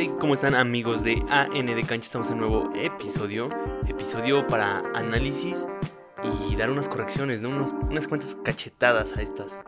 Hey, 0.00 0.14
¿cómo 0.20 0.34
están 0.34 0.54
amigos 0.54 1.02
de 1.02 1.20
AN 1.28 1.66
de 1.66 1.82
Cancha? 1.84 2.06
Estamos 2.06 2.28
en 2.28 2.34
un 2.34 2.40
nuevo 2.40 2.72
episodio, 2.76 3.48
episodio 3.88 4.46
para 4.46 4.78
análisis 4.94 5.66
y 6.48 6.54
dar 6.54 6.70
unas 6.70 6.86
correcciones, 6.88 7.42
¿no? 7.42 7.48
Unos- 7.48 7.72
unas 7.72 8.06
cuantas 8.06 8.36
cachetadas 8.36 9.16
a 9.16 9.22
estas, 9.22 9.64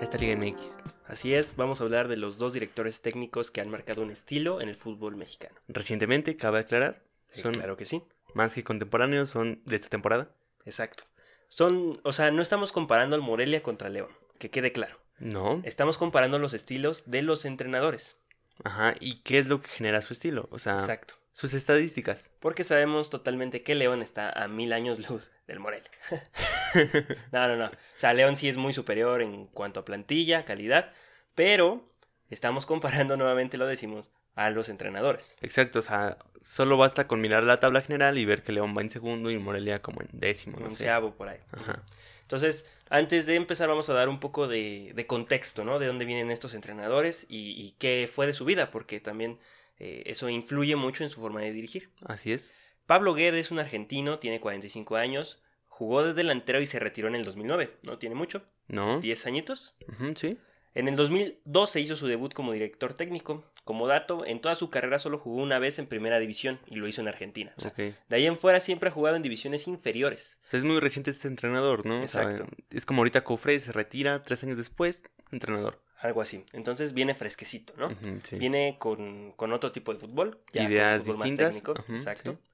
a 0.00 0.02
esta 0.02 0.16
Liga 0.16 0.32
MX. 0.36 0.78
Así 1.06 1.34
es, 1.34 1.54
vamos 1.56 1.82
a 1.82 1.84
hablar 1.84 2.08
de 2.08 2.16
los 2.16 2.38
dos 2.38 2.54
directores 2.54 3.02
técnicos 3.02 3.50
que 3.50 3.60
han 3.60 3.68
marcado 3.70 4.00
un 4.00 4.10
estilo 4.10 4.62
en 4.62 4.70
el 4.70 4.74
fútbol 4.74 5.16
mexicano. 5.16 5.54
Recientemente, 5.68 6.38
cabe 6.38 6.60
aclarar, 6.60 7.02
Sí, 7.30 7.42
son 7.42 7.52
claro 7.52 7.76
que 7.76 7.84
sí, 7.84 8.02
más 8.32 8.54
que 8.54 8.64
contemporáneos, 8.64 9.28
son 9.28 9.60
de 9.66 9.76
esta 9.76 9.90
temporada. 9.90 10.30
exacto. 10.64 11.04
Son, 11.50 12.00
o 12.04 12.12
sea, 12.14 12.30
no 12.30 12.40
estamos 12.40 12.72
comparando 12.72 13.16
al 13.16 13.22
Morelia 13.22 13.62
contra 13.62 13.90
León, 13.90 14.08
que 14.38 14.48
quede 14.50 14.72
claro. 14.72 14.96
No. 15.18 15.60
Estamos 15.64 15.98
comparando 15.98 16.38
los 16.38 16.54
estilos 16.54 17.04
de 17.06 17.20
los 17.20 17.44
entrenadores. 17.44 18.16
Ajá, 18.64 18.94
¿y 19.00 19.20
qué 19.20 19.38
es 19.38 19.48
lo 19.48 19.60
que 19.60 19.68
genera 19.68 20.02
su 20.02 20.12
estilo? 20.12 20.48
O 20.50 20.58
sea, 20.58 20.74
Exacto. 20.74 21.14
sus 21.32 21.54
estadísticas. 21.54 22.30
Porque 22.40 22.64
sabemos 22.64 23.10
totalmente 23.10 23.62
que 23.62 23.74
León 23.74 24.02
está 24.02 24.30
a 24.30 24.48
mil 24.48 24.72
años 24.72 25.08
luz 25.08 25.30
del 25.46 25.60
Morelia. 25.60 25.90
no, 27.32 27.48
no, 27.48 27.56
no. 27.56 27.66
O 27.66 27.98
sea, 27.98 28.12
León 28.14 28.36
sí 28.36 28.48
es 28.48 28.56
muy 28.56 28.72
superior 28.72 29.22
en 29.22 29.46
cuanto 29.46 29.80
a 29.80 29.84
plantilla, 29.84 30.44
calidad, 30.44 30.92
pero 31.34 31.88
estamos 32.30 32.66
comparando 32.66 33.16
nuevamente, 33.16 33.56
lo 33.56 33.66
decimos, 33.66 34.10
a 34.34 34.50
los 34.50 34.68
entrenadores. 34.68 35.36
Exacto, 35.40 35.80
o 35.80 35.82
sea, 35.82 36.18
solo 36.40 36.76
basta 36.76 37.06
con 37.08 37.20
mirar 37.20 37.42
la 37.42 37.58
tabla 37.60 37.80
general 37.80 38.18
y 38.18 38.24
ver 38.24 38.42
que 38.42 38.52
León 38.52 38.76
va 38.76 38.82
en 38.82 38.90
segundo 38.90 39.30
y 39.30 39.38
Morelia 39.38 39.82
como 39.82 40.00
en 40.00 40.08
décimo, 40.12 40.58
no 40.60 40.70
sé. 40.70 40.88
por 41.16 41.28
ahí. 41.28 41.40
Ajá. 41.52 41.82
Entonces, 42.28 42.66
antes 42.90 43.24
de 43.24 43.36
empezar 43.36 43.70
vamos 43.70 43.88
a 43.88 43.94
dar 43.94 44.10
un 44.10 44.20
poco 44.20 44.48
de, 44.48 44.92
de 44.94 45.06
contexto, 45.06 45.64
¿no? 45.64 45.78
De 45.78 45.86
dónde 45.86 46.04
vienen 46.04 46.30
estos 46.30 46.52
entrenadores 46.52 47.24
y, 47.26 47.52
y 47.52 47.70
qué 47.78 48.06
fue 48.12 48.26
de 48.26 48.34
su 48.34 48.44
vida, 48.44 48.70
porque 48.70 49.00
también 49.00 49.38
eh, 49.78 50.02
eso 50.04 50.28
influye 50.28 50.76
mucho 50.76 51.04
en 51.04 51.08
su 51.08 51.22
forma 51.22 51.40
de 51.40 51.54
dirigir. 51.54 51.88
Así 52.04 52.34
es. 52.34 52.54
Pablo 52.84 53.14
Guedes 53.14 53.46
es 53.46 53.50
un 53.50 53.60
argentino, 53.60 54.18
tiene 54.18 54.40
45 54.40 54.96
años, 54.96 55.42
jugó 55.68 56.04
de 56.04 56.12
delantero 56.12 56.60
y 56.60 56.66
se 56.66 56.78
retiró 56.78 57.08
en 57.08 57.14
el 57.14 57.24
2009, 57.24 57.78
no 57.86 57.96
tiene 57.96 58.14
mucho, 58.14 58.44
¿No? 58.66 59.00
10 59.00 59.24
añitos. 59.24 59.74
Sí. 60.14 60.36
En 60.78 60.86
el 60.86 60.94
2012 60.94 61.80
hizo 61.80 61.96
su 61.96 62.06
debut 62.06 62.32
como 62.32 62.52
director 62.52 62.94
técnico. 62.94 63.42
Como 63.64 63.88
dato, 63.88 64.24
en 64.24 64.40
toda 64.40 64.54
su 64.54 64.70
carrera 64.70 65.00
solo 65.00 65.18
jugó 65.18 65.42
una 65.42 65.58
vez 65.58 65.80
en 65.80 65.88
primera 65.88 66.20
división 66.20 66.60
y 66.66 66.76
lo 66.76 66.86
hizo 66.86 67.00
en 67.00 67.08
Argentina. 67.08 67.52
O 67.56 67.60
sea. 67.60 67.72
De 67.74 67.96
ahí 68.10 68.26
en 68.26 68.38
fuera 68.38 68.60
siempre 68.60 68.88
ha 68.88 68.92
jugado 68.92 69.16
en 69.16 69.22
divisiones 69.22 69.66
inferiores. 69.66 70.38
O 70.44 70.46
sea, 70.46 70.58
es 70.58 70.64
muy 70.64 70.78
reciente 70.78 71.10
este 71.10 71.26
entrenador, 71.26 71.84
¿no? 71.84 72.02
O 72.02 72.06
sea, 72.06 72.22
Exacto. 72.22 72.46
es 72.70 72.86
como 72.86 73.00
ahorita 73.00 73.24
Cofre 73.24 73.58
se 73.58 73.72
retira 73.72 74.22
tres 74.22 74.44
años 74.44 74.56
después, 74.56 75.02
entrenador. 75.32 75.82
Algo 75.98 76.22
así. 76.22 76.44
Entonces 76.52 76.92
viene 76.92 77.16
fresquecito, 77.16 77.72
¿no? 77.76 77.90
Sí. 78.22 78.36
Viene 78.36 78.76
con, 78.78 79.32
con 79.32 79.52
otro 79.52 79.72
tipo 79.72 79.92
de 79.92 79.98
fútbol. 79.98 80.40
ya 80.52 80.62
Ideas 80.62 81.02
fútbol 81.02 81.16
más 81.18 81.24
distintas, 81.24 81.48
técnico, 81.56 81.74
ajá, 81.76 81.92
Exacto. 81.92 82.38
sí. 82.40 82.48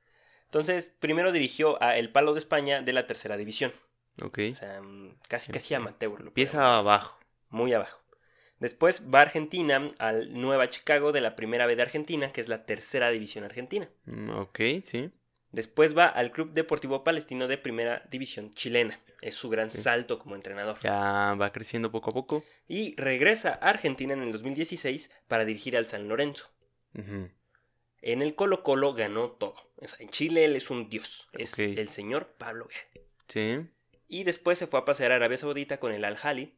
Entonces, 0.47 0.91
primero 0.99 1.31
dirigió 1.31 1.83
a 1.83 1.99
El 1.99 2.11
Palo 2.11 2.33
de 2.33 2.39
España 2.39 2.81
de 2.81 2.95
la 2.95 3.07
tercera 3.07 3.37
división. 3.37 3.71
Ok. 4.23 4.39
O 4.53 4.55
sea, 4.55 4.81
mm, 4.81 5.19
casi, 5.29 5.53
casi 5.53 5.75
amateur. 5.75 6.23
lo 6.23 6.29
Empieza 6.29 6.79
abajo. 6.79 7.21
Muy 7.51 7.75
abajo. 7.75 8.04
Después 8.65 9.05
va 9.15 9.19
a 9.19 9.23
Argentina, 9.23 9.91
al 9.99 10.33
Nueva 10.33 10.71
Chicago 10.71 11.13
de 11.13 11.21
la 11.21 11.37
primera 11.37 11.67
B 11.67 11.77
de 11.77 11.83
Argentina, 11.83 12.33
que 12.33 12.41
es 12.41 12.49
la 12.49 12.65
tercera 12.65 13.11
división 13.11 13.45
argentina. 13.45 13.91
Mm, 14.07 14.31
Ok, 14.31 14.59
sí. 14.81 15.11
Después 15.53 15.95
va 15.95 16.07
al 16.07 16.33
Club 16.33 16.53
Deportivo 16.55 17.05
Palestino 17.05 17.47
de 17.47 17.59
primera 17.59 18.07
división 18.11 18.55
chilena. 18.55 18.99
Es 19.21 19.35
su 19.35 19.51
gran 19.51 19.69
Sí. 19.69 19.83
salto 19.83 20.19
como 20.19 20.35
entrenador. 20.35 20.79
Ya 20.83 21.35
va 21.39 21.53
creciendo 21.53 21.91
poco 21.91 22.09
a 22.09 22.15
poco. 22.15 22.43
Y 22.67 22.97
regresa 22.97 23.51
a 23.61 23.69
Argentina 23.69 24.15
en 24.15 24.23
el 24.23 24.33
2016 24.33 25.11
para 25.29 25.45
dirigir 25.45 25.77
al 25.77 25.85
San 25.85 26.09
Lorenzo. 26.09 26.51
En 26.95 28.23
el 28.23 28.35
Colo 28.35 28.63
Colo 28.63 28.95
ganó 28.95 29.33
todo. 29.33 29.57
O 29.77 29.87
sea, 29.87 29.99
en 30.03 30.09
Chile 30.09 30.47
él 30.47 30.57
es 30.57 30.71
un 30.71 30.89
dios. 30.89 31.29
Es 31.35 31.59
el 31.59 31.91
señor 31.91 32.35
Pablo 32.39 32.67
Guedes. 32.67 33.07
Sí. 33.29 33.69
Y 34.09 34.25
después 34.25 34.59
se 34.59 34.67
fue 34.67 34.81
a 34.81 34.85
pasear 34.87 35.13
a 35.13 35.17
Arabia 35.17 35.37
Saudita 35.37 35.79
con 35.79 35.93
el 35.93 36.05
Al-Hali. 36.05 36.57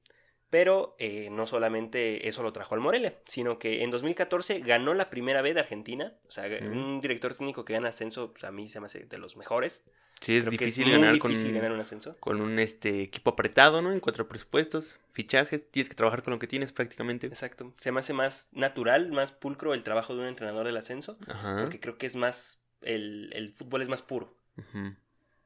Pero 0.48 0.94
eh, 0.98 1.28
no 1.30 1.46
solamente 1.46 2.28
eso 2.28 2.42
lo 2.42 2.52
trajo 2.52 2.74
al 2.74 2.80
Morelia, 2.80 3.18
sino 3.26 3.58
que 3.58 3.82
en 3.82 3.90
2014 3.90 4.60
ganó 4.60 4.94
la 4.94 5.10
primera 5.10 5.42
B 5.42 5.54
de 5.54 5.60
Argentina. 5.60 6.14
O 6.28 6.30
sea, 6.30 6.44
un 6.62 7.00
director 7.00 7.34
técnico 7.34 7.64
que 7.64 7.72
gana 7.72 7.88
ascenso, 7.88 8.32
pues, 8.32 8.44
a 8.44 8.52
mí 8.52 8.68
se 8.68 8.78
me 8.80 8.86
hace 8.86 9.00
de 9.06 9.18
los 9.18 9.36
mejores. 9.36 9.82
Sí, 10.20 10.36
es 10.36 10.44
Creo 10.44 10.52
que 10.52 10.64
difícil 10.64 10.90
ganar 10.90 11.12
difícil 11.12 11.44
con, 11.48 11.54
ganar 11.54 11.72
un 11.72 11.80
ascenso. 11.80 12.16
con 12.20 12.40
un 12.40 12.58
este 12.58 13.02
equipo 13.02 13.30
apretado, 13.30 13.82
¿no? 13.82 13.92
En 13.92 14.00
cuatro 14.00 14.26
presupuestos, 14.28 14.98
fichajes, 15.10 15.70
tienes 15.70 15.90
que 15.90 15.94
trabajar 15.94 16.22
con 16.22 16.32
lo 16.32 16.38
que 16.38 16.46
tienes 16.46 16.72
prácticamente. 16.72 17.26
Exacto. 17.26 17.74
Se 17.78 17.92
me 17.92 18.00
hace 18.00 18.14
más 18.14 18.48
natural, 18.52 19.12
más 19.12 19.32
pulcro 19.32 19.74
el 19.74 19.82
trabajo 19.82 20.14
de 20.14 20.22
un 20.22 20.26
entrenador 20.26 20.64
del 20.64 20.76
ascenso. 20.78 21.18
Ajá. 21.26 21.58
Porque 21.60 21.80
creo 21.80 21.98
que 21.98 22.06
es 22.06 22.16
más. 22.16 22.62
El, 22.80 23.30
el 23.34 23.52
fútbol 23.52 23.82
es 23.82 23.88
más 23.88 24.00
puro. 24.02 24.34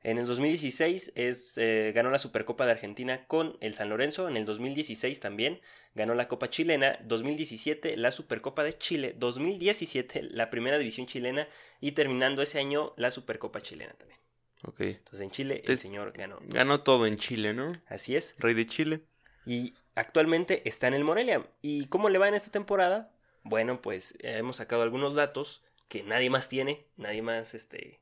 En 0.03 0.17
el 0.17 0.27
2016 0.27 1.13
es, 1.15 1.59
eh, 1.59 1.93
ganó 1.95 2.11
la 2.11 2.19
Supercopa 2.19 2.65
de 2.65 2.73
Argentina 2.73 3.27
con 3.27 3.59
el 3.61 3.75
San 3.75 3.91
Lorenzo. 3.91 4.29
En 4.29 4.37
el 4.39 4.47
2016 4.47 5.21
también 5.21 5.61
ganó 5.95 6.15
la 6.15 6.27
Copa 6.27 6.49
Chilena. 6.49 6.99
2017 7.05 7.97
la 7.99 8.11
Supercopa 8.11 8.65
de 8.65 8.73
Chile. 8.73 9.15
2017 9.19 10.23
la 10.23 10.49
Primera 10.49 10.79
División 10.79 11.07
Chilena. 11.07 11.49
Y 11.81 11.93
terminando 11.93 12.41
ese 12.41 12.59
año 12.59 12.95
la 12.97 13.11
Supercopa 13.11 13.61
Chilena 13.61 13.93
también. 13.93 14.19
Ok. 14.65 14.81
Entonces 14.81 15.21
en 15.21 15.31
Chile 15.31 15.55
Entonces, 15.57 15.85
el 15.85 15.91
señor 15.91 16.13
ganó. 16.13 16.39
Ganó 16.45 16.81
todo 16.81 17.07
en 17.07 17.17
Chile, 17.17 17.53
¿no? 17.53 17.71
Así 17.87 18.17
es. 18.17 18.35
Rey 18.39 18.55
de 18.55 18.67
Chile. 18.67 19.01
Y 19.45 19.75
actualmente 19.95 20.67
está 20.67 20.89
en 20.89 20.95
el 20.95 21.05
Morelia. 21.05 21.47
¿Y 21.61 21.87
cómo 21.87 22.09
le 22.09 22.19
va 22.19 22.29
en 22.29 22.35
esta 22.35 22.51
temporada? 22.51 23.13
Bueno, 23.43 23.83
pues 23.83 24.15
eh, 24.21 24.37
hemos 24.39 24.57
sacado 24.57 24.83
algunos 24.83 25.15
datos 25.15 25.63
que 25.89 26.03
nadie 26.05 26.31
más 26.31 26.49
tiene. 26.49 26.87
Nadie 26.97 27.21
más 27.21 27.53
este, 27.55 28.01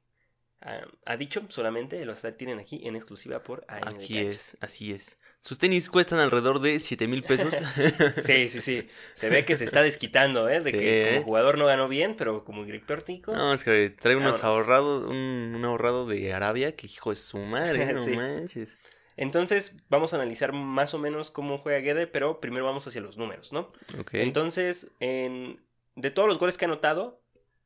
ha, 0.60 1.16
dicho. 1.16 1.42
Solamente 1.48 2.04
los 2.04 2.22
tienen 2.36 2.58
aquí 2.58 2.80
en 2.84 2.96
exclusiva 2.96 3.42
por 3.42 3.64
de 3.66 3.76
Aquí 3.86 4.18
es, 4.18 4.56
así 4.60 4.92
es. 4.92 5.18
Sus 5.40 5.58
tenis 5.58 5.88
cuestan 5.88 6.18
alrededor 6.18 6.60
de 6.60 6.80
7 6.80 7.06
mil 7.06 7.22
pesos. 7.22 7.54
Sí, 8.24 8.48
sí, 8.48 8.60
sí. 8.60 8.88
Se 9.14 9.28
ve 9.28 9.44
que 9.44 9.54
se 9.54 9.64
está 9.64 9.82
desquitando, 9.82 10.48
¿eh? 10.48 10.60
De 10.60 10.72
Sí. 10.72 10.76
que 10.78 11.10
como 11.12 11.24
jugador 11.24 11.58
no 11.58 11.66
ganó 11.66 11.88
bien, 11.88 12.16
pero 12.16 12.44
como 12.44 12.64
director 12.64 13.02
técnico. 13.02 13.32
No, 13.32 13.54
es 13.54 13.62
que 13.62 13.90
trae 13.90 14.16
unos 14.16 14.42
ahorrados, 14.42 15.04
un, 15.08 15.52
un 15.54 15.64
ahorrado 15.64 16.06
de 16.06 16.32
Arabia 16.34 16.74
que 16.74 16.86
hijo 16.88 17.10
de 17.10 17.16
su 17.16 17.38
madre, 17.38 17.92
no 17.92 18.04
Sí. 18.04 18.10
manches. 18.10 18.78
Entonces, 19.16 19.74
vamos 19.88 20.12
a 20.12 20.16
analizar 20.16 20.52
más 20.52 20.94
o 20.94 20.98
menos 20.98 21.30
cómo 21.30 21.58
juega 21.58 21.78
Guede, 21.80 22.06
pero 22.06 22.40
primero 22.40 22.64
vamos 22.64 22.86
hacia 22.86 23.00
los 23.00 23.16
números, 23.18 23.52
¿no? 23.52 23.70
Ok. 23.98 24.14
Entonces, 24.14 24.88
en... 25.00 25.60
de 25.96 26.10
todos 26.10 26.28
los 26.28 26.38
goles 26.38 26.56
que 26.56 26.64
ha 26.64 26.68
anotado, 26.68 27.20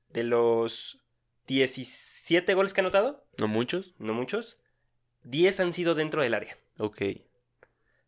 de 0.08 0.25
los 0.25 1.01
17 1.52 2.54
goles 2.54 2.72
que 2.72 2.80
ha 2.80 2.84
anotado, 2.84 3.26
¿No 3.38 3.46
muchos? 3.48 3.94
no 3.98 4.14
muchos, 4.14 4.58
10 5.24 5.60
han 5.60 5.72
sido 5.72 5.94
dentro 5.94 6.22
del 6.22 6.34
área. 6.34 6.56
Ok. 6.78 7.02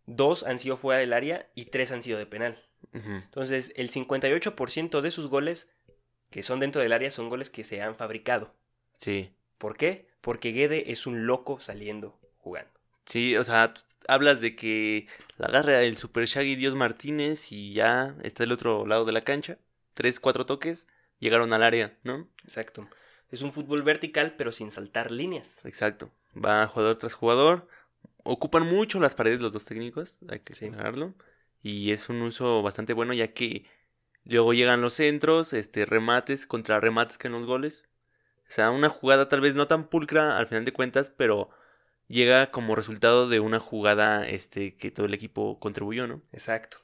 Dos 0.06 0.42
han 0.42 0.58
sido 0.58 0.76
fuera 0.76 1.00
del 1.00 1.12
área 1.12 1.48
y 1.54 1.66
tres 1.66 1.92
han 1.92 2.02
sido 2.02 2.18
de 2.18 2.26
penal. 2.26 2.58
Entonces, 2.92 3.72
el 3.76 3.90
58% 3.90 5.00
de 5.00 5.10
sus 5.10 5.26
goles 5.28 5.68
que 6.30 6.42
son 6.42 6.60
dentro 6.60 6.82
del 6.82 6.92
área 6.92 7.10
son 7.10 7.28
goles 7.28 7.48
que 7.50 7.64
se 7.64 7.80
han 7.80 7.96
fabricado. 7.96 8.54
Sí. 8.98 9.30
¿Por 9.58 9.76
qué? 9.76 10.08
Porque 10.20 10.52
Guede 10.52 10.90
es 10.92 11.06
un 11.06 11.26
loco 11.26 11.60
saliendo 11.60 12.18
jugando. 12.38 12.70
Sí, 13.06 13.36
o 13.36 13.44
sea, 13.44 13.72
hablas 14.08 14.40
de 14.40 14.56
que 14.56 15.06
la 15.38 15.46
agarra 15.46 15.82
el 15.82 15.96
Super 15.96 16.26
Shaggy 16.26 16.56
Dios 16.56 16.74
Martínez 16.74 17.52
y 17.52 17.72
ya 17.72 18.16
está 18.22 18.42
del 18.42 18.52
otro 18.52 18.86
lado 18.86 19.04
de 19.04 19.12
la 19.12 19.20
cancha. 19.20 19.58
Tres, 19.94 20.18
cuatro 20.20 20.44
toques, 20.46 20.86
llegaron 21.20 21.52
al 21.52 21.62
área, 21.62 21.96
¿no? 22.02 22.28
Exacto. 22.44 22.88
Es 23.30 23.42
un 23.42 23.52
fútbol 23.52 23.82
vertical, 23.82 24.34
pero 24.36 24.52
sin 24.52 24.70
saltar 24.70 25.10
líneas. 25.10 25.60
Exacto. 25.64 26.10
Va 26.36 26.66
jugador 26.66 26.96
tras 26.96 27.14
jugador. 27.14 27.68
Ocupan 28.22 28.66
mucho 28.66 29.00
las 29.00 29.14
paredes 29.14 29.40
los 29.40 29.52
dos 29.52 29.64
técnicos, 29.64 30.20
hay 30.28 30.40
que 30.40 30.54
Sí. 30.54 30.60
señalarlo. 30.66 31.14
Y 31.62 31.92
es 31.92 32.08
un 32.08 32.22
uso 32.22 32.62
bastante 32.62 32.92
bueno 32.92 33.12
ya 33.14 33.32
que 33.32 33.66
luego 34.24 34.52
llegan 34.54 34.80
los 34.80 34.94
centros, 34.94 35.52
este, 35.52 35.84
remates 35.86 36.46
contra 36.46 36.80
remates 36.80 37.18
que 37.18 37.26
en 37.28 37.32
los 37.34 37.44
goles. 37.44 37.84
O 38.48 38.52
sea, 38.54 38.70
una 38.70 38.88
jugada 38.88 39.28
tal 39.28 39.40
vez 39.40 39.54
no 39.54 39.66
tan 39.66 39.88
pulcra 39.88 40.36
al 40.38 40.46
final 40.46 40.64
de 40.64 40.72
cuentas, 40.72 41.10
pero 41.10 41.50
llega 42.08 42.50
como 42.50 42.76
resultado 42.76 43.28
de 43.28 43.40
una 43.40 43.58
jugada 43.60 44.28
este, 44.28 44.76
que 44.76 44.90
todo 44.90 45.06
el 45.06 45.14
equipo 45.14 45.58
contribuyó, 45.58 46.06
¿no? 46.06 46.22
Exacto. 46.32 46.78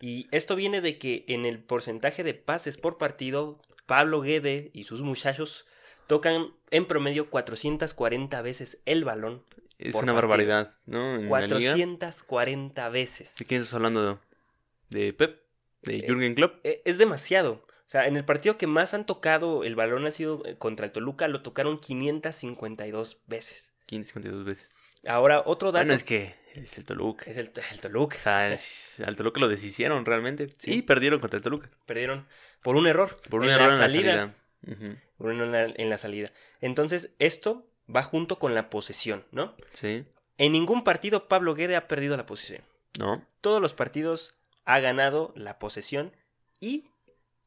Y 0.00 0.28
esto 0.32 0.54
viene 0.56 0.80
de 0.80 0.98
que 0.98 1.24
en 1.28 1.44
el 1.44 1.62
porcentaje 1.62 2.22
de 2.24 2.34
pases 2.34 2.76
por 2.76 2.98
partido, 2.98 3.58
Pablo 3.86 4.20
Guede 4.20 4.70
y 4.72 4.84
sus 4.84 5.00
muchachos 5.02 5.66
tocan 6.06 6.48
en 6.70 6.86
promedio 6.86 7.30
440 7.30 8.42
veces 8.42 8.78
el 8.86 9.04
balón. 9.04 9.42
Es 9.78 9.94
una 9.94 10.12
partido. 10.12 10.14
barbaridad, 10.14 10.74
¿no? 10.86 11.16
En 11.16 11.30
la 11.30 11.40
liga. 11.46 11.72
440 11.72 12.88
veces. 12.90 13.34
¿De 13.36 13.44
quién 13.44 13.60
estás 13.62 13.74
hablando? 13.74 14.20
¿De 14.90 15.12
Pep? 15.12 15.42
¿De 15.82 15.98
Eh, 15.98 16.04
Jürgen 16.06 16.34
Klopp? 16.34 16.64
Eh, 16.64 16.82
Es 16.84 16.98
demasiado. 16.98 17.64
O 17.86 17.90
sea, 17.94 18.06
en 18.06 18.16
el 18.16 18.24
partido 18.24 18.56
que 18.56 18.66
más 18.66 18.94
han 18.94 19.04
tocado 19.06 19.62
el 19.64 19.76
balón 19.76 20.06
ha 20.06 20.10
sido 20.10 20.42
eh, 20.46 20.56
contra 20.56 20.86
el 20.86 20.92
Toluca, 20.92 21.28
lo 21.28 21.42
tocaron 21.42 21.78
552 21.78 23.18
veces. 23.26 23.72
552 23.86 24.44
veces. 24.44 24.76
Ahora, 25.06 25.42
otro 25.44 25.70
dato. 25.70 25.84
Bueno, 25.84 25.92
es 25.94 26.02
que 26.04 26.34
Es 26.54 26.78
el 26.78 26.84
Toluca. 26.84 27.28
Es 27.30 27.36
el, 27.36 27.52
el 27.72 27.80
Toluca. 27.80 28.16
O 28.16 28.20
sea, 28.20 28.52
es- 28.52 29.02
al 29.04 29.16
Toluca 29.16 29.40
lo 29.40 29.48
deshicieron 29.48 30.04
realmente. 30.06 30.54
Sí. 30.56 30.76
Y 30.78 30.82
perdieron 30.82 31.18
contra 31.20 31.36
el 31.36 31.42
Toluca. 31.42 31.68
Perdieron 31.84 32.26
por 32.64 32.74
un 32.76 32.86
error. 32.88 33.16
Por 33.30 33.40
un 33.42 33.46
en 33.46 33.52
error 33.52 33.68
la 33.68 33.74
en 33.74 33.80
la 33.80 33.86
salida. 33.86 34.10
salida. 34.12 34.34
Ujú. 34.88 34.98
Por 35.18 35.26
un 35.28 35.40
error 35.40 35.74
en 35.76 35.88
la, 35.88 35.90
la 35.94 35.98
salida. 35.98 36.28
Entonces, 36.60 37.10
esto 37.20 37.66
va 37.94 38.02
junto 38.02 38.38
con 38.38 38.54
la 38.54 38.70
posesión, 38.70 39.24
¿no? 39.30 39.54
Sí. 39.72 40.04
En 40.38 40.52
ningún 40.52 40.82
partido 40.82 41.28
Pablo 41.28 41.54
Guede 41.54 41.76
ha 41.76 41.86
perdido 41.86 42.16
la 42.16 42.26
posesión. 42.26 42.62
¿No? 42.98 43.24
Todos 43.40 43.60
los 43.60 43.74
partidos 43.74 44.34
ha 44.64 44.80
ganado 44.80 45.32
la 45.36 45.58
posesión 45.58 46.12
y 46.60 46.86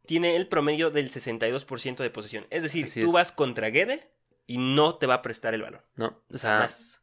tiene 0.05 0.35
el 0.35 0.47
promedio 0.47 0.91
del 0.91 1.09
62% 1.11 1.97
de 1.97 2.09
posesión. 2.09 2.45
Es 2.49 2.63
decir, 2.63 2.85
Así 2.85 3.01
tú 3.01 3.07
es. 3.07 3.13
vas 3.13 3.31
contra 3.31 3.69
Guede 3.71 4.07
y 4.45 4.57
no 4.59 4.95
te 4.95 5.07
va 5.07 5.15
a 5.15 5.21
prestar 5.21 5.53
el 5.53 5.63
balón. 5.63 5.81
No. 5.95 6.21
O 6.33 6.37
sea, 6.37 6.59
Más. 6.59 7.01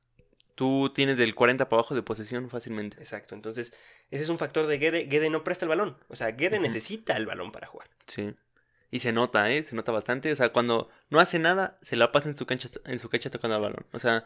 Tú 0.54 0.92
tienes 0.94 1.18
del 1.18 1.34
40 1.34 1.68
para 1.68 1.80
abajo 1.80 1.94
de 1.94 2.02
posesión 2.02 2.48
fácilmente. 2.50 2.96
Exacto. 2.98 3.34
Entonces, 3.34 3.72
ese 4.10 4.22
es 4.22 4.28
un 4.28 4.38
factor 4.38 4.66
de 4.66 4.78
Guede. 4.78 5.04
Guede 5.04 5.30
no 5.30 5.44
presta 5.44 5.64
el 5.64 5.68
balón. 5.70 5.96
O 6.08 6.16
sea, 6.16 6.30
Guede 6.32 6.56
Ujú. 6.56 6.62
necesita 6.64 7.16
el 7.16 7.26
balón 7.26 7.52
para 7.52 7.66
jugar. 7.66 7.88
Sí. 8.06 8.34
Y 8.90 9.00
se 9.00 9.12
nota, 9.12 9.50
¿eh? 9.50 9.62
Se 9.62 9.74
nota 9.74 9.90
bastante. 9.92 10.30
O 10.30 10.36
sea, 10.36 10.50
cuando 10.52 10.88
no 11.10 11.18
hace 11.18 11.38
nada, 11.38 11.78
se 11.82 11.96
la 11.96 12.12
pasa 12.12 12.28
en 12.28 12.36
su 12.36 12.46
cancha, 12.46 12.68
en 12.84 12.98
su 12.98 13.08
cancha 13.08 13.30
tocando 13.30 13.56
el 13.56 13.62
balón. 13.62 13.86
O 13.92 13.98
sea, 13.98 14.24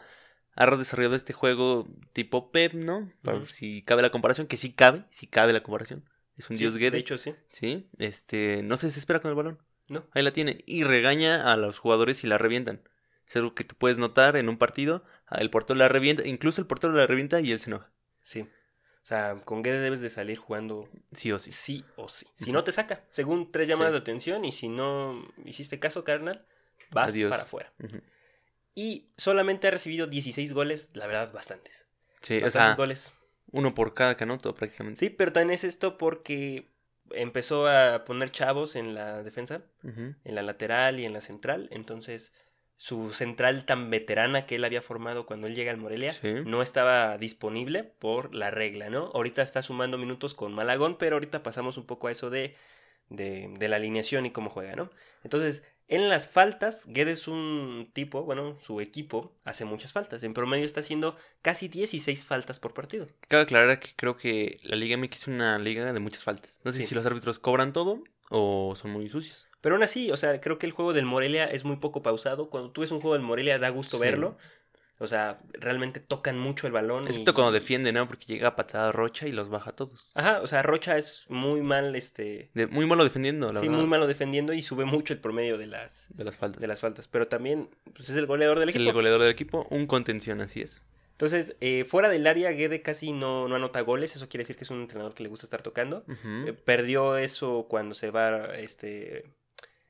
ha 0.55 0.77
desarrollado 0.77 1.15
este 1.17 1.33
juego 1.33 1.89
tipo 2.13 2.51
Pep, 2.53 2.75
¿no? 2.75 3.11
Para 3.23 3.39
Ujú. 3.39 3.47
si 3.47 3.83
cabe 3.83 4.03
la 4.03 4.11
comparación, 4.11 4.47
que 4.47 4.57
sí 4.57 4.73
cabe, 4.73 5.05
sí 5.11 5.27
cabe 5.27 5.53
la 5.53 5.63
comparación. 5.63 6.05
Es 6.37 6.51
un 6.51 6.57
Sí, 6.57 6.65
dios 6.65 6.77
Guede. 6.77 6.91
De 6.93 6.99
hecho, 6.99 7.17
sí. 7.19 7.35
Sí, 7.49 7.89
este, 7.99 8.63
no 8.63 8.77
se 8.77 8.87
desespera 8.89 9.21
con 9.21 9.31
el 9.31 9.35
balón. 9.37 9.59
No. 9.89 10.05
Ahí 10.13 10.23
la 10.23 10.33
tiene. 10.33 10.63
Y 10.67 10.85
regaña 10.85 11.51
a 11.51 11.57
los 11.57 11.79
jugadores 11.79 12.23
y 12.23 12.27
la 12.27 12.37
revientan. 12.37 12.83
Es 13.29 13.37
algo 13.37 13.55
que 13.55 13.65
tú 13.65 13.75
puedes 13.77 13.99
notar 13.99 14.37
en 14.37 14.49
un 14.49 14.57
partido. 14.59 15.05
ah, 15.27 15.39
El 15.41 15.51
portero 15.51 15.79
la 15.79 15.89
revienta, 15.89 16.27
incluso 16.27 16.61
el 16.61 16.67
portero 16.67 16.93
la 16.95 17.07
revienta 17.07 17.41
y 17.41 17.53
él 17.53 17.61
se 17.61 17.71
enoja. 17.71 17.91
Sí. 18.23 18.41
O 18.43 19.07
sea, 19.09 19.41
con 19.45 19.63
Guede 19.63 19.81
debes 19.81 20.01
de 20.01 20.11
salir 20.11 20.37
jugando 20.39 20.89
Sí 21.13 21.33
o 21.33 21.39
sí. 21.39 21.51
sí 21.51 21.85
o 21.97 22.09
sí. 22.09 22.27
Si 22.35 22.53
no 22.53 22.63
te 22.65 22.73
saca, 22.73 23.05
según 23.11 23.51
tres 23.53 23.67
llamadas 23.69 23.91
Sí. 23.91 23.95
de 23.95 23.99
atención 24.01 24.45
y 24.45 24.53
si 24.53 24.69
no 24.69 25.27
hiciste 25.47 25.79
caso, 25.79 26.05
carnal, 26.05 26.47
vas 26.91 27.11
Adiós. 27.11 27.31
para 27.31 27.45
afuera. 27.45 27.73
Y 28.75 29.11
solamente 29.17 29.67
ha 29.67 29.71
recibido 29.71 30.07
16 30.07 30.53
goles, 30.53 30.91
la 30.95 31.07
verdad, 31.07 31.33
bastantes. 31.33 31.89
Sí, 32.21 32.39
o 32.39 32.43
Bastantes 32.43 32.53
sea, 32.53 32.75
goles. 32.77 33.13
uno 33.51 33.75
por 33.75 33.95
cada 33.95 34.17
canoto 34.17 34.55
prácticamente. 34.55 34.99
Sí, 35.01 35.11
pero 35.11 35.33
también 35.33 35.55
es 35.55 35.65
esto 35.65 35.97
porque 35.99 36.71
empezó 37.11 37.67
a 37.69 38.05
poner 38.05 38.31
chavos 38.31 38.77
en 38.77 38.95
la 38.95 39.23
defensa, 39.23 39.63
en 39.83 40.35
la 40.35 40.43
lateral 40.43 41.01
y 41.01 41.07
en 41.07 41.13
la 41.13 41.21
central. 41.23 41.69
Entonces, 41.73 42.33
su 42.81 43.13
central 43.13 43.65
tan 43.65 43.91
veterana 43.91 44.47
que 44.47 44.55
él 44.55 44.65
había 44.65 44.81
formado 44.83 45.27
cuando 45.27 45.49
él 45.49 45.55
llega 45.57 45.73
al 45.73 45.79
Morelia 45.79 46.13
Sí. 46.13 46.33
no 46.47 46.63
estaba 46.63 47.19
disponible 47.19 47.83
por 47.83 48.33
la 48.35 48.53
regla, 48.53 48.89
¿no? 48.89 49.11
Ahorita 49.15 49.43
está 49.43 49.63
sumando 49.63 49.99
minutos 49.99 50.33
con 50.33 50.55
Malagón, 50.55 50.97
pero 50.97 51.17
ahorita 51.17 51.43
pasamos 51.43 51.77
un 51.77 51.87
poco 51.87 52.07
a 52.07 52.13
eso 52.13 52.31
de, 52.31 52.55
de, 53.09 53.53
de 53.59 53.69
la 53.69 53.77
alineación 53.77 54.27
y 54.27 54.31
cómo 54.31 54.49
juega, 54.49 54.77
¿no? 54.77 54.91
Entonces, 55.25 55.65
en 55.89 56.09
las 56.09 56.29
faltas, 56.29 56.85
Guedes 56.87 57.21
es 57.23 57.29
un 57.29 57.91
tipo, 57.95 58.23
bueno, 58.23 58.57
su 58.63 58.81
equipo 58.81 59.35
hace 59.45 59.65
muchas 59.65 59.93
faltas. 59.93 60.23
En 60.23 60.33
promedio 60.33 60.65
está 60.65 60.79
haciendo 60.79 61.17
casi 61.43 61.67
16 61.67 62.27
faltas 62.27 62.61
por 62.61 62.75
partido. 62.75 63.09
Cabe 63.27 63.43
aclarar 63.43 63.81
que 63.81 63.89
creo 63.97 64.17
que 64.17 64.61
la 64.63 64.77
Liga 64.77 64.97
MX 64.97 65.23
es 65.23 65.27
una 65.27 65.59
liga 65.59 65.93
de 65.93 65.99
muchas 65.99 66.23
faltas. 66.23 66.61
No 66.63 66.71
sé 66.71 66.79
Sí. 66.83 66.85
si 66.89 66.95
los 66.95 67.07
árbitros 67.07 67.41
cobran 67.41 67.73
todo 67.73 68.05
o 68.31 68.75
son 68.77 68.93
muy 68.93 69.09
sucios. 69.09 69.48
Pero 69.60 69.75
aún 69.75 69.82
así, 69.82 70.10
o 70.10 70.16
sea, 70.16 70.40
creo 70.40 70.58
que 70.58 70.66
el 70.66 70.72
juego 70.72 70.93
del 70.93 71.05
Morelia 71.06 71.44
es 71.44 71.64
muy 71.64 71.76
poco 71.76 72.02
pausado. 72.02 72.49
Cuando 72.50 72.70
tú 72.70 72.82
ves 72.82 72.90
un 72.90 73.00
juego 73.00 73.14
del 73.14 73.22
Morelia 73.22 73.58
da 73.58 73.69
gusto 73.70 73.96
Sí. 73.96 74.02
verlo. 74.02 74.37
O 75.00 75.06
sea, 75.06 75.38
realmente 75.52 76.00
tocan 76.00 76.37
mucho 76.38 76.66
el 76.66 76.72
balón. 76.72 77.05
y- 77.05 77.08
Excepto 77.10 77.32
cuando 77.32 77.52
defiende, 77.52 77.93
¿no? 77.93 78.08
Porque 78.08 78.26
llega 78.26 78.49
a 78.49 78.56
patada 78.56 78.90
Rocha 78.90 79.28
y 79.28 79.32
los 79.32 79.49
baja 79.49 79.70
a 79.70 79.76
todos. 79.76 80.10
Ajá, 80.14 80.40
o 80.43 80.46
sea, 80.49 80.62
Rocha 80.62 80.96
es 80.99 81.25
muy 81.28 81.60
mal, 81.62 81.94
este... 81.94 82.50
De- 82.55 82.66
muy 82.66 82.84
malo 82.84 83.05
defendiendo, 83.05 83.52
la 83.52 83.60
sí, 83.60 83.66
verdad. 83.66 83.78
muy 83.81 83.88
malo 83.88 84.08
defendiendo 84.08 84.52
y 84.55 84.62
sube 84.62 84.84
mucho 84.87 85.12
el 85.14 85.20
promedio 85.20 85.56
de 85.56 85.66
las, 85.69 86.08
De 86.16 86.25
las 86.25 86.37
faltas. 86.37 86.60
de 86.60 86.66
las 86.66 86.81
faltas. 86.81 87.06
Pero 87.06 87.28
también, 87.28 87.70
pues 87.94 88.08
es 88.10 88.16
el 88.16 88.26
goleador 88.26 88.58
del 88.58 88.70
es 88.70 88.75
equipo. 88.75 88.90
el 88.90 88.94
goleador 88.94 89.22
del 89.22 89.31
equipo, 89.31 89.69
un 89.70 89.87
contención, 89.87 90.40
así 90.40 90.62
es. 90.62 90.82
Entonces, 91.12 91.55
eh, 91.60 91.84
fuera 91.84 92.08
del 92.08 92.26
área, 92.26 92.50
Guede 92.50 92.82
casi 92.82 93.12
no, 93.12 93.46
no 93.49 93.55
anota 93.56 93.81
goles. 93.82 94.14
Eso 94.16 94.28
quiere 94.28 94.43
decir 94.43 94.56
que 94.56 94.64
es 94.64 94.70
un 94.70 94.81
entrenador 94.81 95.14
que 95.14 95.22
le 95.25 95.28
gusta 95.28 95.46
estar 95.46 95.62
tocando. 95.62 96.05
Eh, 96.25 96.52
perdió 96.64 97.16
eso 97.19 97.66
cuando 97.69 97.94
se 97.94 98.10
va 98.10 98.55
este 98.56 99.25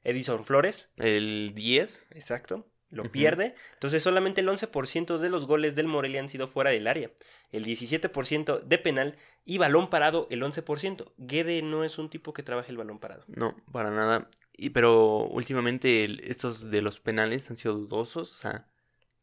Edison 0.05 0.45
Flores. 0.45 0.91
El 0.97 1.53
10. 1.55 2.13
Exacto. 2.13 2.67
Lo 2.91 3.13
pierde. 3.13 3.55
Entonces 3.75 4.03
solamente 4.03 4.41
el 4.41 4.49
11% 4.49 5.19
de 5.19 5.29
los 5.29 5.47
goles 5.47 5.75
del 5.75 5.87
Morelia 5.89 6.21
han 6.21 6.29
sido 6.31 6.49
fuera 6.49 6.71
del 6.71 6.87
área. 6.87 7.11
El 7.53 7.65
17% 7.67 8.61
de 8.63 8.79
penal 8.79 9.17
y 9.45 9.59
balón 9.59 9.91
parado 9.91 10.27
el 10.31 10.43
11%. 10.43 11.13
Guede 11.19 11.61
no 11.63 11.85
es 11.85 11.99
un 11.99 12.09
tipo 12.09 12.33
que 12.33 12.43
trabaje 12.43 12.71
el 12.71 12.79
balón 12.79 12.99
parado. 12.99 13.25
No, 13.27 13.55
para 13.73 13.91
nada. 13.91 14.31
Y, 14.57 14.71
pero 14.71 15.25
últimamente 15.27 16.05
el- 16.05 16.21
estos 16.21 16.71
de 16.71 16.81
los 16.81 16.99
penales 16.99 17.51
han 17.51 17.59
sido 17.59 17.75
dudosos. 17.75 18.35
O 18.35 18.39
sea, 18.39 18.67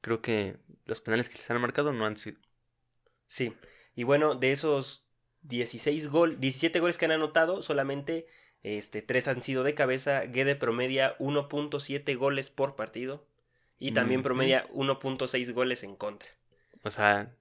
creo 0.01 0.21
que 0.21 0.57
los 0.85 1.01
penales 1.01 1.27
que 1.29 1.37
les 1.37 1.49
han 1.49 1.59
marcado 1.59 1.91
no 1.91 2.05
han 2.05 2.17
sido. 2.17 2.39
Sí. 3.25 3.53
Y 3.95 4.03
bueno, 4.03 4.35
de 4.35 4.51
esos 4.51 5.07
16 5.41 6.07
gol, 6.09 6.39
17 6.39 6.79
goles 6.79 6.99
que 6.99 7.05
han 7.05 7.11
anotado, 7.11 7.63
solamente 7.63 8.27
este, 8.65 9.01
3 9.01 9.27
han 9.27 9.41
sido 9.41 9.63
de 9.63 9.73
cabeza. 9.75 10.21
Guede 10.25 10.55
promedia 10.55 11.15
1.7 11.19 12.15
goles 12.17 12.49
por 12.49 12.75
partido. 12.75 13.25
Y 13.77 13.91
también 13.91 14.23
promedia 14.23 14.65
1.6 14.73 15.53
goles 15.53 15.83
en 15.83 15.95
contra. 15.95 16.29
O 16.83 16.91
sea, 16.91 17.31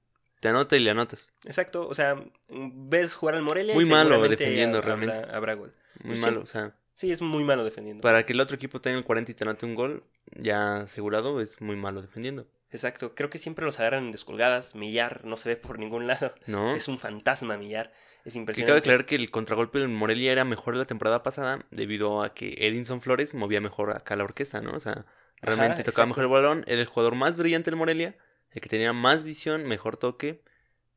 te 0.40 0.48
anota 0.48 0.76
y 0.76 0.80
le 0.80 0.90
anotas. 0.90 1.32
Exacto, 1.44 1.86
o 1.88 1.94
sea, 1.94 2.16
ves 2.48 3.14
jugar 3.14 3.36
al 3.36 3.42
Morelia. 3.42 3.72
y 3.72 3.76
Muy 3.76 3.86
malo 3.86 4.10
seguramente 4.10 4.36
defendiendo, 4.42 4.78
habrá- 4.78 4.96
realmente. 4.96 5.20
Habrá 5.32 5.54
gol. 5.54 5.72
Muy 6.00 6.08
Pues 6.08 6.18
sí. 6.18 6.24
malo. 6.24 6.40
O 6.42 6.46
sea, 6.46 6.74
Sí, 6.94 7.10
es 7.12 7.22
muy 7.22 7.44
malo 7.44 7.64
defendiendo. 7.64 8.02
para 8.02 8.24
que 8.24 8.32
el 8.32 8.40
otro 8.40 8.56
equipo 8.56 8.80
tenga 8.80 8.98
el 8.98 9.04
40 9.04 9.30
y 9.32 9.34
te 9.34 9.44
anote 9.44 9.64
un 9.64 9.74
gol, 9.74 10.02
ya 10.36 10.78
asegurado, 10.82 11.40
es 11.40 11.60
muy 11.60 11.76
malo 11.76 12.02
defendiendo. 12.02 12.46
Exacto, 12.70 13.14
creo 13.14 13.30
que 13.30 13.38
siempre 13.38 13.64
los 13.64 13.78
agarran 13.78 14.06
en 14.06 14.12
descolgadas. 14.12 14.74
Millar 14.74 15.24
no 15.24 15.36
se 15.36 15.48
ve 15.50 15.56
por 15.56 15.78
ningún 15.78 16.08
lado. 16.08 16.34
¿No? 16.46 16.74
Es 16.74 16.88
un 16.88 16.98
fantasma, 16.98 17.56
Millar. 17.56 17.92
Es 18.24 18.32
Que 18.54 18.64
cabe 18.64 18.78
impresionante. 18.78 18.78
aclarar 18.78 19.06
que 19.06 19.16
el 19.16 19.30
contragolpe 19.30 19.78
del 19.80 19.88
Morelia 19.88 20.32
era 20.32 20.44
mejor 20.44 20.76
la 20.76 20.86
temporada 20.86 21.22
pasada 21.22 21.64
debido 21.70 22.22
a 22.22 22.34
que 22.34 22.54
Edinson 22.58 23.00
Flores 23.00 23.34
movía 23.34 23.60
mejor 23.60 23.90
acá 23.90 24.16
la 24.16 24.24
orquesta, 24.24 24.60
¿no? 24.62 24.72
O 24.72 24.80
sea, 24.80 25.04
realmente 25.42 25.82
Ajá, 25.82 25.82
tocaba 25.82 26.06
exacto. 26.06 26.08
mejor 26.08 26.24
el 26.24 26.30
balón, 26.30 26.64
era 26.66 26.80
el 26.80 26.86
jugador 26.86 27.14
más 27.16 27.36
brillante 27.36 27.70
del 27.70 27.78
Morelia, 27.78 28.16
el 28.50 28.60
que 28.62 28.68
tenía 28.68 28.92
más 28.94 29.24
visión, 29.24 29.64
mejor 29.68 29.96
toque, 29.98 30.42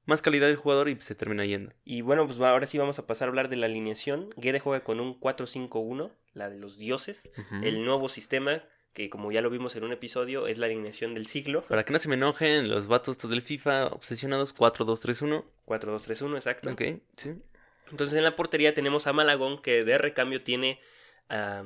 más 0.06 0.22
calidad 0.22 0.48
del 0.48 0.56
jugador 0.56 0.88
y 0.88 0.96
se 1.02 1.16
termina 1.16 1.44
yendo. 1.44 1.74
Y 1.84 2.02
bueno, 2.02 2.26
pues 2.26 2.40
ahora 2.40 2.66
sí 2.66 2.78
vamos 2.78 2.98
a 2.98 3.08
pasar 3.08 3.28
a 3.28 3.30
hablar 3.30 3.50
de 3.50 3.58
la 3.58 3.66
alineación. 3.66 4.30
Guede 4.38 4.60
juega 4.62 4.84
con 4.84 5.02
un 5.02 5.20
4-5-1, 5.20 6.12
la 6.34 6.50
de 6.50 6.58
los 6.58 6.78
dioses. 6.78 7.30
El 7.62 7.84
nuevo 7.84 8.08
sistema, 8.08 8.64
que 8.94 9.10
como 9.10 9.32
ya 9.32 9.42
lo 9.42 9.50
vimos 9.50 9.76
en 9.76 9.84
un 9.84 9.92
episodio, 9.92 10.48
es 10.48 10.58
la 10.58 10.66
alineación 10.66 11.14
del 11.14 11.28
siglo. 11.28 11.64
Para 11.64 11.86
que 11.86 11.94
no 11.94 12.00
se 12.00 12.10
me 12.10 12.16
enojen 12.16 12.70
los 12.70 12.88
vatos 12.88 13.18
estos 13.18 13.30
del 13.30 13.42
FIFA 13.42 13.88
obsesionados 13.88 14.56
4-2-3-1. 14.56 15.46
4-2-3-1, 15.66 16.36
exacto. 16.36 16.72
Ok, 16.72 16.82
sí. 17.16 17.36
Entonces 17.92 18.18
en 18.18 18.24
la 18.24 18.36
portería 18.36 18.74
tenemos 18.74 19.08
a 19.08 19.14
Malagón, 19.14 19.62
que 19.62 19.84
de 19.84 19.98
recambio 19.98 20.42
tiene 20.44 20.80
a 21.30 21.64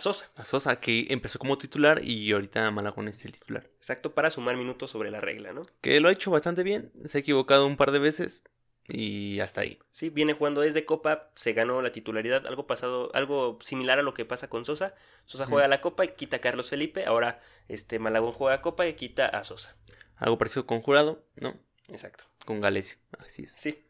Sosa. 0.00 0.30
A 0.36 0.44
Sosa, 0.44 0.80
que 0.80 1.06
empezó 1.10 1.38
como 1.38 1.56
titular 1.56 2.04
y 2.04 2.32
ahorita 2.32 2.70
Malagón 2.70 3.08
es 3.08 3.24
el 3.24 3.32
titular. 3.32 3.68
Exacto, 3.76 4.12
para 4.12 4.30
sumar 4.30 4.56
minutos 4.56 4.90
sobre 4.90 5.10
la 5.10 5.20
regla, 5.20 5.52
¿no? 5.52 5.62
Que 5.80 6.00
lo 6.00 6.08
ha 6.08 6.12
hecho 6.12 6.30
bastante 6.30 6.62
bien, 6.64 6.92
se 7.04 7.18
ha 7.18 7.20
equivocado 7.20 7.66
un 7.66 7.76
par 7.76 7.92
de 7.92 8.00
veces 8.00 8.42
y 8.88 9.40
hasta 9.40 9.62
ahí. 9.62 9.78
Sí, 9.90 10.10
viene 10.10 10.34
jugando 10.34 10.60
desde 10.60 10.84
Copa, 10.84 11.30
se 11.36 11.52
ganó 11.52 11.80
la 11.82 11.92
titularidad, 11.92 12.46
algo 12.46 12.66
pasado, 12.66 13.10
algo 13.14 13.58
similar 13.62 13.98
a 13.98 14.02
lo 14.02 14.14
que 14.14 14.24
pasa 14.24 14.48
con 14.48 14.64
Sosa. 14.64 14.94
Sosa 15.24 15.46
juega 15.46 15.68
la 15.68 15.80
Copa 15.80 16.04
y 16.04 16.08
quita 16.08 16.36
a 16.36 16.40
Carlos 16.40 16.68
Felipe, 16.70 17.04
ahora 17.06 17.40
este 17.68 17.98
Malagón 17.98 18.32
juega 18.32 18.60
Copa 18.60 18.86
y 18.86 18.94
quita 18.94 19.26
a 19.26 19.42
Sosa. 19.44 19.76
Algo 20.16 20.38
parecido 20.38 20.66
con 20.66 20.80
Jurado, 20.82 21.24
¿no? 21.36 21.54
Exacto. 21.88 22.24
Con 22.44 22.60
Galesio, 22.60 22.98
así 23.18 23.44
es. 23.44 23.52
Sí, 23.52 23.82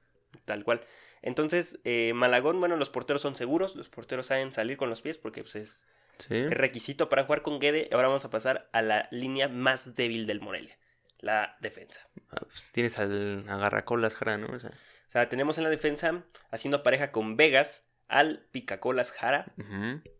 tal 0.45 0.65
cual. 0.65 0.81
Entonces, 1.23 1.81
eh, 1.85 2.13
Malagón, 2.15 2.61
bueno, 2.61 2.77
los 2.77 2.91
porteros 2.91 3.23
son 3.23 3.35
seguros, 3.35 3.77
los 3.77 3.89
porteros 3.89 4.27
saben 4.27 4.53
salir 4.53 4.77
con 4.77 4.91
los 4.91 5.01
pies 5.01 5.19
porque 5.19 5.43
pues, 5.43 5.57
es, 5.57 5.87
Sí. 6.19 6.37
es 6.37 6.51
requisito 6.53 7.09
para 7.09 7.25
jugar 7.25 7.43
con 7.43 7.59
Guede. 7.59 7.89
Ahora 7.93 8.07
vamos 8.09 8.25
a 8.25 8.31
pasar 8.31 8.69
a 8.73 8.83
la 8.83 9.09
línea 9.11 9.49
más 9.49 9.97
débil 9.97 10.27
del 10.27 10.41
Morelia, 10.41 10.79
la 11.25 11.57
defensa. 11.61 12.07
Ah, 12.31 12.41
pues 12.43 12.71
tienes 12.73 12.99
al 12.99 13.49
agarracolas, 13.49 14.15
Jara, 14.15 14.39
¿no? 14.39 14.49
O 14.55 14.59
sea, 14.59 14.71
O 14.71 15.11
sea, 15.11 15.29
tenemos 15.29 15.59
en 15.59 15.65
la 15.65 15.71
defensa, 15.71 16.25
haciendo 16.51 16.83
pareja 16.83 17.11
con 17.13 17.37
Vegas, 17.37 17.87
al 18.09 18.47
Picacolas 18.53 19.11
Jara, 19.11 19.53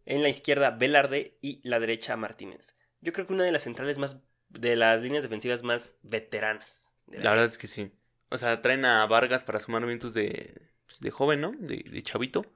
en 0.07 0.23
la 0.23 0.29
izquierda 0.29 0.71
Velarde 0.71 1.39
y 1.43 1.61
la 1.69 1.79
derecha 1.79 2.17
Martínez. 2.17 2.77
Yo 3.01 3.13
creo 3.13 3.27
que 3.27 3.35
una 3.35 3.45
de 3.45 3.53
las 3.53 3.65
centrales 3.65 3.99
más, 3.99 4.17
de 4.49 4.77
las 4.77 5.03
líneas 5.03 5.23
defensivas 5.23 5.63
más 5.63 5.97
veteranas. 6.03 6.95
de 7.07 7.23
la 7.23 7.31
verdad 7.31 7.47
es 7.47 7.59
que 7.59 7.67
sí. 7.67 7.93
O 8.31 8.39
sea, 8.39 8.63
traen 8.63 8.85
a 8.85 9.05
Vargas 9.07 9.45
para 9.45 9.59
sumar 9.61 9.83
minutos 9.83 10.15
de, 10.15 10.71
pues, 10.87 11.01
de 11.01 11.11
joven, 11.11 11.41
¿no? 11.43 11.53
De, 11.59 11.85
de 11.89 12.03
chavito, 12.03 12.47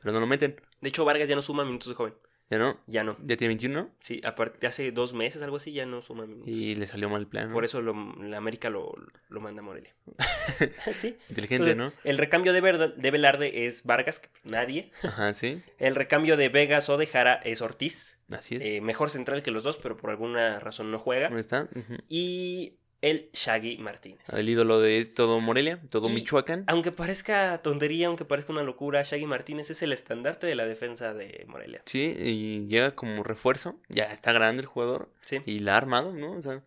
pero 0.00 0.12
no 0.12 0.20
lo 0.20 0.26
meten. 0.26 0.60
De 0.80 0.88
hecho, 0.88 1.04
Vargas 1.04 1.28
ya 1.28 1.36
no 1.36 1.42
suma 1.42 1.64
minutos 1.64 1.88
de 1.88 1.94
joven. 1.94 2.14
¿Ya 2.50 2.58
no? 2.58 2.80
Ya 2.86 3.04
no. 3.04 3.16
¿Ya 3.24 3.36
tiene 3.36 3.48
21? 3.50 3.90
Sí, 4.00 4.20
aparte, 4.24 4.66
hace 4.66 4.90
dos 4.90 5.12
meses, 5.12 5.42
algo 5.42 5.56
así, 5.58 5.72
ya 5.72 5.84
no 5.84 6.00
suma 6.00 6.24
minutos. 6.26 6.48
Y 6.48 6.74
le 6.76 6.86
salió 6.86 7.10
mal 7.10 7.20
el 7.20 7.26
plan. 7.26 7.48
¿no? 7.48 7.54
Por 7.54 7.64
eso 7.66 7.82
lo, 7.82 7.94
la 8.22 8.38
América 8.38 8.70
lo, 8.70 8.94
lo 9.28 9.40
manda 9.40 9.60
a 9.60 9.64
Morelia. 9.64 9.94
sí. 10.94 11.16
Inteligente, 11.28 11.70
Entonces, 11.72 11.76
¿no? 11.76 11.92
El 12.04 12.16
recambio 12.18 12.52
de, 12.54 12.60
Verda- 12.62 12.88
de 12.88 13.10
Velarde 13.10 13.66
es 13.66 13.84
Vargas, 13.84 14.22
nadie. 14.44 14.90
Ajá, 15.02 15.34
sí. 15.34 15.62
El 15.78 15.94
recambio 15.94 16.36
de 16.38 16.48
Vegas 16.48 16.88
o 16.88 16.96
de 16.96 17.06
Jara 17.06 17.34
es 17.44 17.60
Ortiz. 17.60 18.18
Así 18.30 18.56
es. 18.56 18.64
eh, 18.64 18.80
mejor 18.80 19.10
central 19.10 19.42
que 19.42 19.50
los 19.50 19.62
dos, 19.62 19.76
pero 19.76 19.96
por 19.96 20.10
alguna 20.10 20.58
razón 20.60 20.90
no 20.90 20.98
juega. 20.98 21.28
¿Dónde 21.28 21.40
está? 21.40 21.68
Y 22.08 22.78
el 23.00 23.30
Shaggy 23.32 23.78
Martínez. 23.78 24.28
El 24.32 24.48
ídolo 24.48 24.80
de 24.80 25.04
todo 25.04 25.40
Morelia, 25.40 25.80
todo 25.90 26.08
Y- 26.08 26.14
Michoacán. 26.14 26.64
Aunque 26.66 26.90
parezca 26.92 27.58
tontería, 27.62 28.08
aunque 28.08 28.24
parezca 28.24 28.52
una 28.52 28.62
locura, 28.62 29.02
Shaggy 29.02 29.26
Martínez 29.26 29.70
es 29.70 29.82
el 29.82 29.92
estandarte 29.92 30.46
de 30.46 30.54
la 30.54 30.66
defensa 30.66 31.14
de 31.14 31.44
Morelia. 31.48 31.82
Sí, 31.86 32.16
y 32.18 32.66
llega 32.68 32.94
como 32.94 33.22
refuerzo. 33.22 33.78
Ya 33.88 34.04
está 34.04 34.32
grande 34.32 34.62
el 34.62 34.66
jugador. 34.66 35.08
Sí. 35.24 35.40
Y 35.46 35.60
la 35.60 35.74
ha 35.74 35.76
armado, 35.76 36.12
¿no? 36.12 36.32
O 36.32 36.42
sea, 36.42 36.62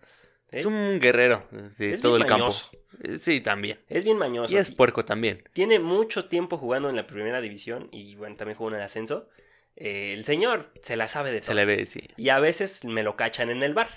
¿Sí? 0.51 0.57
es 0.59 0.65
un 0.65 0.99
guerrero 0.99 1.45
de 1.77 1.93
Es 1.93 2.01
todo 2.01 2.13
bien 2.13 2.23
el 2.23 2.27
campo. 2.29 2.45
mañoso. 2.45 2.69
Eh, 3.03 3.17
Sí, 3.17 3.41
también. 3.41 3.79
Es 3.89 4.03
bien 4.03 4.17
mañoso. 4.17 4.53
Y 4.53 4.57
es 4.57 4.69
puerco 4.69 5.03
también. 5.03 5.43
Tiene 5.53 5.79
mucho 5.79 6.25
tiempo 6.25 6.57
jugando 6.57 6.89
en 6.89 6.95
la 6.95 7.07
primera 7.07 7.41
división 7.41 7.87
y 7.91 8.15
bueno, 8.15 8.35
también 8.35 8.57
jugó 8.57 8.69
en 8.69 8.75
el 8.77 8.81
ascenso. 8.83 9.27
Eh, 9.83 10.13
el 10.13 10.23
señor 10.25 10.71
se 10.81 10.95
la 10.95 11.07
sabe 11.07 11.31
de 11.31 11.41
Se 11.41 11.47
todo. 11.47 11.55
le 11.55 11.65
ve, 11.65 11.85
sí. 11.85 12.01
Y 12.17 12.29
a 12.29 12.39
veces 12.39 12.85
me 12.85 13.01
lo 13.03 13.15
cachan 13.15 13.49
en 13.49 13.63
el 13.63 13.73
bar. 13.73 13.89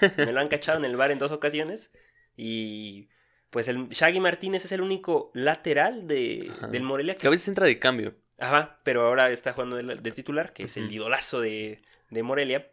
me 0.16 0.32
lo 0.32 0.40
han 0.40 0.48
cachado 0.48 0.78
en 0.78 0.84
el 0.84 0.96
bar 0.96 1.10
en 1.10 1.18
dos 1.18 1.32
ocasiones. 1.32 1.90
Y 2.36 3.08
pues 3.50 3.68
el 3.68 3.88
Shaggy 3.88 4.20
Martínez 4.20 4.64
es 4.64 4.72
el 4.72 4.80
único 4.80 5.30
lateral 5.34 6.06
de, 6.06 6.50
Ajá. 6.56 6.68
del 6.68 6.82
Morelia 6.82 7.16
Que 7.16 7.26
a 7.26 7.30
veces 7.30 7.48
entra 7.48 7.66
de 7.66 7.78
cambio. 7.78 8.14
Ajá, 8.38 8.80
pero 8.84 9.02
ahora 9.02 9.30
está 9.30 9.52
jugando 9.52 9.76
de, 9.76 9.82
de 9.96 10.10
titular, 10.12 10.52
que 10.52 10.64
es 10.64 10.76
el 10.76 10.90
idolazo 10.90 11.40
de, 11.40 11.82
de 12.10 12.22
Morelia. 12.22 12.70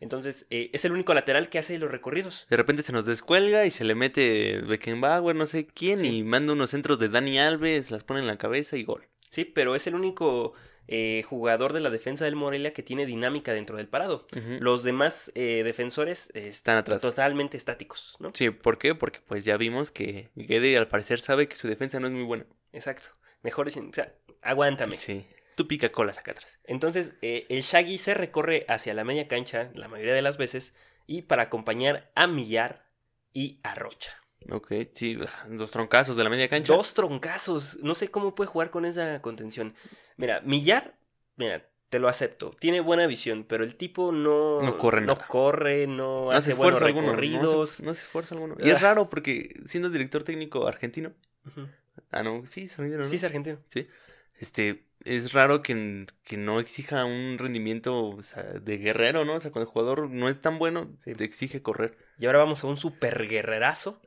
Entonces, 0.00 0.46
eh, 0.50 0.70
es 0.72 0.84
el 0.84 0.92
único 0.92 1.14
lateral 1.14 1.48
que 1.48 1.58
hace 1.60 1.78
los 1.78 1.90
recorridos. 1.90 2.46
De 2.50 2.56
repente 2.56 2.82
se 2.82 2.92
nos 2.92 3.06
descuelga 3.06 3.66
y 3.66 3.70
se 3.70 3.84
le 3.84 3.94
mete 3.94 4.60
Beckenbauer, 4.62 5.36
no 5.36 5.46
sé 5.46 5.66
quién, 5.66 5.98
Sí. 6.00 6.08
y 6.08 6.22
manda 6.24 6.52
unos 6.54 6.70
centros 6.70 6.98
de 6.98 7.08
Dani 7.08 7.38
Alves, 7.38 7.90
las 7.92 8.02
pone 8.02 8.18
en 8.20 8.26
la 8.26 8.36
cabeza 8.38 8.76
y 8.76 8.82
gol. 8.82 9.06
Sí, 9.30 9.44
pero 9.44 9.76
es 9.76 9.86
el 9.86 9.94
único 9.94 10.54
eh, 10.94 11.22
jugador 11.22 11.72
de 11.72 11.80
la 11.80 11.88
defensa 11.88 12.26
del 12.26 12.36
Morelia 12.36 12.74
que 12.74 12.82
tiene 12.82 13.06
dinámica 13.06 13.54
dentro 13.54 13.78
del 13.78 13.88
parado. 13.88 14.26
Los 14.60 14.82
demás 14.82 15.32
eh, 15.34 15.62
defensores 15.64 16.30
eh, 16.34 16.46
Están 16.48 16.76
atrás. 16.76 17.00
totalmente 17.00 17.56
estáticos, 17.56 18.16
¿no? 18.18 18.30
Sí, 18.34 18.50
¿por 18.50 18.76
qué? 18.76 18.94
Porque 18.94 19.20
pues 19.26 19.44
ya 19.46 19.56
vimos 19.56 19.90
que 19.90 20.28
Guede 20.34 20.76
al 20.76 20.88
parecer 20.88 21.18
sabe 21.20 21.48
que 21.48 21.56
su 21.56 21.66
defensa 21.66 21.98
no 21.98 22.08
es 22.08 22.12
muy 22.12 22.24
buena. 22.24 22.44
Exacto. 22.72 23.08
Mejor 23.42 23.66
dicen, 23.66 23.88
o 23.88 23.92
sea, 23.94 24.12
aguántame. 24.42 24.98
Sí. 24.98 25.26
Tú 25.54 25.66
pica 25.66 25.90
colas 25.90 26.18
acá 26.18 26.32
atrás. 26.32 26.60
Entonces, 26.64 27.12
eh, 27.22 27.46
el 27.48 27.62
Shaggy 27.62 27.96
se 27.98 28.12
recorre 28.14 28.66
hacia 28.68 28.92
la 28.94 29.04
media 29.04 29.28
cancha 29.28 29.70
la 29.74 29.88
mayoría 29.88 30.14
de 30.14 30.22
las 30.22 30.36
veces 30.36 30.74
y 31.06 31.22
para 31.22 31.44
acompañar 31.44 32.10
a 32.14 32.26
Millar 32.26 32.86
y 33.32 33.60
a 33.62 33.74
Rocha. 33.74 34.12
Ok, 34.50 34.72
sí, 34.94 35.18
los 35.50 35.70
troncazos 35.70 36.16
de 36.16 36.24
la 36.24 36.30
media 36.30 36.48
cancha. 36.48 36.72
Dos 36.74 36.94
troncazos. 36.94 37.78
No 37.82 37.94
sé 37.94 38.08
cómo 38.08 38.34
puede 38.34 38.48
jugar 38.48 38.70
con 38.70 38.84
esa 38.84 39.20
contención. 39.22 39.74
Mira, 40.16 40.40
Millar, 40.44 40.94
mira, 41.36 41.66
te 41.88 41.98
lo 41.98 42.08
acepto. 42.08 42.56
Tiene 42.58 42.80
buena 42.80 43.06
visión, 43.06 43.44
pero 43.48 43.64
el 43.64 43.76
tipo 43.76 44.12
no. 44.12 44.62
No 44.62 44.78
corre 44.78 45.00
No 45.02 45.14
nada. 45.14 45.26
corre, 45.26 45.86
no, 45.86 46.26
No 46.26 46.30
hace 46.30 46.54
buenos 46.54 46.80
esfuerzo 46.80 46.84
alguno. 46.86 47.06
No 47.08 47.16
recorridos. 47.20 47.70
hace, 47.74 47.82
no 47.84 47.90
hace 47.90 48.00
esfuerzo 48.02 48.34
alguno. 48.34 48.56
Y 48.58 48.68
es 48.70 48.76
Ah. 48.76 48.78
raro 48.78 49.10
porque 49.10 49.54
siendo 49.66 49.90
director 49.90 50.24
técnico 50.24 50.66
argentino. 50.66 51.12
Ah, 52.10 52.22
no, 52.22 52.46
sí, 52.46 52.68
sonidero, 52.68 53.02
¿no? 53.02 53.08
Sí, 53.08 53.16
es 53.16 53.24
argentino. 53.24 53.58
Este, 54.38 54.86
es 55.04 55.32
raro 55.32 55.62
que, 55.62 56.06
que 56.24 56.36
no 56.36 56.60
exija 56.60 57.04
un 57.04 57.36
rendimiento 57.38 58.06
o 58.08 58.22
sea, 58.22 58.42
de 58.42 58.78
guerrero, 58.78 59.24
¿no? 59.24 59.34
O 59.34 59.40
sea, 59.40 59.50
cuando 59.52 59.68
el 59.68 59.72
jugador 59.72 60.08
no 60.10 60.28
es 60.28 60.40
tan 60.40 60.58
bueno, 60.58 60.90
Sí. 60.98 61.12
te 61.14 61.24
exige 61.24 61.62
correr. 61.62 61.96
Y 62.18 62.26
ahora 62.26 62.38
vamos 62.38 62.64
a 62.64 62.66
un 62.68 62.76
super 62.76 63.28
guerrerazo. 63.28 64.00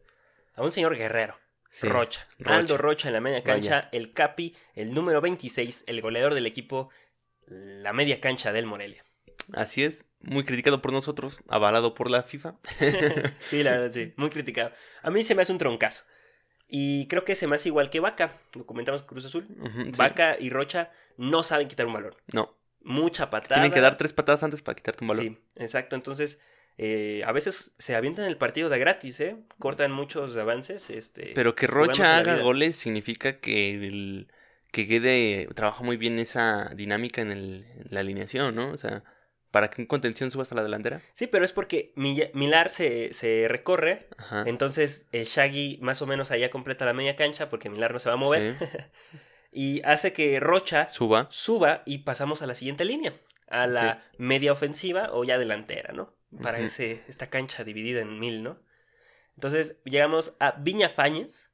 A 0.55 0.63
un 0.63 0.71
señor 0.71 0.95
guerrero. 0.97 1.37
Sí, 1.69 1.87
Rocha. 1.87 2.27
Rocha. 2.39 2.57
Aldo 2.57 2.77
Rocha 2.77 3.09
en 3.09 3.13
la 3.13 3.21
media 3.21 3.43
cancha. 3.43 3.75
Vaya. 3.75 3.89
El 3.91 4.13
Capi, 4.13 4.55
el 4.75 4.93
número 4.93 5.19
26, 5.21 5.85
el 5.87 6.01
goleador 6.01 6.33
del 6.33 6.45
equipo. 6.45 6.89
La 7.47 7.93
media 7.93 8.21
cancha 8.21 8.53
del 8.53 8.65
Morelia. 8.65 9.03
Así 9.53 9.83
es, 9.83 10.07
muy 10.21 10.43
criticado 10.43 10.81
por 10.81 10.91
nosotros, 10.91 11.39
avalado 11.47 11.93
por 11.93 12.09
la 12.09 12.23
FIFA. 12.23 12.55
sí, 13.41 13.61
la 13.61 13.71
verdad, 13.71 13.91
sí. 13.91 14.13
Muy 14.17 14.29
criticado. 14.29 14.71
A 15.03 15.11
mí 15.11 15.23
se 15.23 15.35
me 15.35 15.43
hace 15.43 15.51
un 15.51 15.59
troncazo. 15.59 16.05
Y 16.67 17.07
creo 17.07 17.23
que 17.25 17.35
se 17.35 17.45
me 17.45 17.55
hace 17.55 17.69
igual 17.69 17.91
que 17.91 17.99
Vaca. 17.99 18.31
Lo 18.55 18.65
comentamos 18.65 19.01
con 19.01 19.09
Cruz 19.09 19.25
Azul. 19.25 19.47
Sí. 19.47 19.91
Vaca 19.97 20.35
y 20.39 20.49
Rocha 20.49 20.89
no 21.17 21.43
saben 21.43 21.67
quitar 21.67 21.85
un 21.85 21.93
balón. 21.93 22.15
No, 22.33 22.57
Mucha 22.81 23.29
patada. 23.29 23.55
tienen 23.55 23.71
que 23.71 23.81
dar 23.81 23.97
tres 23.97 24.13
patadas 24.13 24.41
antes 24.41 24.61
para 24.61 24.75
quitarte 24.75 25.03
un 25.03 25.09
balón. 25.09 25.23
Sí, 25.25 25.37
exacto. 25.57 25.95
Entonces, 25.95 26.39
eh, 26.77 27.23
a 27.25 27.31
veces 27.31 27.73
se 27.77 27.95
avientan 27.95 28.25
el 28.25 28.37
partido 28.37 28.69
de 28.69 28.79
gratis, 28.79 29.19
¿eh? 29.19 29.37
Cortan 29.59 29.91
muchos 29.91 30.35
avances. 30.35 30.89
Este, 30.89 31.31
Pero 31.33 31.55
que 31.55 31.67
Rocha 31.67 32.17
haga 32.17 32.37
goles 32.39 32.75
significa 32.75 33.39
que 33.39 33.75
el, 33.75 34.27
que 34.71 34.83
Guede 34.83 35.47
trabaja 35.55 35.83
muy 35.83 35.95
bien 35.95 36.19
esa 36.19 36.69
dinámica 36.75 37.21
en, 37.21 37.31
el, 37.31 37.65
en 37.77 37.87
la 37.91 38.01
alineación, 38.01 38.55
¿no? 38.55 38.71
O 38.71 38.77
sea, 38.77 39.03
para 39.51 39.69
que 39.69 39.81
en 39.81 39.87
contención 39.87 40.31
suba 40.31 40.41
hasta 40.41 40.55
la 40.55 40.63
delantera. 40.63 41.01
Sí, 41.13 41.27
pero 41.27 41.45
es 41.45 41.53
porque 41.53 41.93
Milar 41.95 42.69
se, 42.69 43.13
se 43.13 43.47
recorre. 43.47 44.09
Ajá. 44.17 44.43
Entonces, 44.45 45.07
el 45.13 45.23
Shaggy 45.23 45.79
más 45.81 46.01
o 46.01 46.07
menos 46.07 46.29
allá 46.29 46.49
completa 46.49 46.83
la 46.83 46.91
media 46.91 47.15
cancha 47.15 47.49
porque 47.49 47.69
Milar 47.69 47.93
no 47.93 47.99
se 47.99 48.09
va 48.09 48.15
a 48.15 48.17
mover. 48.17 48.57
Sí. 48.59 48.65
y 49.53 49.81
hace 49.85 50.11
que 50.11 50.41
Rocha 50.41 50.89
Suba. 50.89 51.27
suba 51.29 51.83
y 51.85 51.99
pasamos 51.99 52.41
a 52.41 52.47
la 52.47 52.55
siguiente 52.55 52.83
línea. 52.83 53.13
A 53.47 53.65
la 53.67 54.03
media 54.17 54.51
ofensiva 54.51 55.09
o 55.13 55.23
ya 55.23 55.37
delantera, 55.37 55.93
¿no? 55.93 56.13
Para 56.41 56.59
ese, 56.59 57.03
esta 57.07 57.29
cancha 57.29 57.63
dividida 57.63 58.01
en 58.01 58.19
mil, 58.19 58.43
¿no? 58.43 58.59
Entonces 59.35 59.77
llegamos 59.85 60.35
a 60.39 60.51
Viña 60.53 60.89
Fáñez, 60.89 61.51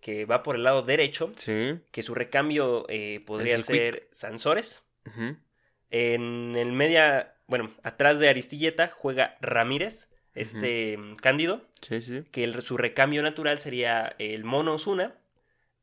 que 0.00 0.24
va 0.24 0.42
por 0.42 0.56
el 0.56 0.62
lado 0.64 0.82
derecho, 0.82 1.32
Sí. 1.36 1.80
que 1.90 2.02
su 2.02 2.14
recambio 2.14 2.86
eh, 2.88 3.20
podría 3.26 3.58
ser 3.60 4.08
Sansores. 4.12 4.84
En 5.90 6.54
el 6.56 6.72
media, 6.72 7.36
bueno, 7.46 7.72
atrás 7.82 8.18
de 8.18 8.28
Aristilleta 8.28 8.88
juega 8.88 9.36
Ramírez, 9.40 10.08
este 10.34 10.98
Cándido, 11.22 11.62
Sí, 11.80 12.00
sí. 12.02 12.24
que 12.32 12.44
el- 12.44 12.60
su 12.62 12.76
recambio 12.76 13.22
natural 13.22 13.58
sería 13.60 14.16
el 14.18 14.44
Mono 14.44 14.74
Osuna 14.74 15.16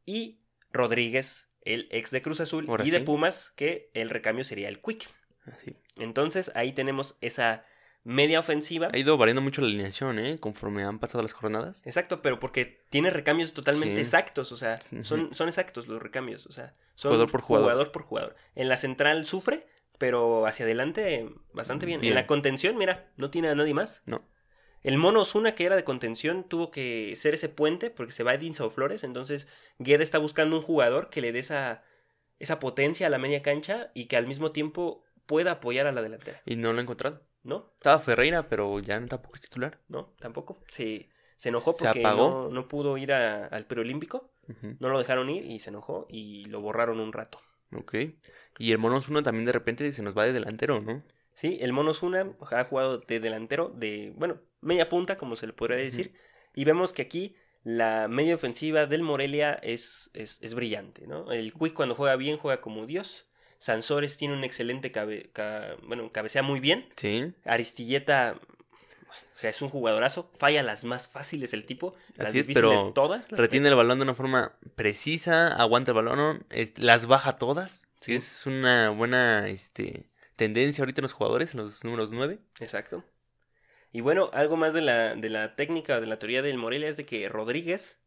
y 0.05 0.39
Rodríguez, 0.73 1.47
el 1.63 1.87
ex 1.91 2.11
de 2.11 2.21
Cruz 2.21 2.41
Azul, 2.41 2.65
Ahora 2.67 2.85
y 2.85 2.89
de. 2.91 2.99
Pumas, 3.01 3.53
que 3.55 3.89
el 3.93 4.09
recambio 4.09 4.43
sería 4.43 4.67
el 4.67 4.81
Quick. 4.81 5.07
Así. 5.45 5.75
Entonces 5.97 6.51
ahí 6.55 6.73
tenemos 6.73 7.17
esa 7.21 7.65
media 8.03 8.39
ofensiva. 8.39 8.89
Ha 8.91 8.97
ido 8.97 9.17
variando 9.17 9.41
mucho 9.41 9.61
la 9.61 9.67
alineación, 9.67 10.17
¿eh? 10.19 10.37
Conforme 10.39 10.83
han 10.83 10.99
pasado 10.99 11.21
las 11.21 11.33
jornadas. 11.33 11.85
Exacto, 11.85 12.21
pero 12.21 12.39
porque 12.39 12.65
tiene 12.89 13.09
recambios 13.11 13.53
totalmente 13.53 13.95
Sí. 13.95 14.01
exactos, 14.01 14.51
o 14.51 14.57
sea, 14.57 14.77
son, 15.03 15.33
son 15.33 15.47
exactos 15.47 15.87
los 15.87 16.01
recambios, 16.01 16.45
o 16.47 16.51
sea, 16.51 16.75
son 16.95 17.11
Jugador 17.11 17.31
por 17.31 17.41
jugador. 17.41 17.65
jugador 17.65 17.91
por 17.91 18.01
jugador. 18.03 18.35
En 18.55 18.69
la 18.69 18.77
central 18.77 19.25
sufre, 19.25 19.67
pero 19.97 20.47
hacia 20.47 20.65
adelante 20.65 21.29
bastante 21.53 21.85
bien. 21.85 22.01
Bien. 22.01 22.11
En 22.13 22.15
la 22.15 22.25
contención, 22.27 22.75
mira, 22.77 23.11
no 23.17 23.29
tiene 23.29 23.49
a 23.49 23.55
nadie 23.55 23.73
más. 23.75 24.01
No. 24.05 24.27
El 24.81 24.97
mono 24.97 25.21
Osuna, 25.21 25.53
que 25.53 25.65
era 25.65 25.75
de 25.75 25.83
contención, 25.83 26.43
tuvo 26.43 26.71
que 26.71 27.15
ser 27.15 27.35
ese 27.35 27.49
puente 27.49 27.91
porque 27.91 28.11
se 28.13 28.23
va 28.23 28.33
Edinson 28.33 28.71
Flores. 28.71 29.03
Entonces, 29.03 29.47
Guede 29.77 30.03
está 30.03 30.17
buscando 30.17 30.55
un 30.57 30.63
jugador 30.63 31.11
que 31.11 31.21
le 31.21 31.31
dé 31.31 31.37
esa, 31.37 31.83
esa 32.39 32.57
potencia 32.57 33.05
a 33.05 33.11
la 33.11 33.19
media 33.19 33.43
cancha 33.43 33.91
y 33.93 34.05
que 34.05 34.17
al 34.17 34.25
mismo 34.25 34.51
tiempo 34.51 35.03
pueda 35.27 35.51
apoyar 35.51 35.85
a 35.85 35.91
la 35.91 36.01
delantera. 36.01 36.41
Y 36.47 36.55
no 36.55 36.73
lo 36.73 36.79
ha 36.79 36.81
encontrado. 36.81 37.21
¿No? 37.43 37.71
Estaba 37.75 37.99
Ferreira, 37.99 38.47
pero 38.47 38.79
ya 38.79 39.03
tampoco 39.07 39.35
es 39.35 39.41
titular. 39.41 39.79
No, 39.87 40.13
tampoco. 40.19 40.59
Se, 40.67 41.09
se 41.35 41.49
enojó 41.49 41.75
porque 41.75 42.01
no, 42.17 42.49
no 42.49 42.67
pudo 42.67 42.97
ir 42.97 43.11
a- 43.13 43.47
al 43.47 43.65
preolímpico. 43.65 44.31
Ujú. 44.47 44.75
No 44.79 44.89
lo 44.89 44.99
dejaron 44.99 45.29
ir 45.29 45.45
y 45.45 45.59
se 45.59 45.69
enojó 45.69 46.05
y 46.09 46.45
lo 46.45 46.61
borraron 46.61 46.99
un 46.99 47.13
rato. 47.13 47.39
Ok. 47.75 47.95
Y 48.59 48.71
el 48.73 48.77
Monos 48.77 49.07
uno 49.09 49.23
también 49.23 49.45
de 49.45 49.51
repente 49.53 49.91
se 49.91 50.03
nos 50.03 50.15
va 50.17 50.25
de 50.25 50.33
delantero, 50.33 50.81
¿no? 50.81 51.03
Sí, 51.33 51.57
el 51.61 51.71
Mono 51.73 51.91
Osuna 51.91 52.35
ha 52.51 52.63
jugado 52.65 52.99
de 52.99 53.19
delantero, 53.21 53.69
de, 53.69 54.13
bueno, 54.17 54.41
media 54.59 54.89
punta, 54.89 55.17
como 55.17 55.35
se 55.37 55.47
le 55.47 55.53
podría 55.53 55.77
decir. 55.77 56.13
Y 56.53 56.65
vemos 56.65 56.91
que 56.91 57.01
aquí 57.01 57.35
la 57.63 58.07
media 58.09 58.35
ofensiva 58.35 58.85
del 58.85 59.01
Morelia 59.01 59.53
es, 59.53 60.11
es, 60.13 60.39
es 60.43 60.53
brillante, 60.53 61.07
¿no? 61.07 61.31
El 61.31 61.53
Quick 61.53 61.73
cuando 61.73 61.95
juega 61.95 62.17
bien 62.17 62.37
juega 62.37 62.59
como 62.61 62.85
Dios. 62.85 63.27
Sansores 63.61 64.17
tiene 64.17 64.33
un 64.33 64.43
excelente 64.43 64.91
cabe, 64.91 65.29
ca- 65.33 65.75
bueno, 65.83 66.11
cabecea 66.11 66.41
muy 66.41 66.59
bien. 66.59 66.89
Sí. 66.95 67.31
Aristilleta 67.45 68.39
es 69.43 69.61
un 69.61 69.69
jugadorazo. 69.69 70.31
Falla 70.35 70.63
las 70.63 70.83
más 70.83 71.07
fáciles 71.07 71.53
el 71.53 71.65
tipo. 71.67 71.93
Las 72.15 72.29
Así 72.29 72.39
es, 72.39 72.47
difíciles 72.47 72.79
pero 72.79 72.91
todas. 72.93 73.31
las 73.31 73.39
Retiene 73.39 73.69
el 73.69 73.75
balón 73.75 73.99
de 73.99 74.03
una 74.03 74.15
forma 74.15 74.53
precisa, 74.75 75.47
aguanta 75.61 75.91
el 75.91 75.95
balón, 75.95 76.43
es- 76.49 76.73
las 76.79 77.05
baja 77.05 77.35
todas. 77.35 77.85
Sí, 77.99 78.15
es 78.15 78.47
una 78.47 78.89
buena 78.89 79.47
este, 79.47 80.09
tendencia 80.35 80.81
ahorita 80.81 81.01
en 81.01 81.03
los 81.03 81.13
jugadores, 81.13 81.53
en 81.53 81.59
los 81.59 81.83
números 81.83 82.09
9. 82.11 82.39
Exacto. 82.59 83.03
Y 83.91 84.01
bueno, 84.01 84.31
algo 84.33 84.57
más 84.57 84.73
de 84.73 84.81
la, 84.81 85.13
de 85.13 85.29
la 85.29 85.55
técnica 85.55 85.97
o 85.97 86.01
de 86.01 86.07
la 86.07 86.17
teoría 86.17 86.41
del 86.41 86.57
Morelia 86.57 86.89
es 86.89 86.97
de 86.97 87.05
que 87.05 87.29
Rodríguez 87.29 87.99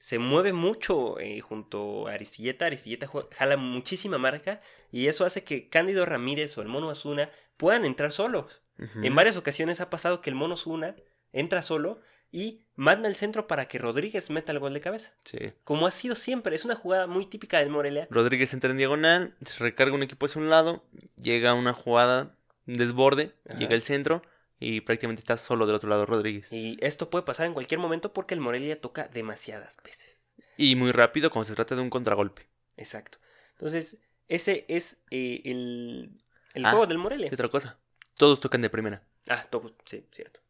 se 0.00 0.18
mueve 0.18 0.54
mucho 0.54 1.20
eh, 1.20 1.40
junto 1.40 2.08
a 2.08 2.12
Aristilleta. 2.14 2.66
Aristilleta 2.66 3.08
jala 3.36 3.56
muchísima 3.58 4.16
marca 4.18 4.60
y 4.90 5.06
eso 5.08 5.26
hace 5.26 5.44
que 5.44 5.68
Cándido 5.68 6.06
Ramírez 6.06 6.56
o 6.56 6.62
el 6.62 6.68
Mono 6.68 6.90
Azuna 6.90 7.28
puedan 7.56 7.84
entrar 7.84 8.10
solos. 8.10 8.62
En 9.02 9.14
varias 9.14 9.36
ocasiones 9.36 9.82
ha 9.82 9.90
pasado 9.90 10.22
que 10.22 10.30
el 10.30 10.36
Mono 10.36 10.54
Azuna 10.54 10.96
entra 11.34 11.60
solo 11.60 12.00
y 12.32 12.62
manda 12.76 13.10
el 13.10 13.14
centro 13.14 13.46
para 13.46 13.68
que 13.68 13.76
Rodríguez 13.76 14.30
meta 14.30 14.52
el 14.52 14.58
gol 14.58 14.72
de 14.72 14.80
cabeza. 14.80 15.12
Sí. 15.26 15.52
Como 15.64 15.86
ha 15.86 15.90
sido 15.90 16.14
siempre, 16.14 16.56
es 16.56 16.64
una 16.64 16.76
jugada 16.76 17.06
muy 17.06 17.26
típica 17.26 17.58
del 17.58 17.68
Morelia. 17.68 18.08
Rodríguez 18.10 18.54
entra 18.54 18.70
en 18.70 18.78
diagonal, 18.78 19.34
se 19.44 19.58
recarga 19.58 19.94
un 19.94 20.02
equipo 20.02 20.24
hacia 20.24 20.40
un 20.40 20.48
lado, 20.48 20.82
llega 21.16 21.52
una 21.52 21.74
jugada, 21.74 22.34
un 22.66 22.74
desborde, 22.74 23.34
Ajá. 23.46 23.58
llega 23.58 23.74
el 23.74 23.82
centro 23.82 24.22
y 24.60 24.82
prácticamente 24.82 25.20
está 25.20 25.36
solo 25.36 25.66
del 25.66 25.74
otro 25.74 25.88
lado 25.88 26.06
Rodríguez. 26.06 26.52
Y 26.52 26.76
esto 26.80 27.10
puede 27.10 27.24
pasar 27.24 27.46
en 27.46 27.54
cualquier 27.54 27.80
momento 27.80 28.12
porque 28.12 28.34
el 28.34 28.40
Morelia 28.40 28.80
toca 28.80 29.08
demasiadas 29.08 29.76
veces. 29.82 30.34
Y 30.56 30.76
muy 30.76 30.92
rápido 30.92 31.30
cuando 31.30 31.48
se 31.48 31.54
trata 31.54 31.74
de 31.74 31.80
un 31.80 31.90
contragolpe. 31.90 32.46
Exacto. 32.76 33.18
Entonces, 33.52 33.96
ese 34.28 34.64
es 34.68 34.98
eh, 35.10 35.40
el, 35.44 36.22
el 36.54 36.64
Ah, 36.66 36.70
juego 36.70 36.86
del 36.86 36.98
Morelia. 36.98 37.28
Y 37.30 37.34
otra 37.34 37.48
cosa, 37.48 37.78
todos 38.16 38.38
tocan 38.40 38.60
de 38.60 38.70
primera. 38.70 39.02
Ah, 39.28 39.44
todos, 39.50 39.72
sí, 39.86 40.06
cierto. 40.12 40.40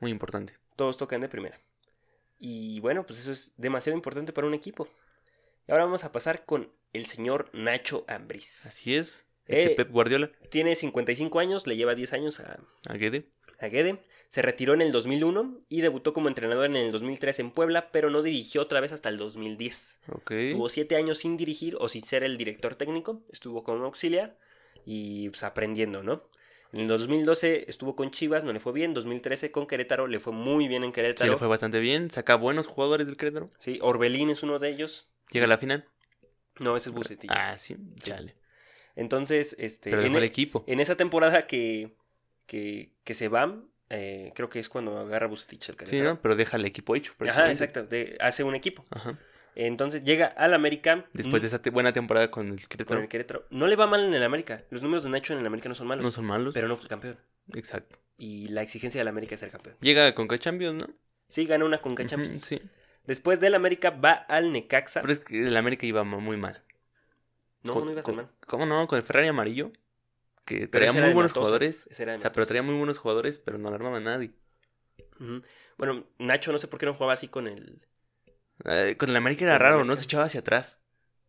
Muy 0.00 0.10
importante. 0.10 0.56
Todos 0.76 0.96
tocan 0.96 1.20
de 1.20 1.28
primera. 1.28 1.60
Y 2.38 2.80
bueno, 2.80 3.04
pues 3.06 3.18
eso 3.20 3.32
es 3.32 3.52
demasiado 3.56 3.96
importante 3.96 4.32
para 4.32 4.46
un 4.46 4.54
equipo. 4.54 4.88
Y 5.66 5.72
ahora 5.72 5.84
vamos 5.84 6.04
a 6.04 6.12
pasar 6.12 6.44
con 6.44 6.70
el 6.92 7.06
señor 7.06 7.50
Nacho 7.52 8.04
Ambriz. 8.08 8.66
Así 8.66 8.94
es. 8.94 9.26
Este 9.46 9.72
Eh, 9.72 9.76
Pep 9.76 9.90
Guardiola, 9.90 10.30
Tiene 10.50 10.74
55 10.74 11.38
años, 11.38 11.66
le 11.66 11.76
lleva 11.76 11.94
10 11.94 12.12
años 12.12 12.40
a, 12.40 12.58
a 12.88 12.94
Guede. 12.94 13.28
A 13.60 13.68
Guede. 13.68 14.02
Se 14.28 14.42
retiró 14.42 14.74
en 14.74 14.80
el 14.82 14.92
2001 14.92 15.58
y 15.68 15.80
debutó 15.80 16.12
como 16.12 16.28
entrenador 16.28 16.66
en 16.66 16.76
el 16.76 16.92
2003 16.92 17.38
en 17.40 17.50
Puebla, 17.52 17.90
pero 17.92 18.10
no 18.10 18.22
dirigió 18.22 18.62
otra 18.62 18.80
vez 18.80 18.92
hasta 18.92 19.08
el 19.08 19.18
2010. 19.18 20.00
Ok. 20.12 20.32
Tuvo 20.52 20.68
7 20.68 20.96
años 20.96 21.18
sin 21.18 21.36
dirigir 21.36 21.76
o 21.78 21.88
sin 21.88 22.02
ser 22.02 22.24
el 22.24 22.36
director 22.36 22.74
técnico. 22.74 23.22
Estuvo 23.32 23.62
como 23.64 23.84
auxiliar 23.84 24.36
y 24.84 25.28
pues 25.30 25.42
aprendiendo, 25.44 26.02
¿no? 26.02 26.28
En 26.72 26.80
el 26.80 26.88
2012 26.88 27.70
estuvo 27.70 27.94
con 27.94 28.10
Chivas, 28.10 28.42
no 28.44 28.52
le 28.52 28.60
fue 28.60 28.72
bien. 28.72 28.92
2013 28.92 29.50
con 29.52 29.66
Querétaro, 29.66 30.08
le 30.08 30.18
fue 30.18 30.32
muy 30.32 30.66
bien 30.68 30.82
en 30.82 30.90
Sí, 30.90 30.94
Querétaro. 30.94 31.32
le 31.32 31.38
fue 31.38 31.46
bastante 31.48 31.78
bien. 31.78 32.10
Saca 32.10 32.34
buenos 32.34 32.66
jugadores 32.66 33.06
del 33.06 33.16
Querétaro. 33.16 33.50
Sí, 33.58 33.78
Orbelín 33.80 34.30
es 34.30 34.42
uno 34.42 34.58
de 34.58 34.70
ellos. 34.70 35.08
Llega 35.30 35.46
a 35.46 35.48
la 35.48 35.58
final. 35.58 35.88
No, 36.58 36.76
ese 36.76 36.88
es 36.90 36.94
Bucetich. 36.94 37.30
Ah, 37.32 37.56
sí. 37.56 37.76
Chale. 38.00 38.34
Entonces, 38.96 39.54
este, 39.58 39.90
Pero 39.90 40.02
en, 40.02 40.16
el 40.16 40.22
e- 40.22 40.26
equipo. 40.26 40.64
en 40.66 40.80
esa 40.80 40.96
temporada 40.96 41.46
que, 41.46 41.96
que, 42.46 42.90
que 43.04 43.14
se 43.14 43.28
va, 43.28 43.54
eh, 43.90 44.32
creo 44.34 44.48
que 44.48 44.58
es 44.60 44.68
cuando 44.68 44.98
agarra 44.98 45.26
Bucetich 45.26 45.68
el 45.68 45.74
Sí, 45.74 45.84
Querétaro. 45.84 46.14
¿no? 46.14 46.20
Pero 46.22 46.36
deja 46.36 46.56
el 46.56 46.64
equipo 46.64 46.96
hecho. 46.96 47.12
Ajá, 47.28 47.50
exacto. 47.50 47.84
de- 47.84 48.16
hace 48.20 48.42
un 48.44 48.54
equipo. 48.54 48.84
Ajá. 48.90 49.18
Entonces 49.54 50.04
llega 50.04 50.26
al 50.26 50.52
América. 50.52 51.06
Después 51.14 51.40
de 51.42 51.48
esa 51.48 51.62
te- 51.62 51.70
buena 51.70 51.92
temporada 51.92 52.30
con 52.30 52.48
el 52.48 52.58
con 52.60 52.68
Querétaro. 52.68 53.00
el 53.00 53.08
Querétaro. 53.08 53.46
No 53.50 53.66
le 53.66 53.76
va 53.76 53.86
mal 53.86 54.04
en 54.04 54.12
el 54.12 54.22
América. 54.22 54.64
Los 54.70 54.82
números 54.82 55.04
de 55.04 55.10
Nacho 55.10 55.32
en 55.32 55.38
el 55.40 55.46
América 55.46 55.68
no 55.70 55.74
son 55.74 55.86
malos. 55.86 56.04
No 56.04 56.12
son 56.12 56.26
malos. 56.26 56.52
Pero 56.52 56.68
no 56.68 56.76
fue 56.76 56.88
campeón. 56.88 57.18
Exacto. 57.54 57.98
Y 58.18 58.48
la 58.48 58.62
exigencia 58.62 59.00
del 59.00 59.08
América 59.08 59.34
es 59.34 59.40
ser 59.40 59.50
campeón. 59.50 59.76
Llega 59.80 60.14
con 60.14 60.28
Champions, 60.28 60.82
¿no? 60.86 60.94
Sí, 61.28 61.46
gana 61.46 61.64
una 61.64 61.78
Conca 61.78 62.02
Ujú, 62.02 62.10
Champions. 62.10 62.40
Sí. 62.44 62.60
Después 63.06 63.40
del 63.40 63.54
América 63.54 63.90
va 63.90 64.12
al 64.12 64.52
Necaxa. 64.52 65.00
Pero 65.00 65.12
es 65.12 65.20
que 65.20 65.46
el 65.46 65.56
América 65.56 65.86
iba 65.86 66.04
muy 66.04 66.36
mal. 66.36 66.62
No, 67.62 67.72
Con- 67.74 67.84
no 67.86 67.92
iba 67.92 68.02
tan 68.02 68.14
con- 68.14 68.16
mal. 68.24 68.28
¿Cómo 68.46 68.66
no? 68.66 68.86
Con 68.86 68.98
el 68.98 69.04
Ferrari 69.04 69.28
amarillo. 69.28 69.72
Que 70.46 70.68
traía 70.68 70.92
muy 70.92 71.12
buenos 71.12 71.32
jugadores. 71.32 71.88
O 71.90 71.94
sea, 71.94 72.32
pero 72.32 72.46
traía 72.46 72.62
muy 72.62 72.76
buenos 72.76 72.98
jugadores, 72.98 73.38
pero 73.38 73.58
no 73.58 73.68
la 73.68 73.76
armaba 73.76 74.00
nadie. 74.00 74.32
Bueno, 75.76 76.06
Nacho 76.18 76.52
no 76.52 76.58
sé 76.58 76.68
por 76.68 76.78
qué 76.78 76.86
no 76.86 76.94
jugaba 76.94 77.12
así 77.12 77.28
con 77.28 77.48
el... 77.48 77.86
Eh, 78.64 78.96
con 78.96 79.10
el 79.10 79.16
América 79.16 79.44
era 79.44 79.58
raro, 79.58 79.74
América. 79.74 79.88
no 79.88 79.96
se 79.96 80.04
echaba 80.04 80.24
hacia 80.24 80.40
atrás. 80.40 80.82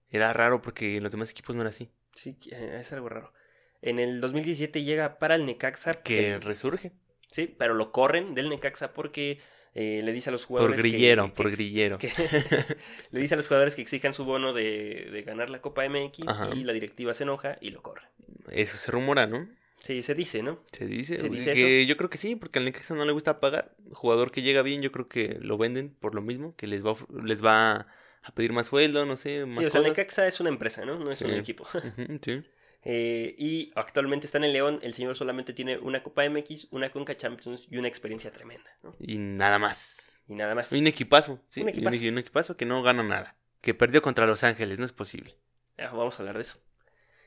Era 0.10 0.32
raro 0.34 0.62
porque 0.62 0.98
en 0.98 1.04
los 1.04 1.12
demás 1.12 1.32
equipos 1.32 1.56
no 1.56 1.64
era 1.64 1.72
así. 1.72 1.92
Sí, 2.14 2.38
eh, 2.52 2.78
es 2.80 2.94
algo 2.94 3.10
raro. 3.10 3.34
En 3.82 4.00
el 4.00 4.22
2017 4.22 4.84
llega 4.84 5.18
para 5.18 5.36
el 5.36 5.46
Necaxa. 5.46 5.96
Que 5.96 6.40
resurge. 6.40 6.94
Sí, 7.32 7.48
pero 7.48 7.74
lo 7.74 7.92
corren 7.92 8.36
del 8.36 8.50
Necaxa 8.50 8.94
porque 8.94 9.40
eh, 9.80 10.02
le 10.04 10.12
dice 10.12 10.30
a 10.30 10.32
los 10.32 10.42
Por 10.42 10.48
jugadores... 10.48 10.82
que- 10.82 10.88
grillero, 10.90 11.26
que 11.28 11.32
por 11.34 11.52
grillero. 11.52 11.98
que- 12.00 12.12
le 13.12 13.20
dice 13.20 13.36
a 13.36 13.38
los 13.38 13.48
jugadores 13.48 13.76
que 13.76 13.82
exijan 13.84 14.14
su 14.14 14.26
bono 14.26 14.52
de, 14.54 15.10
de 15.12 15.22
ganar 15.22 15.50
la 15.52 15.62
Copa 15.62 15.88
MX 15.88 16.28
Ajá. 16.28 16.50
y 16.56 16.64
la 16.64 16.74
directiva 16.74 17.14
se 17.14 17.24
enoja 17.24 17.58
y 17.62 17.70
lo 17.70 17.82
corre. 17.84 18.04
Eso 18.52 18.76
se 18.78 18.90
rumora, 18.92 19.28
¿no? 19.28 19.48
Sí, 19.84 20.02
se 20.04 20.16
dice, 20.16 20.42
¿no? 20.42 20.60
Se 20.72 20.86
dice. 20.88 21.18
¿Se 21.18 21.30
dice 21.30 21.54
que 21.54 21.86
yo 21.86 21.96
creo 21.96 22.10
que 22.10 22.18
sí, 22.18 22.36
porque 22.36 22.60
al 22.60 22.66
Necaxa 22.66 22.96
no 22.96 23.06
le 23.06 23.12
gusta 23.12 23.40
pagar. 23.40 23.76
Jugador 23.94 24.32
que 24.32 24.42
llega 24.42 24.62
bien, 24.64 24.82
yo 24.82 24.92
creo 24.92 25.08
que 25.08 25.38
lo 25.40 25.58
venden 25.58 25.92
por 25.92 26.16
lo 26.16 26.22
mismo, 26.22 26.56
que 26.58 26.66
les 26.68 26.84
va, 26.84 26.96
les 27.24 27.46
va 27.46 27.88
a 28.24 28.32
pedir 28.34 28.52
más 28.54 28.68
sueldo, 28.68 29.06
no 29.06 29.16
sé, 29.16 29.46
más 29.46 29.58
Sí, 29.60 29.66
o 29.66 29.70
sea, 29.70 29.80
el 29.80 29.86
cosas. 29.88 29.98
Necaxa 30.00 30.28
es 30.28 30.40
una 30.40 30.50
empresa, 30.50 30.84
¿no? 30.84 30.98
No 31.00 31.12
es 31.12 31.22
un 31.22 31.32
equipo. 31.32 31.66
Sí. 32.22 32.42
Eh, 32.84 33.36
y 33.38 33.72
actualmente 33.76 34.26
está 34.28 34.38
en 34.38 34.46
el 34.46 34.54
León. 34.54 34.80
El 34.82 34.94
señor 34.94 35.16
solamente 35.16 35.54
tiene 35.54 35.78
una 35.78 36.04
Copa 36.04 36.28
MX, 36.30 36.68
una 36.72 36.90
Conca 36.90 37.16
Champions 37.16 37.68
y 37.70 37.78
una 37.78 37.88
experiencia 37.88 38.32
tremenda, 38.32 38.70
¿no? 38.84 38.96
Y 39.00 39.18
nada 39.18 39.60
más. 39.60 40.22
Y 40.28 40.36
nada 40.36 40.56
más. 40.56 40.72
Un 40.72 40.88
equipazo, 40.88 41.42
sí. 41.50 41.62
Un 41.62 41.70
equipazo. 41.70 41.96
equipazo. 41.96 42.12
Un 42.12 42.18
equipazo 42.20 42.58
que 42.58 42.66
no 42.66 42.82
gana 42.84 43.04
nada. 43.04 43.36
Que 43.62 43.74
perdió 43.74 44.02
contra 44.02 44.28
Los 44.28 44.44
Ángeles, 44.44 44.80
no 44.80 44.86
es 44.86 44.94
posible. 44.94 45.38
Ah, 45.78 45.92
vamos 45.94 46.18
a 46.18 46.22
hablar 46.22 46.36
de 46.36 46.42
eso. 46.42 46.60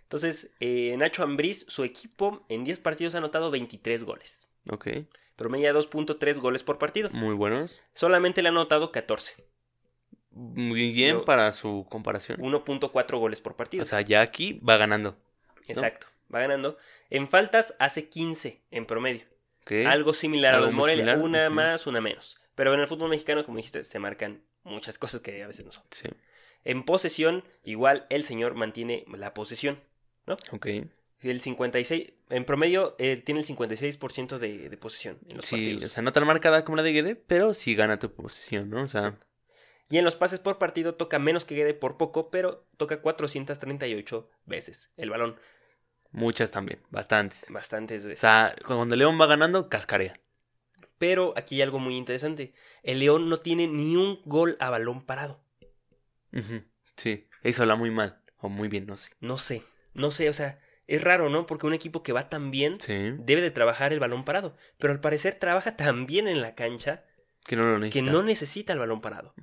Entonces, 0.03 0.51
eh, 0.61 0.95
Nacho 0.99 1.23
Ambriz, 1.23 1.65
su 1.69 1.85
equipo 1.85 2.45
en 2.49 2.65
10 2.65 2.81
partidos 2.81 3.15
ha 3.15 3.19
anotado 3.19 3.51
23 3.51 4.03
goles. 4.05 4.49
Ok. 4.69 4.89
Promedia 5.37 5.73
2.3 5.73 6.39
goles 6.39 6.63
por 6.63 6.79
partido. 6.79 7.11
Muy 7.13 7.35
buenos. 7.35 7.81
Solamente 7.95 8.43
le 8.43 8.49
ha 8.49 8.51
anotado 8.51 8.93
14. 8.93 9.47
Muy 10.33 10.93
bien 10.93 11.25
para 11.25 11.51
su 11.53 11.87
comparación. 11.89 12.41
1.4 12.41 13.19
goles 13.19 13.41
por 13.41 13.57
partido. 13.57 13.83
O 13.83 13.87
sea, 13.87 14.01
ya 14.01 14.21
aquí 14.21 14.61
va 14.69 14.77
ganando. 14.77 15.17
Exacto. 15.79 16.07
Va 16.33 16.41
ganando. 16.41 16.77
En 17.11 17.29
faltas 17.29 17.75
hace 17.79 18.09
15 18.09 18.63
en 18.71 18.87
promedio. 18.87 19.23
Algo 19.87 20.15
similar 20.15 20.55
a 20.57 20.59
lo 20.61 20.67
de 20.67 20.73
Morelia. 20.73 21.05
similar, 21.05 21.19
Una 21.25 21.51
más, 21.51 21.87
una 21.87 22.01
menos. 22.01 22.39
Pero 22.55 22.75
en 22.75 22.81
el 22.81 22.89
fútbol 22.89 23.11
mexicano, 23.11 23.45
como 23.45 23.57
dijiste, 23.59 23.85
se 23.85 23.99
marcan 23.99 24.43
muchas 24.65 24.99
cosas 24.99 25.21
que 25.21 25.43
a 25.43 25.47
veces 25.47 25.65
no 25.65 25.73
son. 25.73 25.85
Sí. 25.91 26.09
En 26.65 26.85
posesión, 26.85 27.45
igual 27.65 28.07
el 28.11 28.25
señor 28.25 28.55
mantiene 28.55 29.05
la 29.17 29.33
posesión. 29.33 29.81
Ok. 30.53 30.67
El 31.21 31.41
56, 31.41 32.13
en 32.31 32.45
promedio, 32.45 32.97
él 32.99 33.23
tiene 33.23 33.41
el 33.41 33.47
56% 33.47 34.39
de, 34.39 34.69
de 34.71 34.77
posesión 34.77 35.19
en 35.29 35.37
los 35.37 35.47
Sí, 35.47 35.57
partidos. 35.57 35.85
o 35.85 35.89
sea, 35.89 36.03
no 36.03 36.13
tan 36.13 36.27
marcada 36.27 36.65
como 36.65 36.77
la 36.77 36.83
de 36.83 36.93
Guede, 36.93 37.15
pero 37.17 37.53
sí 37.55 37.75
gana 37.75 37.99
tu 37.99 38.11
posición, 38.13 38.71
¿no? 38.71 38.83
O 38.83 38.89
sea, 38.89 39.19
Y 39.89 39.99
en 39.99 40.05
los 40.05 40.17
pases 40.17 40.39
por 40.41 40.59
partido 40.59 40.95
toca 40.95 41.19
menos 41.19 41.45
que 41.45 41.55
Guede 41.55 41.75
por 41.75 41.97
poco, 41.97 42.31
pero 42.31 42.67
toca 42.77 43.01
438 43.03 44.31
veces 44.47 44.91
el 44.97 45.11
balón. 45.11 45.37
Muchas 46.13 46.51
también, 46.51 46.81
bastantes. 46.91 47.51
Bastantes 47.51 48.05
O 48.05 48.09
veces. 48.09 48.21
sea, 48.21 48.55
cuando 48.67 48.97
León 48.97 49.21
va 49.21 49.27
ganando, 49.27 49.69
cascarea. 49.69 50.21
Pero 50.99 51.33
aquí 51.37 51.55
hay 51.57 51.63
algo 51.63 51.79
muy 51.79 51.97
interesante. 51.97 52.53
El 52.83 52.99
León 53.01 53.29
no 53.29 53.39
tiene 53.39 53.67
ni 53.67 53.97
un 53.97 54.21
gol 54.25 54.57
a 54.61 54.69
balón 54.71 55.01
parado. 55.01 55.43
Sí, 56.97 57.27
eso 57.43 57.63
habla 57.63 57.77
muy 57.77 57.91
mal, 57.91 58.21
o 58.39 58.49
muy 58.49 58.69
bien, 58.69 58.87
no 58.87 58.97
sé. 58.97 59.09
No 59.21 59.39
sé, 59.39 59.63
no 59.95 60.11
sé, 60.11 60.29
o 60.29 60.33
sea, 60.33 60.61
es 60.87 61.03
raro, 61.03 61.31
¿no? 61.31 61.47
Porque 61.47 61.67
un 61.67 61.73
equipo 61.75 62.03
que 62.03 62.13
va 62.13 62.29
tan 62.29 62.51
bien 62.51 62.79
Sí, 62.81 63.13
debe 63.19 63.41
de 63.41 63.51
trabajar 63.51 63.93
el 63.93 64.01
balón 64.01 64.25
parado. 64.25 64.57
Pero 64.79 64.93
al 64.93 65.01
parecer 65.01 65.37
trabaja 65.37 65.77
tan 65.77 66.07
bien 66.07 66.29
en 66.29 66.41
la 66.43 66.55
cancha 66.55 67.05
que 67.47 67.57
no 67.57 67.63
lo 67.65 67.75
que 67.77 67.81
necesita. 67.87 68.11
no 68.13 68.23
necesita 68.23 68.73
el 68.75 68.79
balón 68.79 69.01
parado. 69.01 69.35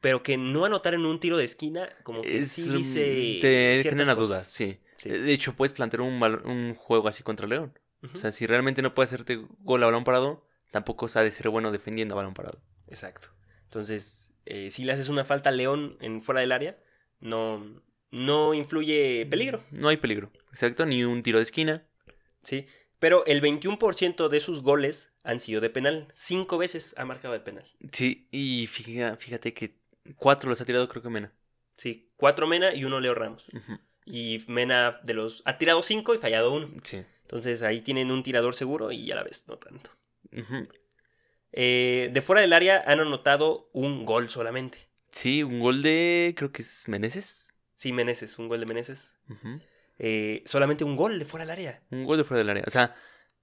Pero 0.00 0.22
que 0.22 0.36
no 0.36 0.64
anotar 0.66 0.94
en 0.94 1.06
un 1.06 1.18
tiro 1.18 1.36
de 1.38 1.44
esquina, 1.44 1.88
como 2.02 2.20
que 2.20 2.38
Es, 2.38 2.52
sí 2.52 2.70
dice. 2.76 3.38
te 3.40 3.80
ciertas 3.82 3.92
genera 4.00 4.14
cosas. 4.14 4.28
dudas, 4.28 4.48
sí. 4.48 4.78
Sí. 4.96 5.08
De 5.10 5.32
hecho, 5.32 5.54
puedes 5.54 5.72
plantear 5.72 6.00
un, 6.02 6.22
un 6.44 6.74
juego 6.74 7.08
así 7.08 7.22
contra 7.22 7.46
León. 7.46 7.78
O 8.14 8.16
sea, 8.16 8.30
si 8.30 8.46
realmente 8.46 8.82
no 8.82 8.94
puede 8.94 9.06
hacerte 9.06 9.36
gol 9.60 9.82
a 9.82 9.86
balón 9.86 10.04
parado, 10.04 10.46
tampoco 10.70 11.08
sabe 11.08 11.30
ser 11.32 11.48
bueno 11.48 11.72
defendiendo 11.72 12.14
a 12.14 12.16
balón 12.18 12.34
parado. 12.34 12.62
Exacto. 12.88 13.28
Entonces, 13.64 14.32
eh, 14.44 14.70
si 14.70 14.84
le 14.84 14.92
haces 14.92 15.08
una 15.08 15.24
falta 15.24 15.48
a 15.48 15.52
León 15.52 15.96
en 16.00 16.22
fuera 16.22 16.40
del 16.40 16.52
área, 16.52 16.78
no, 17.20 17.82
no 18.12 18.54
influye 18.54 19.26
peligro. 19.28 19.64
No 19.72 19.88
hay 19.88 19.96
peligro, 19.96 20.30
exacto, 20.50 20.86
ni 20.86 21.02
un 21.04 21.22
tiro 21.24 21.38
de 21.38 21.42
esquina. 21.42 21.84
Sí. 22.44 22.66
Pero 23.00 23.26
el 23.26 23.42
21% 23.42 24.28
de 24.28 24.40
sus 24.40 24.62
goles 24.62 25.12
han 25.24 25.40
sido 25.40 25.60
de 25.60 25.68
penal. 25.70 26.06
Cinco 26.14 26.58
veces 26.58 26.94
ha 26.96 27.04
marcado 27.04 27.34
de 27.34 27.40
penal. 27.40 27.64
Sí, 27.92 28.28
y 28.30 28.68
fija- 28.68 29.16
fíjate 29.16 29.52
que 29.52 29.80
cuatro 30.16 30.48
los 30.48 30.60
ha 30.60 30.64
tirado, 30.64 30.88
creo 30.88 31.02
que 31.02 31.10
Mena. 31.10 31.32
Sí. 31.76 32.12
Cuatro 32.16 32.46
Mena 32.46 32.72
y 32.74 32.84
uno 32.84 33.00
Leo 33.00 33.14
Ramos. 33.14 33.48
Ujú, 33.52 33.78
Y 34.06 34.42
Mena 34.46 35.00
de 35.02 35.14
los 35.14 35.42
ha 35.44 35.58
tirado 35.58 35.82
cinco 35.82 36.14
y 36.14 36.18
fallado 36.18 36.52
uno. 36.52 36.70
Sí. 36.82 37.04
Entonces 37.22 37.62
ahí 37.62 37.80
tienen 37.80 38.10
un 38.12 38.22
tirador 38.22 38.54
seguro 38.54 38.92
y 38.92 39.10
a 39.10 39.16
la 39.16 39.24
vez 39.24 39.44
no 39.48 39.58
tanto. 39.58 39.90
Eh, 41.52 42.10
de 42.12 42.22
fuera 42.22 42.40
del 42.40 42.52
área 42.52 42.82
han 42.86 43.00
anotado 43.00 43.68
un 43.72 44.06
gol 44.06 44.30
solamente. 44.30 44.88
Sí, 45.10 45.42
un 45.42 45.58
gol 45.58 45.82
de, 45.82 46.34
creo 46.36 46.52
que 46.52 46.62
es 46.62 46.86
Meneses. 46.86 47.54
Sí, 47.74 47.92
Meneses, 47.92 48.38
un 48.38 48.48
gol 48.48 48.60
de 48.60 48.66
Meneses. 48.66 49.16
Eh, 49.98 50.42
solamente 50.46 50.84
un 50.84 50.94
gol 50.94 51.18
de 51.18 51.24
fuera 51.24 51.44
del 51.44 51.52
área. 51.52 51.82
Un 51.90 52.04
gol 52.04 52.18
de 52.18 52.24
fuera 52.24 52.38
del 52.38 52.50
área. 52.50 52.64
O 52.66 52.70
sea, 52.70 52.94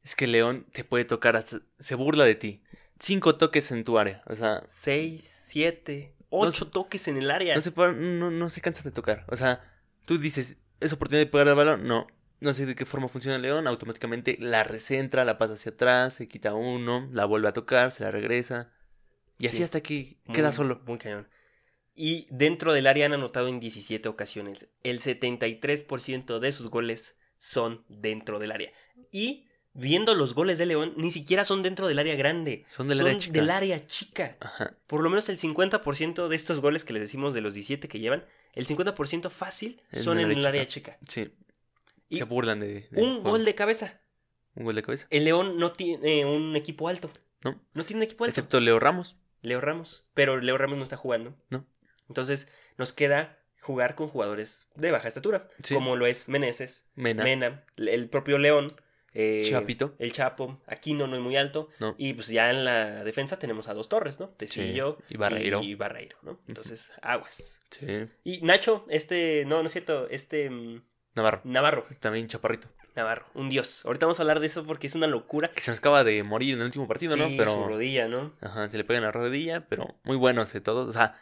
es 0.02 0.16
que 0.16 0.28
León 0.28 0.66
te 0.72 0.84
puede 0.86 1.04
tocar 1.04 1.36
hasta... 1.36 1.60
Se 1.78 1.96
burla 1.96 2.24
de 2.24 2.36
ti. 2.36 2.64
Cinco 3.00 3.36
toques 3.36 3.72
en 3.72 3.84
tu 3.84 4.00
área. 4.00 4.24
O 4.28 4.36
sea, 4.36 4.64
Seis, 4.66 5.48
siete, 5.50 6.16
Ocho 6.30 6.68
toques 6.68 7.08
en 7.08 7.18
el 7.18 7.30
área. 7.30 7.54
No 7.54 7.62
se, 7.62 7.72
no, 7.72 8.32
no 8.32 8.50
se 8.50 8.62
cansa 8.62 8.82
de 8.84 8.92
tocar. 8.92 9.26
O 9.30 9.36
sea, 9.36 9.73
tú 10.06 10.18
dices, 10.18 10.58
¿es 10.80 10.94
oportunidad 10.94 11.26
de 11.26 11.32
pegar 11.32 11.48
el 11.48 11.56
balón? 11.56 11.88
No. 11.88 12.08
No 12.40 12.54
sé 12.54 12.66
de 12.66 12.76
qué 12.76 12.86
forma 12.86 13.08
funciona 13.08 13.38
el 13.38 13.42
León. 13.42 13.68
Automáticamente 13.68 14.36
la 14.40 14.64
recentra, 14.64 15.24
la 15.24 15.38
pasa 15.38 15.54
hacia 15.54 15.72
atrás, 15.72 16.16
se 16.16 16.28
quita 16.28 16.54
uno, 16.54 17.08
la 17.14 17.24
vuelve 17.26 17.48
a 17.48 17.54
tocar, 17.54 17.92
se 17.92 18.04
la 18.04 18.12
regresa. 18.12 18.72
Y 19.38 19.48
así 19.48 19.58
Sí. 19.58 19.64
hasta 19.64 19.82
que 19.82 20.18
Muy- 20.26 20.36
queda 20.36 20.52
solo. 20.52 20.82
Muy 20.86 20.98
cañón. 20.98 21.30
Y 21.96 22.28
dentro 22.32 22.74
del 22.74 22.88
área 22.88 23.06
han 23.06 23.14
anotado 23.14 23.48
en 23.48 23.60
17 23.60 24.10
ocasiones. 24.10 24.68
El 24.84 25.00
73% 25.00 26.40
de 26.40 26.52
sus 26.52 26.70
goles 26.70 27.16
son 27.38 27.86
dentro 27.88 28.40
del 28.40 28.52
área. 28.52 28.72
Y 29.12 29.48
viendo 29.74 30.14
los 30.16 30.34
goles 30.34 30.58
de 30.58 30.66
León, 30.66 30.94
ni 30.98 31.12
siquiera 31.12 31.46
son 31.46 31.64
dentro 31.64 31.88
del 31.88 32.00
área 32.00 32.16
grande. 32.16 32.64
Son 32.68 32.88
del 32.88 33.02
área 33.02 33.18
chica. 33.18 33.34
del 33.40 33.50
área 33.50 33.88
chica. 33.88 34.38
Ajá. 34.40 34.76
Por 34.88 35.02
lo 35.02 35.10
menos 35.10 35.30
el 35.30 35.38
50% 35.38 36.28
de 36.28 36.36
estos 36.36 36.62
goles 36.62 36.84
que 36.84 36.94
les 36.94 37.02
decimos 37.02 37.34
de 37.34 37.42
los 37.42 37.54
17 37.54 37.88
que 37.88 38.00
llevan, 38.00 38.26
el 38.54 38.68
50% 38.68 39.30
fácil 39.30 39.80
Es 39.92 40.04
son 40.04 40.20
en 40.20 40.32
el 40.32 40.46
área 40.46 40.68
chica. 40.68 40.98
Sí. 41.08 41.34
Y 42.10 42.18
se 42.18 42.24
burlan 42.26 42.60
de. 42.60 42.88
de 42.92 43.02
Un 43.02 43.16
juego. 43.22 43.32
gol 43.32 43.46
de 43.46 43.56
cabeza. 43.56 44.00
Un 44.56 44.66
gol 44.66 44.76
de 44.76 44.84
cabeza. 44.84 45.08
El 45.10 45.26
León 45.26 45.58
no 45.58 45.72
tiene 45.72 46.26
un 46.26 46.56
equipo 46.56 46.88
alto. 46.88 47.10
No. 47.44 47.60
No 47.74 47.86
tiene 47.86 48.00
un 48.00 48.04
equipo 48.04 48.24
alto. 48.26 48.30
Excepto 48.32 48.60
Leo 48.60 48.80
Ramos. 48.80 49.18
Leo 49.42 49.60
Ramos. 49.60 50.04
Pero 50.14 50.40
Leo 50.40 50.58
Ramos 50.58 50.78
no 50.78 50.84
está 50.84 50.96
jugando. 50.96 51.36
No. 51.50 51.66
Entonces 52.08 52.48
nos 52.78 52.94
queda 52.94 53.40
jugar 53.60 53.96
con 53.96 54.08
jugadores 54.10 54.68
de 54.76 54.92
baja 54.92 55.08
estatura. 55.08 55.48
Sí. 55.64 55.74
Como 55.74 55.96
lo 55.96 56.06
es 56.06 56.28
Meneses, 56.28 56.86
Mena. 56.96 57.24
Mena, 57.24 57.66
el 57.78 58.10
propio 58.10 58.38
León. 58.38 58.68
Eh, 59.14 59.44
Chapito. 59.46 59.96
El 60.00 60.12
Chapo. 60.12 60.60
Aquino 60.68 61.08
no 61.08 61.16
es 61.16 61.22
muy 61.22 61.36
alto. 61.36 61.70
No. 61.80 61.96
Y 61.98 62.14
pues 62.14 62.28
ya 62.28 62.50
en 62.50 62.66
la 62.66 63.04
defensa 63.04 63.38
tenemos 63.38 63.68
a 63.68 63.74
dos 63.74 63.90
torres, 63.90 64.20
¿no? 64.20 64.30
Tecillo 64.30 64.98
y 65.10 65.18
Barreiro. 65.18 65.62
Y 65.62 65.76
Barreiro, 65.76 66.18
¿no? 66.24 66.40
Entonces, 66.48 66.92
aguas. 67.02 67.60
Sí. 67.70 68.08
Y 68.24 68.42
Nacho, 68.42 68.86
este, 68.90 69.46
no, 69.46 69.62
no 69.62 69.68
es 69.68 69.72
cierto, 69.72 70.08
este 70.10 70.50
mm, 70.50 70.82
Navarro. 71.16 71.42
Navarro, 71.44 71.86
También 72.00 72.28
Chaparrito. 72.28 72.68
Navarro, 72.96 73.26
un 73.34 73.50
dios. 73.50 73.84
Ahorita 73.86 74.06
vamos 74.06 74.20
a 74.20 74.24
hablar 74.24 74.40
de 74.40 74.48
eso 74.48 74.66
porque 74.66 74.88
es 74.88 74.96
una 74.96 75.08
locura. 75.08 75.50
Que 75.50 75.62
se 75.62 75.72
nos 75.72 75.80
acaba 75.80 76.04
de 76.04 76.22
morir 76.24 76.54
en 76.54 76.60
el 76.60 76.66
último 76.66 76.88
partido, 76.88 77.16
¿no? 77.16 77.28
Sí, 77.28 77.36
Pero. 77.38 77.54
su 77.54 77.68
rodilla, 77.70 78.08
¿no? 78.08 78.34
Ajá, 78.42 78.70
se 78.70 78.78
le 78.78 78.84
pega 78.84 79.00
en 79.00 79.06
la 79.06 79.12
rodilla, 79.12 79.68
pero 79.68 79.96
muy 80.04 80.16
buenos 80.16 80.54
de 80.54 80.62
todos. 80.62 80.90
O 80.90 80.94
sea, 80.94 81.20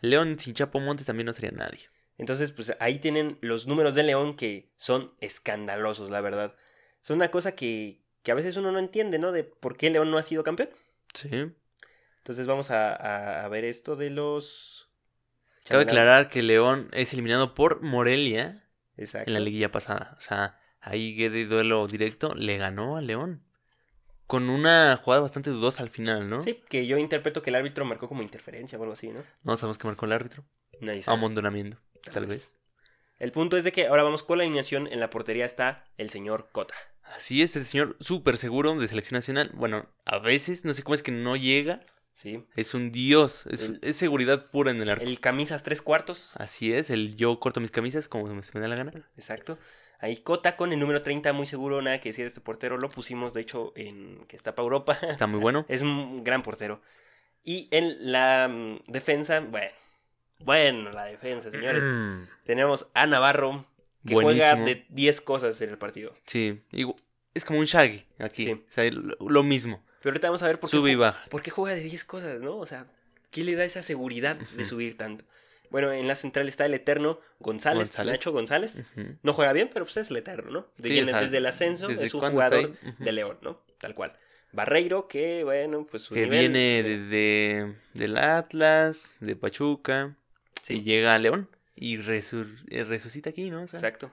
León 0.00 0.38
sin 0.38 0.54
Chapo 0.54 0.80
Montes 0.80 1.06
también 1.06 1.26
no 1.26 1.32
sería 1.32 1.52
nadie. 1.52 1.88
Entonces, 2.18 2.52
pues 2.52 2.76
ahí 2.80 2.98
tienen 2.98 3.38
los 3.40 3.66
números 3.66 3.94
de 3.94 4.02
León 4.02 4.36
que 4.36 4.72
son 4.76 5.14
escandalosos, 5.20 6.10
la 6.10 6.20
verdad. 6.20 6.56
Son 7.02 7.16
una 7.16 7.30
cosa 7.30 7.52
que, 7.54 8.00
que 8.22 8.32
a 8.32 8.34
veces 8.34 8.56
uno 8.56 8.72
no 8.72 8.78
entiende, 8.78 9.18
¿no? 9.18 9.30
De 9.32 9.44
por 9.44 9.76
qué 9.76 9.90
León 9.90 10.10
no 10.10 10.16
ha 10.16 10.22
sido 10.22 10.42
campeón. 10.42 10.70
Sí. 11.12 11.28
Entonces 12.18 12.46
vamos 12.46 12.70
a, 12.70 12.94
a- 12.94 13.44
a 13.44 13.48
ver 13.48 13.64
esto 13.66 13.94
de 13.96 14.08
los... 14.08 14.88
Cabe 15.64 15.82
aclarar 15.82 16.28
que 16.30 16.42
León 16.42 16.88
es 16.92 17.12
eliminado 17.12 17.52
por 17.54 17.82
Morelia 17.82 18.64
Exacto. 18.96 19.28
en 19.30 19.34
la 19.34 19.40
liguilla 19.40 19.70
pasada. 19.70 20.14
O 20.18 20.20
sea, 20.20 20.58
ahí 20.80 21.14
de 21.28 21.44
duelo 21.46 21.86
directo 21.86 22.34
le 22.34 22.56
ganó 22.56 22.96
a 22.96 23.02
León. 23.02 23.44
Con 24.26 24.48
una 24.48 24.96
jugada 25.02 25.20
bastante 25.22 25.50
dudosa 25.50 25.82
al 25.82 25.90
final, 25.90 26.30
¿no? 26.30 26.40
Sí, 26.42 26.62
que 26.68 26.86
yo 26.86 26.96
interpreto 26.96 27.42
que 27.42 27.50
el 27.50 27.56
árbitro 27.56 27.84
marcó 27.84 28.08
como 28.08 28.22
interferencia 28.22 28.78
o 28.78 28.82
algo 28.82 28.94
así, 28.94 29.08
¿no? 29.08 29.22
No 29.42 29.56
sabemos 29.56 29.76
qué 29.78 29.86
marcó 29.86 30.06
el 30.06 30.12
árbitro. 30.12 30.44
Nadie 30.80 31.02
sabe. 31.02 31.18
Amontonamiento, 31.18 31.76
tal 32.12 32.26
vez. 32.26 32.54
El 33.18 33.30
punto 33.30 33.56
es 33.56 33.62
de 33.64 33.72
que 33.72 33.86
ahora 33.88 34.02
vamos 34.04 34.22
con 34.22 34.38
la 34.38 34.44
alineación. 34.44 34.86
En 34.88 35.00
la 35.00 35.10
portería 35.10 35.44
está 35.44 35.84
el 35.98 36.08
señor 36.10 36.48
Cota. 36.50 36.74
Así 37.14 37.42
es, 37.42 37.56
el 37.56 37.64
señor 37.64 37.96
súper 38.00 38.36
seguro 38.38 38.74
de 38.78 38.88
selección 38.88 39.16
nacional. 39.18 39.50
Bueno, 39.54 39.86
a 40.04 40.18
veces, 40.18 40.64
no 40.64 40.74
sé 40.74 40.82
cómo 40.82 40.94
es 40.94 41.02
que 41.02 41.12
no 41.12 41.36
llega. 41.36 41.80
Sí. 42.12 42.44
Es 42.56 42.74
un 42.74 42.92
dios. 42.92 43.44
Es, 43.50 43.62
El- 43.64 43.78
es 43.82 43.96
seguridad 43.96 44.50
pura 44.50 44.70
en 44.70 44.80
el 44.82 44.88
arco. 44.90 45.04
El 45.04 45.18
camisas 45.20 45.62
tres 45.62 45.80
cuartos. 45.82 46.32
Así 46.36 46.72
es, 46.72 46.90
el 46.90 47.16
yo 47.16 47.38
corto 47.40 47.60
mis 47.60 47.70
camisas 47.70 48.08
como 48.08 48.28
se 48.42 48.50
me 48.54 48.60
da 48.60 48.68
la 48.68 48.76
gana. 48.76 48.92
Exacto. 49.16 49.58
Ahí 49.98 50.16
Cota 50.16 50.56
con 50.56 50.72
el 50.72 50.80
número 50.80 51.00
30, 51.00 51.32
muy 51.32 51.46
seguro, 51.46 51.80
nada 51.80 52.00
que 52.00 52.08
decir 52.08 52.24
de 52.24 52.28
este 52.28 52.40
portero. 52.40 52.76
Lo 52.76 52.88
pusimos, 52.88 53.32
de 53.34 53.40
hecho, 53.40 53.72
en 53.76 54.24
que 54.26 54.34
está 54.36 54.54
para 54.54 54.64
Europa. 54.64 54.98
Está 55.08 55.26
muy 55.26 55.38
bueno. 55.40 55.64
Es 55.68 55.80
un 55.82 56.24
gran 56.24 56.42
portero. 56.42 56.82
Y 57.44 57.68
en 57.70 58.10
la 58.12 58.48
mm, 58.48 58.90
defensa, 58.90 59.40
bueno, 59.40 59.70
bueno, 60.40 60.90
la 60.90 61.04
defensa, 61.04 61.50
señores. 61.50 61.82
Mm, 61.84 62.22
Tenemos 62.44 62.88
a 62.94 63.06
Navarro, 63.06 63.64
que 64.06 64.14
Buenísimo. 64.14 64.46
juega 64.56 64.64
de 64.64 64.86
10 64.88 65.20
cosas 65.20 65.60
en 65.60 65.70
el 65.70 65.78
partido. 65.78 66.14
Sí, 66.26 66.60
es 67.34 67.44
como 67.44 67.58
un 67.60 67.66
Shaggy 67.66 68.04
aquí. 68.18 68.46
Sí. 68.46 68.52
O 68.52 68.60
sea, 68.68 68.90
lo, 68.90 69.42
mismo. 69.42 69.82
Pero 70.02 70.12
ahorita 70.12 70.28
vamos 70.28 70.42
a 70.42 70.46
ver 70.48 70.58
por 70.58 70.68
qué, 70.70 70.76
Sube 70.76 70.90
y 70.92 70.94
ju- 70.94 70.98
baja. 70.98 71.24
por 71.30 71.42
qué 71.42 71.50
juega 71.50 71.76
de 71.76 71.82
10 71.82 72.04
cosas, 72.04 72.40
¿no? 72.40 72.56
O 72.58 72.66
sea, 72.66 72.86
¿qué 73.30 73.44
le 73.44 73.54
da 73.54 73.64
esa 73.64 73.82
seguridad 73.82 74.36
de 74.36 74.64
subir 74.64 74.96
tanto? 74.96 75.24
Bueno, 75.70 75.90
en 75.92 76.06
la 76.06 76.16
central 76.16 76.48
está 76.48 76.66
el 76.66 76.74
eterno 76.74 77.18
González, 77.38 77.88
González. 77.88 78.12
Nacho 78.14 78.32
González. 78.32 78.84
No 79.22 79.32
juega 79.32 79.52
bien, 79.54 79.70
pero 79.72 79.84
pues 79.86 79.96
es 79.96 80.10
el 80.10 80.16
eterno, 80.18 80.50
¿no? 80.50 80.66
De- 80.76 80.88
Sí, 80.88 81.00
desde 81.00 81.36
el 81.38 81.46
ascenso, 81.46 81.88
¿desde 81.88 82.04
es 82.04 82.12
un 82.14 82.20
jugador 82.20 82.76
de 82.98 83.12
León, 83.12 83.38
¿no? 83.40 83.62
Tal 83.78 83.94
cual. 83.94 84.12
Barreiro, 84.52 85.08
que 85.08 85.44
bueno, 85.44 85.86
pues 85.90 86.02
su 86.02 86.12
Que 86.12 86.24
nivel, 86.24 86.40
viene 86.40 86.78
eh, 86.80 86.82
de, 86.82 86.98
de- 86.98 87.74
del 87.94 88.18
Atlas, 88.18 89.16
de 89.20 89.34
Pachuca, 89.34 90.14
Sí. 90.62 90.74
y 90.74 90.82
llega 90.82 91.14
a 91.14 91.18
León 91.18 91.48
y 91.74 91.98
resur- 91.98 92.64
eh, 92.70 92.84
resucita 92.84 93.30
aquí, 93.30 93.50
¿no? 93.50 93.62
O 93.62 93.66
sea, 93.66 93.78
Exacto, 93.78 94.10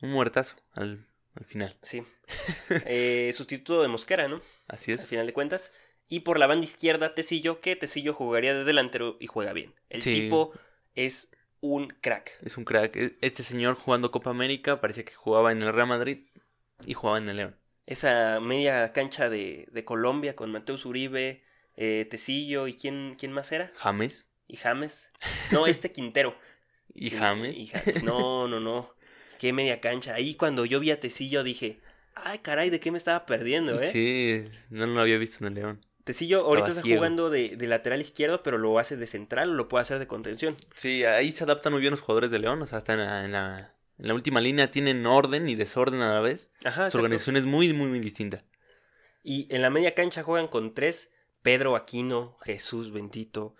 un 0.00 0.10
muertazo 0.10 0.56
al, 0.72 1.06
al 1.34 1.44
final. 1.44 1.76
sí. 1.82 2.02
Eh, 2.84 3.30
sustituto 3.34 3.82
de 3.82 3.88
Mosquera, 3.88 4.28
¿no? 4.28 4.40
Así 4.66 4.92
Al 4.92 4.98
es. 4.98 5.06
final 5.06 5.26
de 5.26 5.32
cuentas. 5.32 5.72
Y 6.08 6.20
por 6.20 6.38
la 6.38 6.46
banda 6.46 6.64
izquierda, 6.64 7.14
Tecillo, 7.14 7.60
que 7.60 7.76
Tecillo 7.76 8.12
jugaría 8.14 8.54
de 8.54 8.64
delantero 8.64 9.16
y 9.20 9.26
juega 9.26 9.52
bien. 9.52 9.74
El 9.90 10.02
Sí. 10.02 10.14
tipo 10.14 10.52
es 10.94 11.30
un 11.60 11.88
crack. 12.00 12.38
Es 12.42 12.56
un 12.56 12.64
crack. 12.64 12.96
E- 12.96 13.16
Este 13.20 13.42
señor 13.42 13.74
jugando 13.74 14.10
Copa 14.10 14.30
América 14.30 14.80
parecía 14.80 15.04
que 15.04 15.14
jugaba 15.14 15.52
en 15.52 15.62
el 15.62 15.72
Real 15.72 15.86
Madrid 15.88 16.26
y 16.86 16.94
jugaba 16.94 17.18
en 17.18 17.28
el 17.28 17.36
León. 17.36 17.56
Esa 17.86 18.40
media 18.40 18.92
cancha 18.92 19.28
de, 19.30 19.66
de 19.70 19.84
Colombia 19.84 20.36
con 20.36 20.50
Mateus 20.52 20.84
Uribe, 20.86 21.42
eh, 21.76 22.06
Tecillo 22.10 22.68
y 22.68 22.74
quién, 22.74 23.16
quién 23.18 23.32
más 23.32 23.50
era? 23.52 23.72
James 23.76 24.30
Y 24.46 24.56
James. 24.56 25.08
No, 25.50 25.66
este 25.66 25.92
Quintero. 25.92 26.38
Y 26.98 27.10
James. 27.10 27.56
Y 27.56 27.66
James. 27.68 28.02
No, 28.04 28.48
no, 28.48 28.60
no. 28.60 28.94
Qué 29.38 29.52
media 29.52 29.80
cancha. 29.80 30.14
Ahí 30.14 30.34
cuando 30.34 30.64
yo 30.64 30.80
vi 30.80 30.90
a 30.90 31.00
Tecillo 31.00 31.42
dije, 31.42 31.80
ay 32.14 32.38
caray, 32.40 32.70
¿de 32.70 32.80
qué 32.80 32.90
me 32.90 32.98
estaba 32.98 33.24
perdiendo, 33.26 33.80
eh? 33.80 33.84
Sí, 33.84 34.44
no 34.70 34.86
lo 34.86 35.00
había 35.00 35.18
visto 35.18 35.38
en 35.44 35.48
el 35.48 35.54
León. 35.54 35.86
Tecillo 36.04 36.40
ahorita 36.46 36.70
está 36.70 36.82
jugando 36.82 37.28
de, 37.28 37.56
de 37.56 37.66
lateral 37.66 38.00
izquierdo, 38.00 38.42
pero 38.42 38.56
lo 38.56 38.78
hace 38.78 38.96
de 38.96 39.06
central 39.06 39.50
o 39.50 39.54
lo 39.54 39.68
puede 39.68 39.82
hacer 39.82 39.98
de 39.98 40.06
contención. 40.06 40.56
Sí, 40.74 41.04
ahí 41.04 41.32
se 41.32 41.44
adaptan 41.44 41.72
muy 41.72 41.80
bien 41.80 41.90
los 41.90 42.00
jugadores 42.00 42.30
de 42.30 42.38
León. 42.38 42.62
O 42.62 42.66
sea, 42.66 42.78
hasta 42.78 42.94
en 42.94 43.00
la, 43.00 43.24
en 43.26 43.32
la, 43.32 43.74
en 43.98 44.08
la 44.08 44.14
última 44.14 44.40
línea 44.40 44.70
tienen 44.70 45.04
orden 45.04 45.48
y 45.50 45.54
desorden 45.54 46.00
a 46.00 46.14
la 46.14 46.20
vez. 46.20 46.50
Ajá, 46.64 46.90
Su 46.90 46.96
organización 46.96 47.36
es 47.36 47.44
muy, 47.44 47.72
muy, 47.74 47.88
muy 47.88 48.00
distinta. 48.00 48.42
Y 49.22 49.54
en 49.54 49.60
la 49.60 49.68
media 49.68 49.94
cancha 49.94 50.22
juegan 50.22 50.48
con 50.48 50.74
tres. 50.74 51.10
Pedro 51.42 51.76
Aquino, 51.76 52.38
Jesús 52.42 52.90
bendito. 52.90 53.54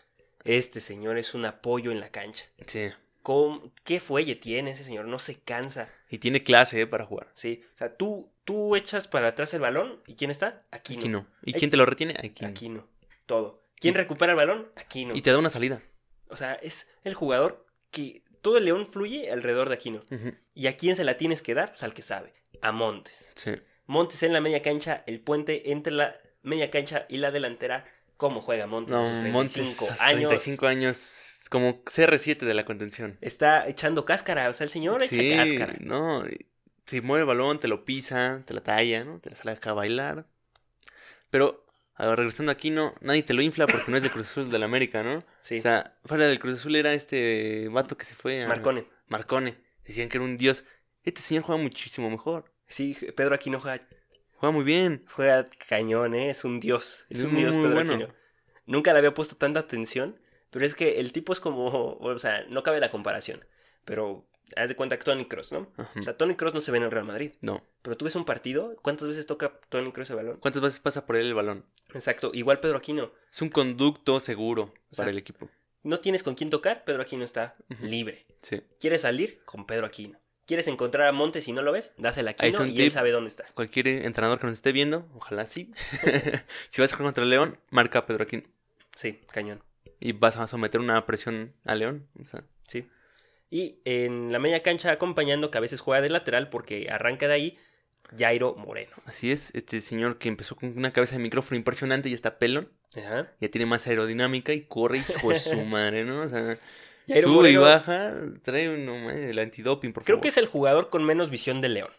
Este 0.44 0.80
señor 0.80 1.18
es 1.18 1.34
un 1.34 1.44
apoyo 1.44 1.92
en 1.92 2.00
la 2.00 2.08
cancha. 2.10 2.46
Sí. 2.66 2.88
¿Cómo- 3.28 3.70
¿Qué 3.84 4.00
fuelle 4.00 4.36
tiene 4.36 4.70
ese 4.70 4.84
señor? 4.84 5.04
No 5.04 5.18
se 5.18 5.38
cansa. 5.40 5.92
Y 6.08 6.16
tiene 6.16 6.42
clase, 6.42 6.80
¿eh? 6.80 6.86
Para 6.86 7.04
jugar. 7.04 7.30
Sí. 7.34 7.62
O 7.74 7.78
sea, 7.78 7.94
tú, 7.94 8.32
tú 8.44 8.74
echas 8.74 9.06
para 9.06 9.28
atrás 9.28 9.52
el 9.52 9.60
balón. 9.60 10.02
¿Y 10.06 10.14
quién 10.14 10.30
está? 10.30 10.64
Aquino. 10.70 11.00
Aquí 11.00 11.08
no. 11.10 11.26
¿Y 11.44 11.52
Ay, 11.54 11.58
quién 11.58 11.70
te 11.70 11.76
lo 11.76 11.84
retiene? 11.84 12.14
Aquí 12.18 12.42
no. 12.44 12.48
Aquino. 12.48 12.88
Todo. 13.26 13.62
¿Quién 13.78 13.94
recupera 13.94 14.32
el 14.32 14.36
balón? 14.36 14.72
Aquino. 14.76 15.14
Y 15.14 15.20
te 15.20 15.30
da 15.30 15.36
una 15.38 15.50
salida. 15.50 15.82
O 16.30 16.36
sea, 16.36 16.54
es 16.54 16.88
el 17.04 17.12
jugador 17.12 17.66
que 17.90 18.22
todo 18.40 18.56
el 18.56 18.64
león 18.64 18.86
fluye 18.86 19.30
alrededor 19.30 19.68
de 19.68 19.74
Aquino. 19.74 20.02
¿Y 20.54 20.66
a 20.66 20.76
quién 20.78 20.96
se 20.96 21.04
la 21.04 21.18
tienes 21.18 21.42
que 21.42 21.52
dar? 21.52 21.68
Pues 21.68 21.82
al 21.82 21.92
que 21.92 22.00
sabe. 22.02 22.32
A 22.62 22.72
Montes. 22.72 23.32
Sí. 23.34 23.50
Montes 23.86 24.22
en 24.22 24.32
la 24.32 24.40
media 24.40 24.62
cancha, 24.62 25.04
el 25.06 25.20
puente 25.20 25.70
entre 25.70 25.92
la 25.92 26.16
media 26.42 26.70
cancha 26.70 27.04
y 27.10 27.18
la 27.18 27.30
delantera. 27.30 27.84
¿Cómo 28.16 28.40
juega 28.40 28.66
Montes? 28.66 28.94
a 28.96 28.98
No, 28.98 29.04
sus 29.04 29.20
35 29.20 29.32
Montes, 29.84 30.00
a 30.00 30.06
años. 30.06 30.28
35 30.30 30.66
años, 30.66 31.37
como 31.48 31.84
CR7 31.84 32.38
de 32.38 32.54
la 32.54 32.64
contención. 32.64 33.18
Está 33.20 33.68
echando 33.68 34.04
cáscara. 34.04 34.48
O 34.48 34.52
sea, 34.52 34.64
el 34.64 34.70
señor 34.70 35.02
Sí, 35.02 35.32
echa 35.32 35.44
cáscara. 35.44 35.76
no. 35.80 36.24
Si 36.86 37.00
mueve 37.02 37.20
el 37.22 37.26
balón, 37.26 37.60
te 37.60 37.68
lo 37.68 37.84
pisa, 37.84 38.42
te 38.46 38.54
la 38.54 38.62
talla, 38.62 39.04
¿no? 39.04 39.20
Te 39.20 39.28
la 39.30 39.36
sale 39.36 39.50
acá 39.52 39.70
a 39.70 39.74
bailar. 39.74 40.26
Pero, 41.30 41.66
a 41.94 42.06
ver, 42.06 42.16
regresando 42.18 42.50
aquí, 42.50 42.70
no, 42.70 42.94
nadie 43.02 43.22
te 43.22 43.34
lo 43.34 43.42
infla 43.42 43.66
porque 43.66 43.90
no 43.90 43.96
es 43.98 44.02
del 44.02 44.10
Cruz 44.10 44.30
Azul 44.30 44.50
del 44.50 44.62
América, 44.62 45.02
¿no? 45.02 45.22
Sí. 45.40 45.58
O 45.58 45.60
sea, 45.62 45.98
fuera 46.06 46.26
del 46.26 46.38
Cruz 46.38 46.54
Azul 46.54 46.76
era 46.76 46.94
este 46.94 47.68
vato 47.68 47.96
que 47.98 48.06
se 48.06 48.14
fue 48.14 48.42
a... 48.42 48.48
Marcone. 48.48 48.86
Marcone. 49.08 49.56
Decían 49.84 50.08
que 50.08 50.16
era 50.16 50.24
un 50.24 50.38
dios. 50.38 50.64
Este 51.02 51.20
señor 51.20 51.44
juega 51.44 51.60
muchísimo 51.60 52.08
mejor. 52.10 52.50
Sí, 52.66 52.96
Pedro 53.16 53.34
Aquino 53.34 53.60
juega, 53.60 53.82
Juega 54.36 54.52
muy 54.54 54.64
bien. 54.64 55.04
juega 55.12 55.44
cañón, 55.68 56.14
¿eh? 56.14 56.30
Es 56.30 56.44
un 56.44 56.58
dios. 56.60 57.04
Es 57.10 57.18
Es 57.18 57.24
un 57.24 57.32
muy, 57.32 57.42
dios, 57.42 57.54
Pedro 57.54 57.72
bueno. 57.74 57.92
Aquino. 57.94 58.14
Nunca 58.66 58.92
le 58.92 58.98
había 59.00 59.12
puesto 59.14 59.36
tanta 59.36 59.60
atención. 59.60 60.18
Pero 60.50 60.64
es 60.64 60.74
que 60.74 61.00
el 61.00 61.12
tipo 61.12 61.32
es 61.32 61.40
como. 61.40 61.98
O 62.00 62.18
sea, 62.18 62.44
no 62.48 62.62
cabe 62.62 62.80
la 62.80 62.90
comparación. 62.90 63.44
Pero 63.84 64.28
haz 64.56 64.68
de 64.68 64.76
cuenta 64.76 64.98
que 64.98 65.04
Tony 65.04 65.26
Cross, 65.26 65.52
¿no? 65.52 65.72
Ajá. 65.76 66.00
O 66.00 66.02
sea, 66.02 66.16
Tony 66.16 66.34
Cross 66.34 66.54
no 66.54 66.60
se 66.60 66.70
ve 66.70 66.78
en 66.78 66.84
el 66.84 66.90
Real 66.90 67.04
Madrid. 67.04 67.32
No. 67.40 67.64
Pero 67.82 67.96
tú 67.96 68.04
ves 68.04 68.16
un 68.16 68.24
partido, 68.24 68.76
¿cuántas 68.82 69.08
veces 69.08 69.26
toca 69.26 69.60
Tony 69.68 69.92
Cross 69.92 70.10
el 70.10 70.16
balón? 70.16 70.36
¿Cuántas 70.40 70.62
veces 70.62 70.80
pasa 70.80 71.06
por 71.06 71.16
él 71.16 71.26
el 71.26 71.34
balón? 71.34 71.64
Exacto, 71.94 72.30
igual 72.34 72.60
Pedro 72.60 72.78
Aquino. 72.78 73.12
Es 73.30 73.42
un 73.42 73.48
conducto 73.48 74.20
seguro 74.20 74.74
sea, 74.90 75.04
para 75.04 75.10
el 75.10 75.18
equipo. 75.18 75.48
No 75.82 76.00
tienes 76.00 76.22
con 76.22 76.34
quién 76.34 76.50
tocar, 76.50 76.84
Pedro 76.84 77.02
Aquino 77.02 77.24
está 77.24 77.56
libre. 77.80 78.26
Sí. 78.42 78.62
¿Quieres 78.80 79.02
salir? 79.02 79.42
Con 79.44 79.66
Pedro 79.66 79.86
Aquino. 79.86 80.18
¿Quieres 80.46 80.66
encontrar 80.66 81.08
a 81.08 81.12
Montes 81.12 81.46
y 81.48 81.52
no 81.52 81.62
lo 81.62 81.72
ves? 81.72 81.92
Dásela 81.98 82.30
a 82.30 82.32
Aquino 82.32 82.66
y 82.66 82.80
él 82.80 82.90
sabe 82.90 83.10
dónde 83.10 83.28
está. 83.28 83.44
Cualquier 83.54 83.88
entrenador 83.88 84.38
que 84.38 84.46
nos 84.46 84.54
esté 84.54 84.72
viendo, 84.72 85.06
ojalá 85.14 85.46
sí. 85.46 85.72
si 86.68 86.80
vas 86.80 86.92
a 86.92 86.96
jugar 86.96 87.08
contra 87.08 87.24
el 87.24 87.30
León, 87.30 87.58
marca 87.70 88.00
a 88.00 88.06
Pedro 88.06 88.24
Aquino. 88.24 88.44
Sí, 88.94 89.20
cañón. 89.30 89.62
Y 90.00 90.12
vas 90.12 90.36
a 90.36 90.46
someter 90.46 90.80
una 90.80 91.04
presión 91.06 91.54
a 91.64 91.74
León. 91.74 92.06
O 92.20 92.24
sea, 92.24 92.44
Sí. 92.66 92.88
Y 93.50 93.80
en 93.86 94.30
la 94.30 94.38
media 94.38 94.62
cancha 94.62 94.92
acompañando, 94.92 95.50
que 95.50 95.56
a 95.58 95.62
veces 95.62 95.80
juega 95.80 96.02
de 96.02 96.10
lateral 96.10 96.50
porque 96.50 96.88
arranca 96.90 97.26
de 97.28 97.34
ahí, 97.34 97.58
Jairo 98.18 98.54
Moreno. 98.56 98.94
así 99.06 99.30
es. 99.30 99.54
Este 99.54 99.80
señor 99.80 100.18
que 100.18 100.28
empezó 100.28 100.54
con 100.54 100.76
una 100.76 100.90
cabeza 100.90 101.16
de 101.16 101.22
micrófono 101.22 101.56
impresionante 101.56 102.08
y 102.10 102.14
está 102.14 102.38
pelón. 102.38 102.70
Ajá. 102.96 103.32
Ya 103.40 103.48
tiene 103.48 103.64
más 103.66 103.86
aerodinámica 103.86 104.52
y 104.52 104.62
corre, 104.62 104.98
hijo 104.98 105.30
de 105.30 105.38
su 105.38 105.62
madre, 105.64 106.04
¿no? 106.04 106.20
O 106.22 106.28
sea, 106.28 106.58
Jairo 107.06 107.28
sube 107.28 107.50
y 107.50 107.56
baja, 107.56 108.12
trae 108.42 108.68
un, 108.68 108.88
el 109.10 109.38
antidoping, 109.38 109.92
por 109.94 110.04
Creo 110.04 110.16
favor. 110.16 110.22
que 110.22 110.28
es 110.28 110.36
el 110.36 110.46
jugador 110.46 110.90
con 110.90 111.04
menos 111.04 111.30
visión 111.30 111.60
de 111.62 111.70
León. 111.70 111.90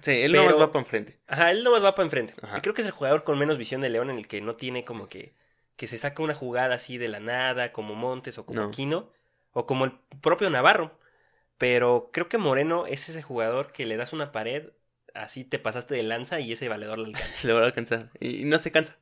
Sí, 0.00 0.10
él 0.12 0.32
pero- 0.32 0.44
nomás 0.44 0.60
va 0.60 0.72
para 0.72 0.80
enfrente. 0.82 1.18
Ajá, 1.28 1.50
él 1.52 1.62
nomás 1.64 1.84
va 1.84 1.94
para 1.94 2.04
enfrente. 2.06 2.34
Ajá. 2.42 2.58
Y 2.58 2.60
creo 2.60 2.74
que 2.74 2.80
es 2.82 2.86
el 2.88 2.92
jugador 2.92 3.22
con 3.24 3.38
menos 3.38 3.56
visión 3.58 3.80
de 3.80 3.88
León 3.88 4.10
en 4.10 4.18
el 4.18 4.26
que 4.28 4.40
no 4.40 4.56
tiene 4.56 4.84
como 4.84 5.08
que. 5.08 5.32
Que 5.78 5.86
se 5.86 5.96
saca 5.96 6.22
una 6.22 6.34
jugada 6.34 6.74
así 6.74 6.98
de 6.98 7.08
la 7.08 7.20
nada, 7.20 7.72
como 7.72 7.94
Montes 7.94 8.36
o 8.36 8.44
como 8.44 8.60
No. 8.60 8.68
Aquino, 8.68 9.10
o 9.52 9.64
como 9.64 9.86
el 9.86 9.92
propio 10.20 10.50
Navarro. 10.50 10.98
Pero 11.56 12.10
creo 12.12 12.28
que 12.28 12.36
Moreno 12.36 12.84
es 12.86 13.08
ese 13.08 13.22
jugador 13.22 13.72
que 13.72 13.86
le 13.86 13.96
das 13.96 14.12
una 14.12 14.30
pared, 14.32 14.70
así 15.14 15.44
te 15.44 15.58
pasaste 15.58 15.94
de 15.94 16.02
lanza 16.02 16.40
y 16.40 16.52
ese 16.52 16.68
valedor 16.68 16.98
le 16.98 17.06
alcanza. 17.06 17.46
Le 17.46 17.52
va 17.54 17.60
a 17.60 17.64
alcanzar. 17.64 18.10
Y, 18.20 18.44
no 18.44 18.58
se 18.58 18.70
cansa. 18.70 18.98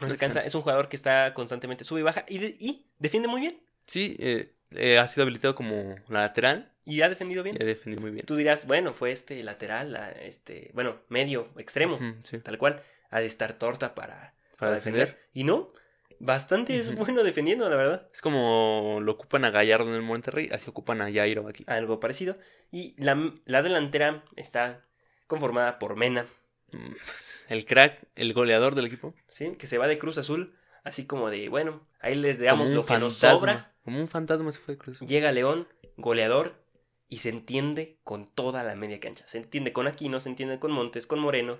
No 0.00 0.08
se 0.10 0.16
cansa, 0.18 0.40
es 0.40 0.54
un 0.54 0.62
jugador 0.62 0.88
que 0.88 0.96
está 0.96 1.34
constantemente 1.34 1.84
sube 1.84 2.00
y 2.00 2.02
baja 2.04 2.24
y, 2.28 2.38
de- 2.38 2.56
y 2.58 2.86
defiende 2.98 3.28
muy 3.28 3.40
bien. 3.40 3.60
Sí, 3.86 4.16
eh, 4.18 4.54
eh, 4.72 4.98
ha 4.98 5.06
sido 5.08 5.22
habilitado 5.22 5.54
como 5.54 5.96
lateral 6.08 6.72
Y 6.84 7.00
ha 7.02 7.08
defendido 7.08 7.42
bien. 7.42 7.56
y 7.58 7.62
ha 7.62 7.66
defendido 7.66 8.00
muy 8.02 8.10
bien. 8.12 8.24
Tú 8.26 8.36
dirás, 8.36 8.66
bueno, 8.66 8.92
fue 8.94 9.12
este 9.12 9.42
lateral, 9.42 9.92
la- 9.92 10.10
este, 10.10 10.70
bueno, 10.74 10.96
medio, 11.08 11.48
extremo, 11.58 11.98
sí. 12.22 12.38
tal 12.38 12.58
cual. 12.58 12.82
Ha 13.10 13.20
de 13.20 13.26
estar 13.26 13.54
torta 13.54 13.94
para, 13.94 14.34
Para 14.58 14.72
defender. 14.72 15.18
Y 15.32 15.44
no, 15.44 15.72
bastante 16.20 16.78
es 16.78 16.94
bueno 16.94 17.22
defendiendo, 17.22 17.68
la 17.68 17.76
verdad. 17.76 18.08
Es 18.12 18.20
como 18.20 18.98
lo 19.02 19.12
ocupan 19.12 19.44
a 19.44 19.50
Gallardo 19.50 19.88
en 19.88 19.94
el 19.94 20.02
Monterrey, 20.02 20.48
así 20.52 20.68
ocupan 20.68 21.00
a 21.02 21.12
Jairo 21.12 21.48
aquí. 21.48 21.64
Algo 21.66 22.00
parecido. 22.00 22.36
Y 22.70 22.94
la, 23.02 23.32
la 23.44 23.62
delantera 23.62 24.24
está 24.36 24.84
conformada 25.26 25.78
por 25.78 25.96
Mena, 25.96 26.26
Mm, 26.70 26.92
pues, 27.06 27.46
el 27.48 27.64
crack, 27.64 28.06
el 28.14 28.32
goleador 28.34 28.74
del 28.74 28.84
equipo. 28.86 29.14
¿sí? 29.28 29.54
Que 29.58 29.66
se 29.66 29.78
va 29.78 29.88
de 29.88 29.98
Cruz 29.98 30.18
Azul, 30.18 30.54
así 30.84 31.06
como 31.06 31.30
de, 31.30 31.48
bueno, 31.48 31.86
ahí 32.00 32.14
les 32.14 32.38
damos 32.38 32.68
lo 32.68 32.84
que 32.84 32.98
nos 32.98 33.18
fantasma. 33.18 33.38
sobra. 33.38 33.74
Como 33.84 33.98
un 34.00 34.08
fantasma 34.08 34.52
se 34.52 34.58
fue 34.58 34.74
de 34.74 34.78
Cruz. 34.78 35.00
Llega 35.00 35.32
León, 35.32 35.66
goleador, 35.96 36.62
y 37.08 37.18
se 37.18 37.30
entiende 37.30 37.98
con 38.04 38.30
toda 38.30 38.62
la 38.64 38.74
media 38.76 39.00
cancha. 39.00 39.26
Se 39.26 39.38
entiende 39.38 39.72
con 39.72 39.86
Aquino, 39.86 40.20
se 40.20 40.28
entiende 40.28 40.58
con 40.58 40.70
Montes, 40.70 41.06
con 41.06 41.20
Moreno, 41.20 41.58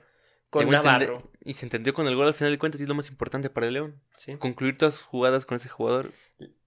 con 0.50 0.66
Llegó 0.66 0.72
Navarro. 0.72 1.30
Y 1.44 1.54
se 1.54 1.66
entendió 1.66 1.94
con 1.94 2.06
el 2.06 2.16
gol 2.16 2.26
al 2.26 2.34
final 2.34 2.52
de 2.52 2.58
cuentas 2.58 2.80
y 2.80 2.84
es 2.84 2.88
lo 2.88 2.94
más 2.94 3.08
importante 3.08 3.50
para 3.50 3.66
el 3.66 3.74
León. 3.74 4.02
¿sí? 4.16 4.36
Concluir 4.36 4.76
todas 4.76 4.94
sus 4.94 5.04
jugadas 5.04 5.46
con 5.46 5.56
ese 5.56 5.68
jugador. 5.68 6.12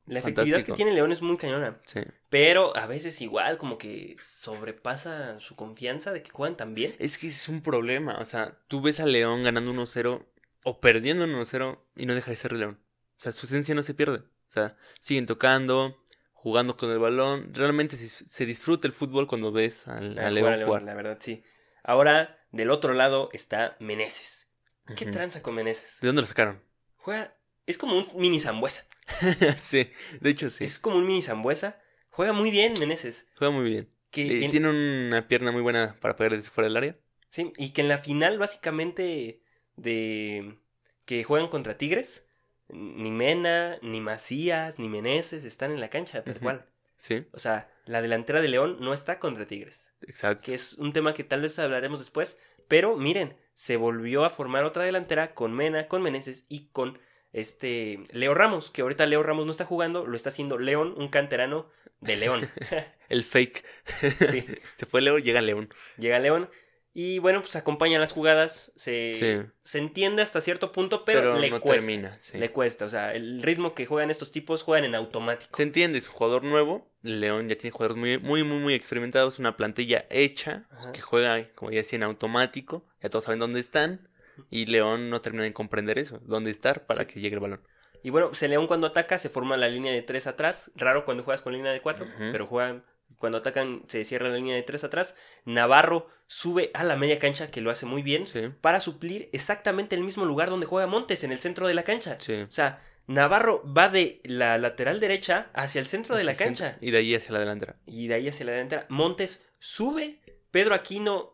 La 0.06 0.20
efectividad 0.20 0.58
Fantástico. 0.58 0.76
que 0.76 0.78
tiene 0.78 0.94
León 0.94 1.12
es 1.12 1.22
muy 1.22 1.38
cañona. 1.38 1.80
Sí. 1.86 2.02
Pero 2.30 2.76
a 2.76 2.88
veces 2.88 3.22
igual 3.22 3.58
como 3.58 3.78
que 3.78 4.15
sobrepasa 4.17 5.39
su 5.39 5.56
confianza 5.56 6.12
de 6.12 6.24
que 6.24 6.32
juegan 6.32 6.58
tan 6.58 6.74
bien. 6.74 6.96
Es 7.00 7.17
que 7.17 7.28
es 7.28 7.50
un 7.50 7.62
problema. 7.62 8.17
O 8.20 8.26
sea, 8.26 8.58
tú 8.67 8.82
ves 8.82 9.00
a 9.00 9.06
León 9.06 9.44
ganando 9.44 9.72
1-0 9.72 10.26
o 10.63 10.80
perdiendo 10.82 11.26
1-0 11.26 11.80
y 11.96 12.06
no 12.06 12.15
deja 12.15 12.32
de 12.32 12.38
ser 12.38 12.54
León. 12.54 12.80
O 13.20 13.22
sea, 13.22 13.32
su 13.32 13.46
esencia 13.46 13.76
no 13.76 13.84
se 13.84 13.94
pierde. 13.94 14.17
O 14.17 14.54
sea, 14.54 14.76
siguen 15.00 15.28
tocando, 15.28 16.04
jugando 16.34 16.76
con 16.76 16.89
el 16.91 17.00
balón. 17.00 17.54
Realmente 17.54 17.96
se, 17.96 18.08
se 18.08 18.46
disfruta 18.46 18.88
el 18.88 18.94
fútbol 18.94 19.28
cuando 19.28 19.52
ves 19.52 19.88
al, 19.88 20.17
a 20.17 20.28
a 20.28 20.32
León, 20.32 20.65
jugar. 20.65 20.82
La 20.82 20.96
verdad, 20.96 21.17
sí. 21.22 21.44
Ahora, 21.84 22.40
del 22.52 22.70
otro 22.72 22.94
lado 22.94 23.30
está 23.34 23.76
Meneses. 23.80 24.48
¿Qué 24.96 25.06
tranza 25.06 25.42
con 25.42 25.56
Meneses? 25.56 25.98
¿De 26.02 26.08
dónde 26.08 26.22
lo 26.22 26.28
sacaron? 26.28 26.62
Juega, 26.98 27.32
es 27.66 27.78
como 27.78 27.96
un 27.98 28.06
mini 28.16 28.40
zambuesa. 28.40 28.86
sí, 29.58 29.90
de 30.20 30.30
hecho 30.30 30.50
sí. 30.50 30.64
Es 30.66 30.80
como 30.80 30.98
un 30.98 31.06
mini 31.08 31.22
zambuesa. 31.22 31.80
Juega 32.10 32.34
muy 32.34 32.52
bien 32.52 32.78
Meneses. 32.80 33.28
Juega 33.38 33.54
muy 33.54 33.70
bien. 33.70 33.90
Que 34.10 34.24
Eh, 34.40 34.46
en- 34.46 34.52
Tiene 34.52 34.70
una 34.70 35.28
pierna 35.28 35.52
muy 35.52 35.62
buena 35.62 35.98
para 36.02 36.16
pegar 36.16 36.36
desde 36.36 36.50
fuera 36.50 36.68
del 36.68 36.78
área. 36.78 36.98
sí, 37.30 37.54
y 37.58 37.70
que 37.72 37.82
en 37.82 37.88
la 37.88 37.98
final, 37.98 38.38
básicamente, 38.38 39.42
de 39.78 40.58
que 41.06 41.24
juegan 41.24 41.48
contra 41.50 41.78
Tigres, 41.78 42.26
ni 42.70 43.12
Mena, 43.12 43.78
ni 43.82 44.02
Macías, 44.02 44.80
ni 44.80 44.90
Meneses 44.90 45.44
están 45.46 45.72
en 45.72 45.80
la 45.80 45.90
cancha, 45.90 46.24
tal 46.24 46.36
Ujú. 46.36 46.44
cual. 46.44 46.66
Sí, 47.02 47.26
O 47.34 47.40
sea, 47.40 47.68
la 47.86 48.04
delantera 48.04 48.44
de 48.44 48.48
León 48.48 48.78
no 48.80 48.94
está 48.94 49.18
contra 49.18 49.48
Tigres. 49.48 49.92
exacto. 50.08 50.44
que 50.46 50.54
es 50.54 50.76
un 50.76 50.94
tema 50.94 51.16
que 51.16 51.24
tal 51.24 51.42
vez 51.42 51.58
hablaremos 51.58 52.00
después. 52.00 52.38
Pero 52.68 52.96
miren, 52.96 53.36
se 53.56 53.76
volvió 53.76 54.24
a 54.24 54.30
formar 54.30 54.66
otra 54.66 54.84
delantera 54.84 55.34
con 55.34 55.52
Mena, 55.52 55.88
con 55.88 56.04
Meneses 56.04 56.46
y 56.48 56.68
con 56.68 57.00
este 57.34 58.04
Leo 58.12 58.36
Ramos, 58.36 58.70
que 58.70 58.84
ahorita 58.84 59.08
Leo 59.08 59.24
Ramos 59.24 59.48
no 59.48 59.52
está 59.52 59.66
jugando, 59.66 60.06
lo 60.06 60.16
está 60.16 60.30
haciendo 60.30 60.60
León, 60.60 60.94
un 60.96 61.10
canterano 61.10 61.72
de 62.02 62.18
León. 62.18 62.48
El 63.10 63.24
fake. 63.24 63.66
Sí. 64.30 64.46
Se 64.76 64.86
fue 64.86 65.02
León, 65.02 65.24
llega 65.24 65.42
León. 65.42 65.74
Llega 65.98 66.20
León 66.20 66.52
y 66.93 67.19
bueno, 67.19 67.41
pues 67.41 67.56
acompaña 67.56 67.99
las 67.99 68.12
jugadas, 68.12 68.71
se, 68.75 69.13
Sí. 69.15 69.49
se 69.63 69.77
entiende 69.80 70.21
hasta 70.21 70.41
cierto 70.41 70.71
punto, 70.71 71.06
pero, 71.06 71.19
Pero, 71.21 71.39
le 71.39 71.49
no 71.49 71.60
cuesta. 71.62 71.86
termina. 71.86 72.19
sí. 72.19 72.38
Le 72.38 72.51
cuesta, 72.51 72.86
o 72.86 72.89
sea, 72.89 73.13
el 73.13 73.41
ritmo 73.41 73.73
que 73.73 73.86
juegan 73.86 74.12
estos 74.12 74.32
tipos 74.32 74.63
juegan 74.63 74.86
en 74.86 74.95
automático. 74.95 75.56
Se 75.56 75.63
entiende, 75.63 75.97
es 75.97 76.08
un 76.08 76.15
jugador 76.15 76.43
nuevo. 76.43 76.89
León 77.04 77.47
ya 77.49 77.56
tiene 77.58 77.71
jugadores 77.71 77.97
muy, 77.97 78.17
muy, 78.19 78.43
muy, 78.43 78.60
muy 78.60 78.73
experimentados. 78.73 79.39
Una 79.39 79.58
plantilla 79.58 80.06
hecha 80.10 80.67
Ajá. 80.71 80.91
que 80.91 81.01
juega, 81.01 81.49
como 81.56 81.71
ya 81.71 81.77
decía, 81.77 81.97
en 81.97 82.04
automático. 82.04 82.86
Ya 83.01 83.10
todos 83.10 83.23
saben 83.23 83.39
dónde 83.39 83.60
están. 83.60 84.08
Y 84.49 84.65
León 84.67 85.10
no 85.10 85.21
termina 85.21 85.43
de 85.43 85.54
comprender 85.54 85.97
eso. 85.99 86.19
Dónde 86.25 86.51
estar 86.51 86.86
para 86.86 87.08
que 87.08 87.19
llegue 87.19 87.36
el 87.36 87.39
balón. 87.41 87.62
Y 88.04 88.10
bueno, 88.10 88.30
pues 88.30 88.41
el 88.43 88.51
León 88.51 88.67
cuando 88.67 88.88
ataca 88.88 89.17
se 89.19 89.30
forma 89.30 89.58
la 89.58 89.67
línea 89.67 89.91
de 89.93 90.01
tres 90.01 90.25
atrás. 90.27 90.71
Raro 90.75 91.06
cuando 91.06 91.23
juegas 91.23 91.41
con 91.41 91.54
línea 91.54 91.71
de 91.71 91.82
cuatro, 91.82 92.08
pero 92.32 92.47
juegan. 92.47 92.84
Cuando 93.17 93.38
atacan 93.39 93.84
se 93.88 94.04
cierra 94.06 94.30
la 94.30 94.36
línea 94.36 94.56
de 94.56 94.63
tres 94.63 94.84
atrás. 94.84 95.15
Navarro 95.45 96.08
sube 96.28 96.71
a 96.74 96.84
la 96.84 96.95
media 96.95 97.19
cancha, 97.19 97.52
que 97.52 97.62
lo 97.62 97.71
hace 97.71 97.86
muy 97.86 98.02
bien, 98.02 98.26
Sí, 98.28 98.50
para 98.62 98.80
suplir 98.80 99.30
exactamente 99.34 99.95
el 99.95 100.04
mismo 100.04 100.26
lugar 100.26 100.50
donde 100.50 100.65
juega 100.65 100.88
Montes, 100.88 101.24
en 101.24 101.32
el 101.32 101.39
centro 101.39 101.67
de 101.67 101.74
la 101.74 101.84
cancha. 101.84 102.17
sí. 102.19 102.34
O 102.41 102.52
sea, 102.52 102.82
Navarro 103.08 103.63
va 103.74 103.89
de 103.89 104.21
la 104.24 104.58
lateral 104.58 105.00
derecha 105.00 105.50
hacia 105.54 105.82
el 105.82 105.88
centro 105.88 106.15
de 106.15 106.24
la 106.24 106.34
centro, 106.36 106.63
cancha. 106.65 106.78
Y 106.82 106.91
de 106.91 107.00
ahí 107.00 107.15
hacia 107.15 107.32
la 107.34 107.39
delantera. 107.39 107.76
Y 107.86 108.08
de 108.08 108.13
ahí 108.13 108.28
hacia 108.30 108.45
la 108.45 108.54
delantera. 108.54 108.86
Montes 108.89 109.43
sube. 109.60 110.19
Pedro 110.52 110.76
Aquino, 110.76 111.34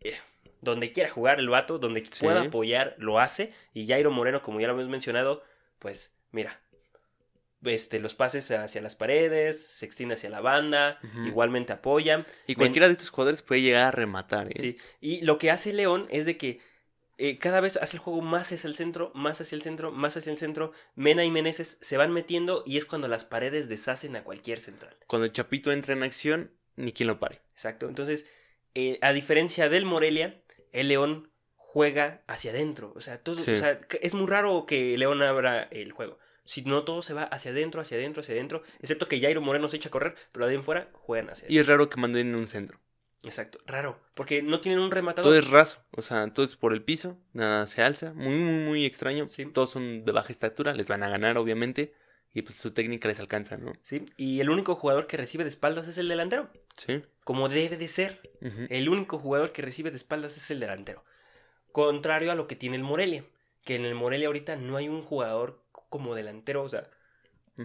eh, 0.00 0.14
donde 0.60 0.92
quiera 0.92 1.08
jugar 1.10 1.40
el 1.40 1.48
vato, 1.48 1.78
donde 1.78 2.04
Sí. 2.04 2.20
pueda 2.24 2.42
apoyar, 2.42 2.94
lo 2.98 3.18
hace. 3.18 3.52
Y 3.72 3.88
Jairo 3.88 4.10
Moreno, 4.10 4.42
como 4.42 4.60
ya 4.60 4.66
lo 4.68 4.74
hemos 4.74 4.88
mencionado, 4.88 5.42
pues 5.78 6.14
mira. 6.30 6.60
Este, 7.66 7.98
los 8.00 8.14
pases 8.14 8.50
hacia 8.50 8.80
las 8.80 8.96
paredes, 8.96 9.60
se 9.64 9.84
extiende 9.86 10.14
hacia 10.14 10.30
la 10.30 10.40
banda, 10.40 10.98
igualmente 11.26 11.72
apoya. 11.72 12.26
Y 12.46 12.54
cualquiera 12.54 12.86
de 12.86 12.92
estos 12.92 13.10
jugadores 13.10 13.42
puede 13.42 13.62
llegar 13.62 13.82
a 13.84 13.90
rematar. 13.90 14.48
¿eh? 14.48 14.54
Sí. 14.58 14.76
Y 15.00 15.24
lo 15.24 15.38
que 15.38 15.50
hace 15.50 15.72
León 15.72 16.06
es 16.10 16.24
de 16.26 16.36
que 16.36 16.60
eh, 17.18 17.38
cada 17.38 17.60
vez 17.60 17.78
hace 17.78 17.96
el 17.96 18.02
juego 18.02 18.20
más 18.20 18.52
hacia 18.52 18.68
el 18.68 18.74
centro, 18.76 19.10
más 19.14 19.40
hacia 19.40 19.56
el 19.56 19.62
centro, 19.62 19.90
más 19.90 20.16
hacia 20.16 20.30
el 20.32 20.38
centro. 20.38 20.72
Mena 20.94 21.24
y 21.24 21.30
Meneses 21.30 21.78
se 21.80 21.96
van 21.96 22.12
metiendo 22.12 22.62
y 22.66 22.76
es 22.76 22.84
cuando 22.86 23.08
las 23.08 23.24
paredes 23.24 23.68
deshacen 23.68 24.16
a 24.16 24.22
cualquier 24.24 24.60
central. 24.60 24.96
Cuando 25.06 25.24
el 25.24 25.32
Chapito 25.32 25.72
entra 25.72 25.94
en 25.94 26.02
acción, 26.02 26.52
ni 26.76 26.92
quien 26.92 27.06
lo 27.06 27.18
pare. 27.18 27.40
Exacto. 27.52 27.88
Entonces, 27.88 28.26
eh, 28.74 28.98
a 29.00 29.12
diferencia 29.14 29.68
del 29.70 29.86
Morelia, 29.86 30.42
el 30.72 30.88
León 30.88 31.30
juega 31.54 32.22
hacia 32.26 32.50
adentro. 32.50 32.92
O 32.96 33.00
sea, 33.00 33.22
todo, 33.22 33.38
Sí. 33.38 33.50
o 33.52 33.56
sea, 33.56 33.80
es 34.02 34.14
muy 34.14 34.26
raro 34.26 34.66
que 34.66 34.96
León 34.98 35.22
abra 35.22 35.62
el 35.70 35.92
juego. 35.92 36.18
Si 36.46 36.62
no, 36.62 36.84
todo 36.84 37.02
se 37.02 37.12
va 37.12 37.24
hacia 37.24 37.50
adentro, 37.50 37.80
hacia 37.82 37.98
adentro, 37.98 38.22
hacia 38.22 38.34
adentro. 38.34 38.62
Excepto 38.80 39.08
que 39.08 39.20
Jairo 39.20 39.40
Moreno 39.42 39.68
se 39.68 39.76
echa 39.76 39.88
a 39.88 39.92
correr, 39.92 40.14
pero 40.32 40.46
de 40.46 40.52
ahí 40.52 40.56
en 40.56 40.64
fuera 40.64 40.88
juegan 40.94 41.28
hacia 41.28 41.44
Y 41.44 41.56
adentro. 41.56 41.60
es 41.60 41.66
raro 41.66 41.90
que 41.90 42.00
manden 42.00 42.34
un 42.34 42.48
centro. 42.48 42.80
Exacto. 43.24 43.58
Raro. 43.66 43.98
Porque 44.14 44.42
no 44.42 44.60
tienen 44.60 44.78
un 44.80 44.90
rematador. 44.90 45.30
Todo 45.30 45.38
es 45.38 45.48
raso. 45.48 45.80
O 45.90 46.02
sea, 46.02 46.32
todo 46.32 46.44
es 46.44 46.54
por 46.56 46.72
el 46.72 46.82
piso. 46.82 47.18
Nada 47.32 47.66
se 47.66 47.82
alza. 47.82 48.12
Muy, 48.14 48.36
muy, 48.36 48.64
muy 48.64 48.84
extraño. 48.84 49.26
Sí. 49.28 49.46
Todos 49.46 49.70
son 49.70 50.04
de 50.04 50.12
baja 50.12 50.32
estatura. 50.32 50.72
Les 50.74 50.86
van 50.88 51.02
a 51.02 51.08
ganar, 51.08 51.36
obviamente. 51.36 51.92
Y 52.32 52.42
pues 52.42 52.56
su 52.56 52.72
técnica 52.72 53.08
les 53.08 53.18
alcanza, 53.18 53.56
¿no? 53.56 53.72
¿sí? 53.82 54.04
Y 54.16 54.40
el 54.40 54.50
único 54.50 54.74
jugador 54.76 55.06
que 55.06 55.16
recibe 55.16 55.42
de 55.42 55.50
espaldas 55.50 55.88
es 55.88 55.96
el 55.98 56.06
delantero. 56.08 56.50
Sí. 56.76 57.02
Como 57.24 57.48
debe 57.48 57.76
de 57.76 57.88
ser. 57.88 58.20
El 58.68 58.88
único 58.90 59.18
jugador 59.18 59.50
que 59.52 59.62
recibe 59.62 59.90
de 59.90 59.96
espaldas 59.96 60.36
es 60.36 60.50
el 60.50 60.60
delantero. 60.60 61.02
Contrario 61.72 62.30
a 62.30 62.34
lo 62.34 62.46
que 62.46 62.54
tiene 62.56 62.76
el 62.76 62.82
Morelia. 62.82 63.24
Que 63.64 63.74
en 63.76 63.84
el 63.84 63.94
Morelia 63.94 64.28
ahorita 64.28 64.56
no 64.56 64.76
hay 64.76 64.88
un 64.88 65.02
jugador 65.02 65.62
como 65.96 66.14
delantero. 66.14 66.62
O 66.62 66.68
sea, 66.68 66.88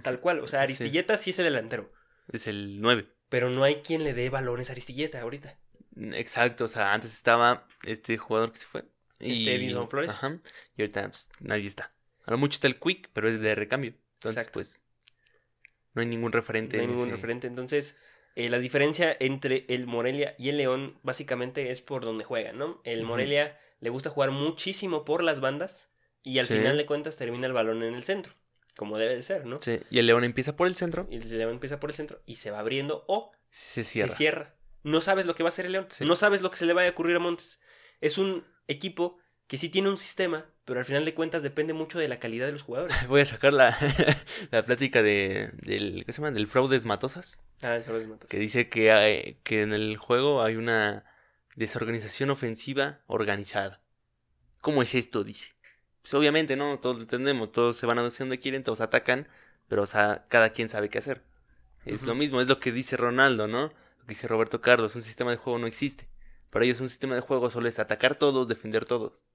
tal 0.03 0.19
cual. 0.19 0.39
O 0.39 0.47
sea, 0.47 0.61
Aristilleta 0.61 1.17
sí, 1.17 1.31
es 1.31 1.39
el 1.39 1.45
delantero. 1.45 1.89
Es 2.31 2.47
el 2.47 2.81
9. 2.81 3.07
Pero 3.29 3.49
no 3.49 3.63
hay 3.63 3.75
quien 3.75 4.03
le 4.03 4.13
dé 4.13 4.29
balones 4.29 4.69
a 4.69 4.73
Aristilleta 4.73 5.21
ahorita. 5.21 5.57
Exacto. 6.13 6.65
O 6.65 6.67
sea, 6.67 6.93
antes 6.93 7.13
estaba 7.13 7.67
este 7.83 8.17
jugador 8.17 8.51
que 8.51 8.59
se 8.59 8.65
fue. 8.65 8.85
Este 9.19 9.55
Edison 9.55 9.89
Flores. 9.89 10.11
Ajá. 10.11 10.39
Y 10.75 10.81
ahorita 10.81 11.09
pues, 11.09 11.29
nadie 11.39 11.67
está. 11.67 11.93
A 12.25 12.31
lo 12.31 12.37
mucho 12.37 12.55
está 12.55 12.67
el 12.67 12.79
Quick, 12.79 13.09
pero 13.13 13.29
es 13.29 13.39
de 13.39 13.55
recambio. 13.55 13.93
Entonces, 14.15 14.37
Exacto. 14.39 14.53
pues. 14.53 14.79
No 15.93 16.01
hay 16.01 16.07
ningún 16.07 16.31
referente. 16.31 16.77
No 16.77 16.83
hay 16.83 16.87
ningún 16.87 17.07
ese- 17.07 17.15
referente. 17.15 17.47
Entonces, 17.47 17.97
eh, 18.35 18.49
la 18.49 18.59
diferencia 18.59 19.15
entre 19.19 19.65
el 19.67 19.87
Morelia 19.87 20.35
y 20.39 20.49
el 20.49 20.57
León 20.57 20.97
básicamente 21.03 21.69
es 21.71 21.81
por 21.81 22.03
donde 22.05 22.23
juegan, 22.23 22.57
¿no? 22.57 22.81
El. 22.83 23.03
Morelia 23.03 23.59
le 23.81 23.89
gusta 23.89 24.09
jugar 24.09 24.31
muchísimo 24.31 25.03
por 25.05 25.23
las 25.23 25.39
bandas 25.41 25.89
y 26.23 26.39
al 26.39 26.45
Sí. 26.45 26.55
final 26.55 26.77
de 26.77 26.85
cuentas 26.85 27.17
termina 27.17 27.47
el 27.47 27.53
balón 27.53 27.83
en 27.83 27.93
el 27.93 28.03
centro, 28.03 28.33
como 28.75 28.97
debe 28.97 29.15
de 29.15 29.21
ser, 29.21 29.45
¿no? 29.45 29.59
Sí, 29.61 29.79
Y 29.89 29.99
el 29.99 30.07
León 30.07 30.23
empieza 30.23 30.55
por 30.55 30.67
el 30.67 30.75
centro, 30.75 31.07
Y 31.09 31.17
el 31.17 31.37
León 31.37 31.51
empieza 31.51 31.79
por 31.79 31.89
el 31.89 31.95
centro 31.95 32.21
y 32.25 32.35
se 32.35 32.51
va 32.51 32.59
abriendo 32.59 33.03
o 33.07 33.31
se 33.49 33.83
cierra. 33.83 34.11
se 34.11 34.17
cierra. 34.17 34.55
No 34.83 35.01
sabes 35.01 35.25
lo 35.25 35.35
que 35.35 35.43
va 35.43 35.49
a 35.49 35.51
hacer 35.53 35.65
el 35.65 35.73
León. 35.73 35.85
Sí. 35.89 36.05
No 36.05 36.15
sabes 36.15 36.41
lo 36.41 36.49
que 36.51 36.57
se 36.57 36.65
le 36.65 36.73
vaya 36.73 36.89
a 36.89 36.91
ocurrir 36.91 37.15
a 37.15 37.19
Montes. 37.19 37.59
Es 37.99 38.17
un 38.17 38.45
equipo 38.67 39.17
que 39.47 39.57
sí 39.57 39.69
tiene 39.69 39.89
un 39.89 39.97
sistema, 39.97 40.45
pero 40.65 40.79
al 40.79 40.85
final 40.85 41.03
de 41.05 41.13
cuentas 41.13 41.43
depende 41.43 41.73
mucho 41.73 41.99
de 41.99 42.07
la 42.07 42.19
calidad 42.19 42.45
de 42.47 42.53
los 42.53 42.61
jugadores. 42.63 42.95
Voy 43.07 43.21
a 43.21 43.25
sacar 43.25 43.51
la, 43.53 43.77
la 44.51 44.63
plática 44.63 45.03
de, 45.03 45.51
del, 45.61 46.03
¿qué 46.05 46.13
se 46.13 46.21
llama? 46.21 46.31
del 46.31 46.47
fraudes 46.47 46.85
matosas, 46.85 47.37
Ah, 47.61 47.75
el 47.75 47.83
Carlos 47.83 48.07
Matos. 48.07 48.29
que 48.29 48.37
dice 48.39 48.69
que, 48.69 48.91
hay- 48.91 49.37
que 49.43 49.61
en 49.61 49.73
el 49.73 49.97
juego 49.97 50.41
hay 50.41 50.55
una 50.55 51.05
desorganización 51.55 52.29
ofensiva 52.31 53.01
organizada. 53.07 53.81
¿Cómo 54.61 54.81
es 54.81 54.95
esto? 54.95 55.23
Dice. 55.23 55.53
Pues 56.01 56.13
obviamente, 56.13 56.55
¿no? 56.55 56.79
Todos 56.79 56.95
lo 56.97 57.01
entendemos, 57.03 57.51
todos 57.51 57.77
se 57.77 57.85
van 57.85 57.99
a 57.99 58.01
donde 58.01 58.39
quieren, 58.39 58.63
todos 58.63 58.81
atacan, 58.81 59.27
pero 59.67 59.83
o 59.83 59.85
sea, 59.85 60.23
cada 60.29 60.51
quien 60.51 60.69
sabe 60.69 60.89
qué 60.89 60.97
hacer. 60.97 61.23
Es 61.85 62.03
lo 62.03 62.15
mismo, 62.15 62.41
es 62.41 62.47
lo 62.47 62.59
que 62.59 62.71
dice 62.71 62.97
Ronaldo, 62.97 63.47
¿no? 63.47 63.63
Lo 63.63 64.05
que 64.05 64.09
dice 64.09 64.27
Roberto 64.27 64.61
Carlos, 64.61 64.95
un 64.95 65.01
sistema 65.03 65.31
de 65.31 65.37
juego 65.37 65.59
no 65.59 65.67
existe. 65.67 66.09
Para 66.49 66.65
ellos 66.65 66.81
un 66.81 66.89
sistema 66.89 67.15
de 67.15 67.21
juego 67.21 67.49
solo 67.49 67.67
es 67.69 67.79
atacar 67.79 68.15
todos, 68.15 68.47
defender 68.47 68.85
todos. 68.85 69.25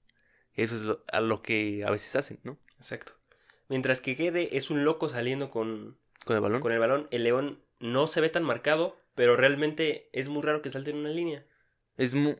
Eso 0.54 0.74
es 0.76 0.82
lo- 0.82 1.04
a 1.12 1.20
lo 1.20 1.42
que 1.42 1.84
a 1.84 1.90
veces 1.90 2.14
hacen, 2.16 2.40
¿no? 2.44 2.58
Exacto. 2.78 3.12
Mientras 3.68 4.00
que 4.00 4.14
Gede 4.14 4.56
es 4.56 4.70
un 4.70 4.84
loco 4.84 5.08
saliendo 5.08 5.50
con, 5.50 5.98
Con 6.24 6.36
el 6.36 6.42
balón. 6.42 6.60
con 6.60 6.72
el 6.72 6.78
balón, 6.78 7.08
el 7.10 7.24
León 7.24 7.62
no 7.80 8.06
se 8.06 8.20
ve 8.20 8.28
tan 8.28 8.44
marcado, 8.44 8.96
pero 9.14 9.36
realmente 9.36 10.08
es 10.12 10.28
muy 10.28 10.42
raro 10.42 10.62
que 10.62 10.70
salte 10.70 10.90
en 10.90 10.98
una 10.98 11.10
línea. 11.10 11.44
Es 11.96 12.14
mu- 12.14 12.36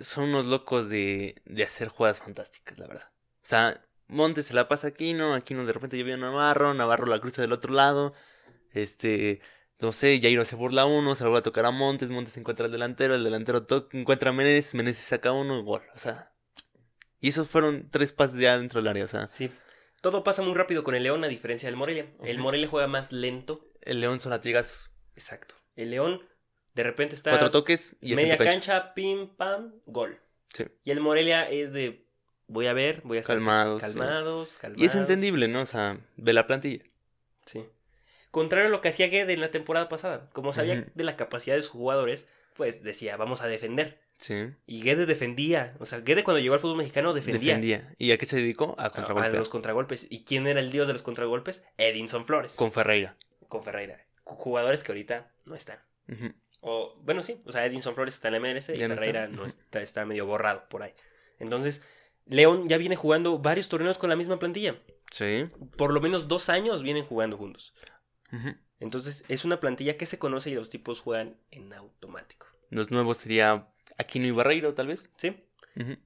son 0.00 0.30
unos 0.30 0.46
locos 0.46 0.88
de, 0.88 1.36
de 1.44 1.62
hacer 1.64 1.88
jugadas 1.88 2.20
fantásticas, 2.20 2.78
la 2.78 2.86
verdad. 2.86 3.10
O 3.44 3.46
sea, 3.46 3.80
Montes 4.08 4.46
se 4.46 4.54
la 4.54 4.68
pasa 4.68 4.88
aquí, 4.88 5.12
¿no? 5.12 5.34
Aquí 5.34 5.54
no 5.54 5.64
de 5.66 5.72
repente 5.72 5.98
ya 5.98 6.04
viene 6.04 6.20
Navarro, 6.22 6.74
Navarro 6.74 7.06
la 7.06 7.20
cruza 7.20 7.42
del 7.42 7.52
otro 7.52 7.72
lado. 7.74 8.14
Este, 8.72 9.40
no 9.80 9.92
sé, 9.92 10.18
Jairo 10.20 10.44
se 10.44 10.56
burla 10.56 10.82
a 10.82 10.86
uno, 10.86 11.14
se 11.14 11.24
lo 11.24 11.30
va 11.30 11.38
a 11.38 11.42
tocar 11.42 11.66
a 11.66 11.70
Montes, 11.70 12.10
Montes 12.10 12.36
encuentra 12.36 12.66
al 12.66 12.72
delantero, 12.72 13.14
el 13.14 13.22
delantero 13.22 13.66
encuentra 13.92 14.30
a 14.30 14.32
Meneses, 14.32 14.74
Meneses 14.74 15.04
saca 15.04 15.32
uno, 15.32 15.62
gol. 15.62 15.82
O 15.94 15.98
sea, 15.98 16.32
y 17.20 17.28
esos 17.28 17.48
fueron 17.48 17.88
tres 17.90 18.12
pases 18.12 18.40
ya 18.40 18.58
dentro 18.58 18.80
del 18.80 18.88
área. 18.88 19.04
O 19.04 19.08
sea, 19.08 19.28
Sí. 19.28 19.50
Todo 20.00 20.22
pasa 20.22 20.42
muy 20.42 20.52
rápido 20.54 20.84
con 20.84 20.94
el 20.94 21.02
León 21.02 21.24
a 21.24 21.28
diferencia 21.28 21.66
del 21.66 21.76
Morelia. 21.76 22.12
El. 22.22 22.38
Morelia 22.38 22.68
juega 22.68 22.86
más 22.86 23.10
lento. 23.10 23.70
el 23.80 24.00
León 24.00 24.20
son 24.20 24.30
latigazos. 24.30 24.90
Exacto. 25.14 25.54
El 25.76 25.90
León 25.90 26.20
de 26.74 26.82
repente 26.82 27.14
está 27.14 27.30
Cuatro 27.30 27.50
toques 27.50 27.96
y 28.02 28.14
media 28.14 28.36
cancha, 28.36 28.92
pim, 28.92 29.34
pam, 29.34 29.80
gol. 29.86 30.20
Sí. 30.52 30.64
Y 30.82 30.90
el 30.90 31.00
Morelia 31.00 31.48
es 31.48 31.72
de 31.72 32.03
voy 32.46 32.66
a 32.66 32.72
ver, 32.72 33.00
voy 33.04 33.18
a 33.18 33.20
estar 33.20 33.36
Calmados, 33.36 33.82
sí. 33.82 33.88
calmados, 33.88 34.58
calmados. 34.58 34.82
Y 34.82 34.86
es 34.86 34.94
entendible, 34.94 35.48
¿no? 35.48 35.62
O 35.62 35.66
sea, 35.66 35.98
ve 36.16 36.32
la 36.32 36.46
plantilla. 36.46 36.84
Sí. 37.46 37.64
Contrario 38.30 38.68
a 38.68 38.70
lo 38.70 38.80
que 38.80 38.88
hacía 38.88 39.06
Guede 39.08 39.32
en 39.32 39.40
la 39.40 39.50
temporada 39.50 39.88
pasada. 39.88 40.28
Como 40.32 40.52
sabía 40.52 40.86
de 40.94 41.04
la 41.04 41.16
capacidad 41.16 41.54
de 41.56 41.62
sus 41.62 41.70
jugadores, 41.70 42.26
pues 42.54 42.82
decía, 42.82 43.16
vamos 43.16 43.42
a 43.42 43.46
defender. 43.48 44.00
Sí. 44.18 44.48
Y 44.66 44.82
Guede 44.82 45.06
defendía. 45.06 45.74
O 45.78 45.86
sea, 45.86 46.00
Guede 46.00 46.24
cuando 46.24 46.40
llegó 46.40 46.54
al 46.54 46.60
fútbol 46.60 46.78
mexicano 46.78 47.12
defendía. 47.14 47.54
Defendía. 47.56 47.94
¿Y 47.98 48.12
a 48.12 48.18
qué 48.18 48.26
se 48.26 48.36
dedicó? 48.36 48.74
A 48.78 48.86
A, 48.86 48.88
a 48.88 49.28
los 49.30 49.48
contragolpes. 49.48 50.06
¿Y 50.10 50.24
quién 50.24 50.46
era 50.46 50.60
el 50.60 50.70
dios 50.72 50.86
de 50.86 50.92
los 50.94 51.02
contragolpes? 51.02 51.62
Edinson 51.78 52.24
Flores. 52.26 52.52
Con 52.54 52.72
Ferreira. 52.72 53.16
con 53.48 53.62
Ferreira. 53.62 54.04
Ju- 54.24 54.36
Jugadores 54.36 54.82
que 54.82 54.92
ahorita 54.92 55.30
no 55.46 55.54
están. 55.54 55.78
O, 56.62 56.96
bueno, 57.02 57.22
sí. 57.22 57.40
O 57.44 57.52
sea, 57.52 57.66
Edinson 57.66 57.94
Flores 57.94 58.14
está 58.14 58.28
en 58.28 58.34
la 58.34 58.40
MLS 58.40 58.70
y 58.70 58.76
Ya 58.76 58.88
no 58.88 58.94
Ferreira 58.94 59.24
está. 59.24 59.36
no 59.36 59.44
está, 59.46 59.82
está 59.82 60.06
medio 60.06 60.26
borrado 60.26 60.68
por 60.68 60.82
ahí. 60.82 60.92
Entonces, 61.38 61.82
León 62.26 62.68
ya 62.68 62.78
viene 62.78 62.96
jugando 62.96 63.38
varios 63.38 63.68
torneos 63.68 63.98
con 63.98 64.10
la 64.10 64.16
misma 64.16 64.38
plantilla. 64.38 64.80
Sí. 65.10 65.46
Por 65.76 65.92
lo 65.92 66.00
menos 66.00 66.28
dos 66.28 66.48
años 66.48 66.82
vienen 66.82 67.04
jugando 67.04 67.36
juntos. 67.36 67.74
Entonces, 68.80 69.24
es 69.28 69.44
una 69.44 69.60
plantilla 69.60 69.96
que 69.96 70.06
se 70.06 70.18
conoce 70.18 70.50
y 70.50 70.54
los 70.54 70.68
tipos 70.68 71.00
juegan 71.00 71.36
en 71.50 71.72
automático. 71.72 72.48
Los 72.70 72.90
nuevos 72.90 73.18
sería 73.18 73.68
Aquino 73.96 74.26
y 74.26 74.32
Barreiro, 74.32 74.74
tal 74.74 74.88
vez. 74.88 75.10
¿Sí? 75.16 75.36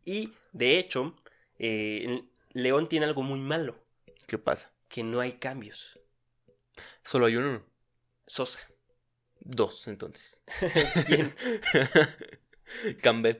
Y, 0.04 0.32
de 0.52 0.78
hecho, 0.78 1.16
eh, 1.58 2.24
León 2.52 2.88
tiene 2.88 3.06
algo 3.06 3.22
muy 3.22 3.38
malo, 3.38 3.76
¿Qué 4.26 4.38
pasa? 4.38 4.72
que 4.88 5.02
no 5.02 5.20
hay 5.20 5.32
cambios. 5.32 5.98
Solo 7.02 7.26
hay 7.26 7.36
uno. 7.36 7.62
Sosa. 8.26 8.60
Dos, 9.40 9.88
entonces. 9.88 10.38
¿Quién? 11.06 11.34
Campbell. 13.02 13.38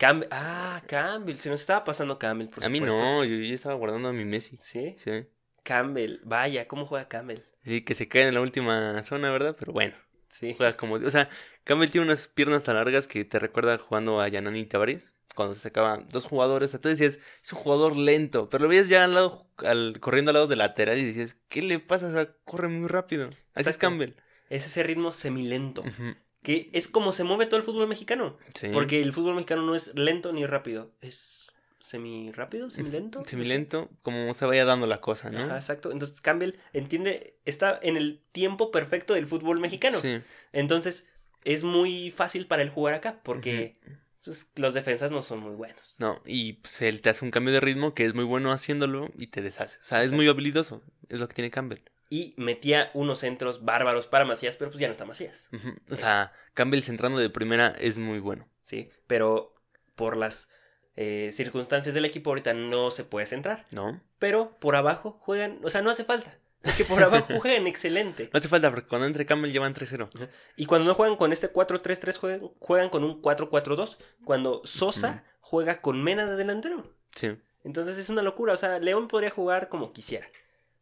Campbell. 0.00 0.28
Ah, 0.32 0.82
Campbell. 0.86 1.36
Se 1.36 1.50
nos 1.50 1.60
estaba 1.60 1.84
pasando 1.84 2.18
Campbell, 2.18 2.48
por 2.48 2.64
a 2.64 2.70
mí 2.70 2.80
no, 2.80 3.22
yo 3.22 3.36
ya 3.36 3.54
estaba 3.54 3.74
guardando 3.74 4.08
a 4.08 4.12
mi 4.14 4.24
Messi. 4.24 4.56
¿Sí? 4.56 4.94
Sí. 4.96 5.26
Campbell. 5.62 6.20
Vaya, 6.24 6.66
¿cómo 6.66 6.86
juega 6.86 7.06
Campbell? 7.06 7.40
Sí, 7.64 7.82
que 7.82 7.94
se 7.94 8.08
cae 8.08 8.26
en 8.26 8.32
la 8.34 8.40
última 8.40 9.02
zona, 9.02 9.30
¿verdad? 9.30 9.54
Pero 9.58 9.74
bueno, 9.74 9.94
Sí. 10.28 10.54
juega 10.56 10.74
como... 10.78 10.94
O 10.94 11.10
sea, 11.10 11.28
Campbell 11.64 11.90
tiene 11.90 12.06
unas 12.06 12.28
piernas 12.28 12.64
tan 12.64 12.76
largas 12.76 13.06
que 13.06 13.26
te 13.26 13.38
recuerda 13.38 13.76
jugando 13.76 14.22
a 14.22 14.28
Yanani 14.28 14.64
Tavares. 14.64 15.14
Cuando 15.34 15.52
se 15.54 15.60
sacaban 15.60 16.08
dos 16.10 16.24
jugadores. 16.24 16.72
Tú 16.80 16.88
decías, 16.88 17.18
es 17.42 17.52
un 17.52 17.58
jugador 17.58 17.94
lento. 17.96 18.48
Pero 18.48 18.62
lo 18.64 18.68
veías 18.70 18.88
ya 18.88 19.04
al 19.04 19.12
lado, 19.14 19.46
al, 19.58 19.98
corriendo 20.00 20.30
al 20.30 20.34
lado 20.34 20.46
del 20.46 20.58
lateral 20.60 20.98
y 20.98 21.04
decías, 21.04 21.36
¿qué 21.48 21.60
le 21.62 21.78
pasa? 21.78 22.08
O 22.08 22.12
sea, 22.12 22.34
corre 22.46 22.68
muy 22.68 22.88
rápido. 22.88 23.28
Así 23.54 23.68
es. 23.68 23.76
Campbell. 23.78 24.14
Es 24.48 24.64
ese 24.66 24.82
ritmo 24.82 25.12
semilento. 25.12 25.82
Ujú. 25.82 26.16
Que 26.42 26.70
es 26.72 26.88
como 26.88 27.12
se 27.12 27.24
mueve 27.24 27.46
todo 27.46 27.58
el 27.58 27.62
fútbol 27.62 27.86
mexicano. 27.86 28.38
Sí. 28.54 28.68
Porque 28.72 29.02
el 29.02 29.12
fútbol 29.12 29.34
mexicano 29.34 29.62
no 29.62 29.74
es 29.74 29.94
lento 29.94 30.32
ni 30.32 30.46
rápido. 30.46 30.90
Es 31.00 31.50
semi 31.80 32.30
rápido, 32.30 32.70
semilento. 32.70 33.22
Semilento, 33.24 33.90
como 34.02 34.32
se 34.34 34.46
vaya 34.46 34.64
dando 34.64 34.86
la 34.86 35.00
cosa, 35.00 35.30
¿no? 35.30 35.40
Ajá, 35.40 35.56
exacto. 35.56 35.90
Entonces 35.90 36.20
Campbell 36.20 36.54
entiende, 36.72 37.34
está 37.44 37.78
en 37.82 37.96
el 37.96 38.22
tiempo 38.32 38.70
perfecto 38.70 39.14
del 39.14 39.26
fútbol 39.26 39.60
mexicano. 39.60 39.98
Sí. 39.98 40.20
Entonces 40.52 41.06
es 41.44 41.64
muy 41.64 42.10
fácil 42.10 42.46
para 42.46 42.62
él 42.62 42.70
jugar 42.70 42.94
acá 42.94 43.20
porque 43.22 43.76
pues, 44.24 44.48
los 44.56 44.74
defensas 44.74 45.10
no 45.10 45.22
son 45.22 45.40
muy 45.40 45.54
buenos. 45.54 45.96
No, 45.98 46.20
y 46.26 46.54
pues 46.54 46.82
él 46.82 47.00
te 47.00 47.10
hace 47.10 47.24
un 47.24 47.30
cambio 47.30 47.52
de 47.52 47.60
ritmo 47.60 47.94
que 47.94 48.04
es 48.04 48.14
muy 48.14 48.24
bueno 48.24 48.52
haciéndolo 48.52 49.10
y 49.16 49.28
te 49.28 49.42
deshace. 49.42 49.78
O 49.80 49.84
sea, 49.84 50.02
es 50.02 50.12
muy 50.12 50.28
habilidoso. 50.28 50.82
Es 51.08 51.18
lo 51.18 51.28
que 51.28 51.34
tiene 51.34 51.50
Campbell. 51.50 51.80
Y 52.12 52.34
metía 52.36 52.90
unos 52.92 53.20
centros 53.20 53.64
bárbaros 53.64 54.08
para 54.08 54.24
Macías, 54.24 54.56
pero 54.56 54.70
pues 54.70 54.80
ya 54.80 54.88
no 54.88 54.92
está 54.92 55.04
Macías. 55.04 55.48
O 55.88 55.96
sea, 55.96 56.32
Campbell 56.54 56.82
centrando 56.82 57.18
de 57.18 57.30
primera 57.30 57.68
es 57.78 57.98
muy 57.98 58.18
bueno. 58.18 58.48
Sí, 58.62 58.90
pero 59.06 59.54
por 59.94 60.16
las 60.16 60.48
eh, 60.96 61.30
circunstancias 61.32 61.94
del 61.94 62.04
equipo 62.04 62.30
ahorita 62.30 62.52
no 62.52 62.90
se 62.90 63.04
puede 63.04 63.26
centrar. 63.26 63.66
¿No? 63.70 64.02
Pero 64.18 64.58
por 64.58 64.76
abajo 64.76 65.18
juegan, 65.20 65.60
o 65.62 65.70
sea, 65.70 65.82
no 65.82 65.90
hace 65.90 66.04
falta. 66.04 66.36
Porque 66.62 66.84
por 66.84 67.02
abajo 67.02 67.26
juegan 67.40 67.66
excelente. 67.66 68.28
No 68.32 68.38
hace 68.38 68.48
falta 68.48 68.70
porque 68.70 68.88
cuando 68.88 69.06
entre 69.06 69.24
Campbell 69.24 69.52
llevan 69.52 69.74
3-0. 69.74 70.28
Y 70.56 70.66
cuando 70.66 70.88
no 70.88 70.94
juegan 70.94 71.16
con 71.16 71.32
este 71.32 71.52
4-3-3, 71.52 72.18
juegan, 72.18 72.40
juegan 72.58 72.88
con 72.90 73.04
un 73.04 73.22
4-4-2. 73.22 73.96
Cuando 74.24 74.60
Sosa 74.64 75.24
juega 75.40 75.80
con 75.80 76.02
Mena 76.02 76.26
de 76.26 76.36
delantero. 76.36 76.94
Sí. 77.14 77.36
Entonces 77.64 77.98
es 77.98 78.10
una 78.10 78.22
locura. 78.22 78.52
O 78.52 78.56
sea, 78.56 78.78
León 78.78 79.08
podría 79.08 79.30
jugar 79.30 79.68
como 79.68 79.92
quisiera. 79.92 80.26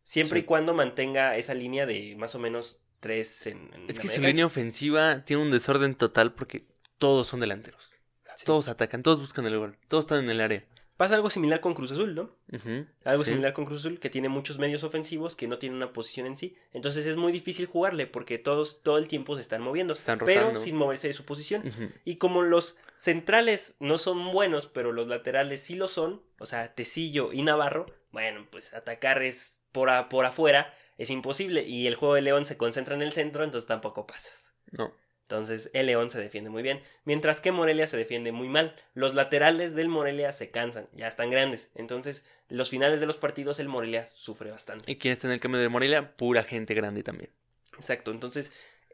Siempre 0.08 0.40
Sí. 0.40 0.44
y 0.44 0.46
cuando 0.46 0.72
mantenga 0.72 1.36
esa 1.36 1.52
línea 1.52 1.84
de 1.84 2.16
más 2.16 2.34
o 2.34 2.38
menos 2.38 2.78
3 3.00 3.46
en, 3.48 3.70
en 3.74 3.84
Es 3.90 4.00
que 4.00 4.08
su 4.08 4.22
línea 4.22 4.46
ofensiva 4.46 5.22
tiene 5.26 5.42
un 5.42 5.50
desorden 5.50 5.94
total 5.94 6.32
porque 6.32 6.64
todos 6.96 7.26
son 7.26 7.40
delanteros. 7.40 7.90
Sí. 8.34 8.46
Todos 8.46 8.68
atacan, 8.68 9.02
todos 9.02 9.20
buscan 9.20 9.44
el 9.46 9.58
gol, 9.58 9.76
todos 9.86 10.04
están 10.04 10.24
en 10.24 10.30
el 10.30 10.40
área. 10.40 10.64
Pasa 10.96 11.14
algo 11.14 11.28
similar 11.28 11.60
con 11.60 11.74
Cruz 11.74 11.92
Azul, 11.92 12.14
¿no? 12.14 12.34
Algo 13.04 13.22
sí. 13.22 13.32
similar 13.32 13.52
con 13.52 13.66
Cruz 13.66 13.80
Azul, 13.80 14.00
que 14.00 14.08
tiene 14.08 14.30
muchos 14.30 14.58
medios 14.58 14.82
ofensivos 14.82 15.36
que 15.36 15.46
no 15.46 15.58
tienen 15.58 15.76
una 15.76 15.92
posición 15.92 16.26
en 16.26 16.36
sí. 16.36 16.56
Entonces 16.72 17.04
es 17.04 17.16
muy 17.16 17.30
difícil 17.30 17.66
jugarle 17.66 18.06
porque 18.06 18.38
todos 18.38 18.82
todo 18.82 18.96
el 18.96 19.08
tiempo 19.08 19.36
se 19.36 19.42
están 19.42 19.60
moviendo. 19.60 19.92
Están 19.92 20.18
pero 20.18 20.56
sin 20.56 20.74
moverse 20.74 21.06
de 21.06 21.14
su 21.14 21.24
posición. 21.26 21.70
Y 22.04 22.16
como 22.16 22.42
los 22.42 22.76
centrales 22.96 23.76
no 23.78 23.98
son 23.98 24.32
buenos, 24.32 24.68
pero 24.68 24.90
los 24.90 25.06
laterales 25.06 25.60
sí 25.60 25.74
lo 25.74 25.86
son, 25.86 26.22
o 26.38 26.46
sea, 26.46 26.74
Tecillo 26.74 27.32
y 27.34 27.42
Navarro, 27.42 27.84
bueno, 28.10 28.48
pues 28.50 28.72
atacar 28.72 29.22
es 29.22 29.57
por, 29.72 29.90
a- 29.90 30.08
por 30.08 30.24
afuera 30.24 30.74
es 30.96 31.10
imposible. 31.10 31.62
Y 31.64 31.86
el 31.86 31.94
juego 31.94 32.14
de 32.14 32.22
León 32.22 32.46
se 32.46 32.56
concentra 32.56 32.94
en 32.94 33.02
el 33.02 33.12
centro, 33.12 33.44
entonces 33.44 33.68
tampoco 33.68 34.06
pasas. 34.06 34.54
No. 34.70 34.92
Entonces 35.22 35.70
el 35.74 35.86
León 35.86 36.10
se 36.10 36.18
defiende 36.18 36.48
muy 36.48 36.62
bien, 36.62 36.82
mientras 37.04 37.42
que 37.42 37.52
Morelia 37.52 37.86
se 37.86 37.98
defiende 37.98 38.32
muy 38.32 38.48
mal. 38.48 38.74
Los 38.94 39.14
laterales 39.14 39.74
del 39.74 39.88
Morelia 39.88 40.32
se 40.32 40.50
cansan, 40.50 40.88
ya 40.92 41.06
están 41.06 41.30
grandes. 41.30 41.70
Entonces, 41.74 42.24
los 42.48 42.70
finales 42.70 43.00
de 43.00 43.06
los 43.06 43.18
partidos 43.18 43.60
el 43.60 43.68
Morelia 43.68 44.08
sufre 44.14 44.50
bastante. 44.50 44.90
¿Y 44.90 44.96
quién 44.96 45.12
está 45.12 45.26
en 45.26 45.34
el 45.34 45.40
cambio 45.40 45.60
de 45.60 45.68
Morelia? 45.68 46.16
Pura 46.16 46.44
gente 46.44 46.72
grande 46.72 47.02
también. 47.02 47.30
Exacto, 47.76 48.10
entonces, 48.10 48.52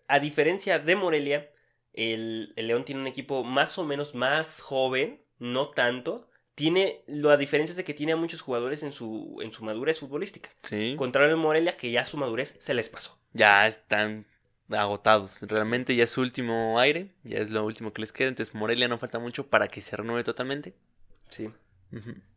a 0.09 0.19
diferencia 0.19 0.81
de 0.81 0.97
Morelia, 0.97 1.51
el, 1.93 2.53
el 2.57 2.67
León 2.67 2.85
tiene 2.85 3.01
un 3.01 3.07
equipo 3.07 3.45
más 3.45 3.79
o 3.79 3.85
menos 3.85 4.17
más 4.17 4.61
joven, 4.61 5.23
no 5.39 5.71
tanto. 5.71 6.29
Tiene, 6.55 7.03
la 7.07 7.37
diferencia 7.37 7.73
es 7.73 7.77
de 7.77 7.85
que 7.85 7.95
tiene 7.95 8.13
a 8.13 8.17
muchos 8.17 8.41
jugadores 8.41 8.83
en 8.83 8.93
su, 8.93 9.39
en 9.43 9.51
su 9.53 9.65
madurez 9.65 9.99
futbolística. 9.99 10.51
Sí. 10.63 10.95
Contrario 10.97 11.33
al 11.35 11.41
Morelia, 11.41 11.77
que 11.77 11.91
ya 11.91 12.07
su 12.07 12.17
madurez 12.17 12.55
se 12.59 12.75
les 12.75 12.89
pasó. 12.89 13.19
Ya 13.33 13.67
están 13.67 14.27
agotados. 14.71 15.43
Realmente 15.43 15.97
ya 15.97 16.05
es 16.05 16.11
su 16.11 16.21
último 16.21 16.79
aire, 16.79 17.13
ya 17.25 17.39
es 17.39 17.51
lo 17.51 17.65
último 17.65 17.93
que 17.93 18.03
les 18.03 18.13
queda. 18.13 18.29
Entonces 18.29 18.55
Morelia 18.55 18.89
no 18.89 18.99
falta 18.99 19.19
mucho 19.19 19.49
para 19.49 19.69
que 19.69 19.81
se 19.81 19.97
renueve 19.97 20.25
totalmente. 20.25 20.75
Sí. 21.29 21.51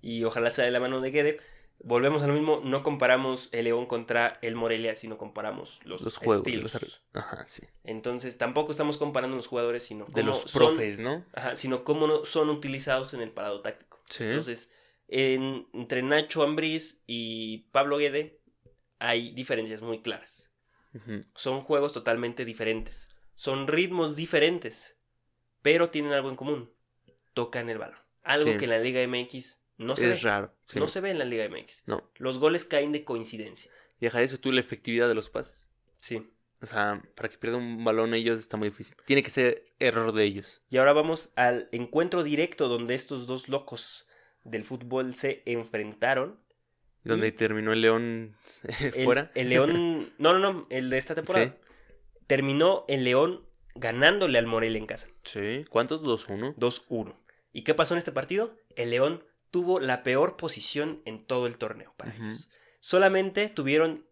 Y 0.01 0.23
ojalá 0.23 0.51
sea 0.51 0.65
de 0.65 0.71
la 0.71 0.79
mano 0.79 1.01
de 1.01 1.11
Guede. 1.11 1.39
Volvemos 1.79 2.23
a 2.23 2.27
lo 2.27 2.33
mismo, 2.33 2.59
no 2.63 2.81
comparamos 2.83 3.49
el 3.51 3.65
León 3.65 3.85
contra 3.85 4.39
el 4.41 4.55
Morelia, 4.55 4.95
sino 4.95 5.17
comparamos 5.17 5.79
los, 5.85 6.01
Los 6.01 6.17
juegos. 6.17 6.47
estilos. 6.47 6.73
los 6.73 7.01
Ajá, 7.13 7.45
sí. 7.47 7.61
Entonces 7.83 8.37
tampoco 8.37 8.71
estamos 8.71 8.97
comparando 8.97 9.35
los 9.35 9.47
jugadores, 9.47 9.83
sino 9.83 10.05
De 10.05 10.11
cómo 10.21 10.25
los 10.25 10.41
son- 10.41 10.75
profes, 10.75 10.99
¿no? 10.99 11.23
ajá, 11.33 11.55
sino 11.55 11.83
cómo 11.83 12.07
no- 12.07 12.25
son 12.25 12.49
utilizados 12.49 13.13
en 13.13 13.21
el 13.21 13.31
parado 13.31 13.61
táctico. 13.61 14.01
Sí. 14.09 14.23
Entonces, 14.23 14.69
en- 15.07 15.67
entre 15.71 16.01
Nacho 16.01 16.41
Ambriz 16.43 17.03
y 17.05 17.69
Pablo 17.71 17.97
Guede 17.97 18.41
hay 18.99 19.31
diferencias 19.31 19.81
muy 19.81 20.01
claras. 20.01 20.51
Son 21.35 21.61
juegos 21.61 21.93
totalmente 21.93 22.43
diferentes. 22.43 23.07
Son 23.35 23.67
ritmos 23.67 24.15
diferentes. 24.15 24.97
Pero 25.61 25.91
tienen 25.91 26.11
algo 26.13 26.29
en 26.29 26.35
común. 26.35 26.73
Tocan 27.35 27.69
el 27.69 27.77
balón. 27.77 27.99
Algo 28.23 28.51
Sí. 28.51 28.57
que 28.57 28.63
en 28.65 28.71
la 28.71 28.79
Liga 28.79 29.01
MX 29.01 29.61
no 29.77 29.95
se 29.95 30.11
es 30.11 30.23
ve. 30.23 30.29
raro. 30.29 30.53
sí. 30.65 30.79
No 30.79 30.87
se 30.87 31.01
ve 31.01 31.11
en 31.11 31.19
la 31.19 31.25
Liga 31.25 31.47
MX. 31.49 31.83
No. 31.87 32.09
Los 32.17 32.39
goles 32.39 32.65
caen 32.65 32.91
de 32.91 33.03
coincidencia. 33.03 33.71
Y 33.99 34.05
deja 34.05 34.19
de 34.19 34.25
eso 34.25 34.39
tú 34.39 34.51
la 34.51 34.59
efectividad 34.61 35.07
de 35.07 35.15
los 35.15 35.29
pases. 35.29 35.69
Sí. 35.99 36.29
O 36.61 36.65
sea, 36.65 37.03
para 37.15 37.29
que 37.29 37.37
pierda 37.37 37.57
un 37.57 37.83
balón 37.83 38.13
ellos 38.15 38.39
está 38.39 38.57
muy 38.57 38.69
difícil. 38.69 38.95
Tiene 39.05 39.21
que 39.23 39.29
ser 39.29 39.65
error 39.79 40.11
de 40.11 40.23
ellos. 40.23 40.63
Y 40.69 40.77
ahora 40.77 40.93
vamos 40.93 41.31
al 41.35 41.69
encuentro 41.71 42.23
directo 42.23 42.67
donde 42.67 42.95
estos 42.95 43.27
dos 43.27 43.47
locos 43.49 44.07
del 44.43 44.63
fútbol 44.63 45.13
se 45.13 45.43
enfrentaron. 45.45 46.39
Donde 47.03 47.27
Y- 47.27 47.31
terminó 47.31 47.73
el 47.73 47.81
León 47.81 48.35
El- 48.81 49.03
fuera. 49.05 49.31
El 49.35 49.49
León. 49.49 50.13
No, 50.17 50.33
no, 50.33 50.39
no. 50.39 50.65
El 50.69 50.89
de 50.89 50.97
esta 50.97 51.13
temporada. 51.15 51.55
Terminó 52.25 52.85
el 52.87 53.03
León 53.03 53.47
ganándole 53.75 54.37
al 54.39 54.47
Morelia 54.47 54.79
en 54.79 54.87
casa. 54.87 55.07
Sí. 55.23 55.63
¿Cuántos? 55.69 56.03
2-1. 56.03 56.55
2-1. 56.55 57.15
¿Y 57.53 57.61
qué 57.63 57.73
pasó 57.73 57.93
en 57.93 57.99
este 57.99 58.11
partido? 58.11 58.55
El 58.75 58.89
León 58.89 59.23
tuvo 59.57 59.79
la 59.79 60.03
peor 60.03 60.37
posición 60.37 61.01
en 61.05 61.17
todo 61.19 61.47
el 61.47 61.57
torneo 61.57 61.91
para 61.97 62.13
ellos. 62.13 62.51
Solamente 62.79 63.49
tuvieron 63.49 64.05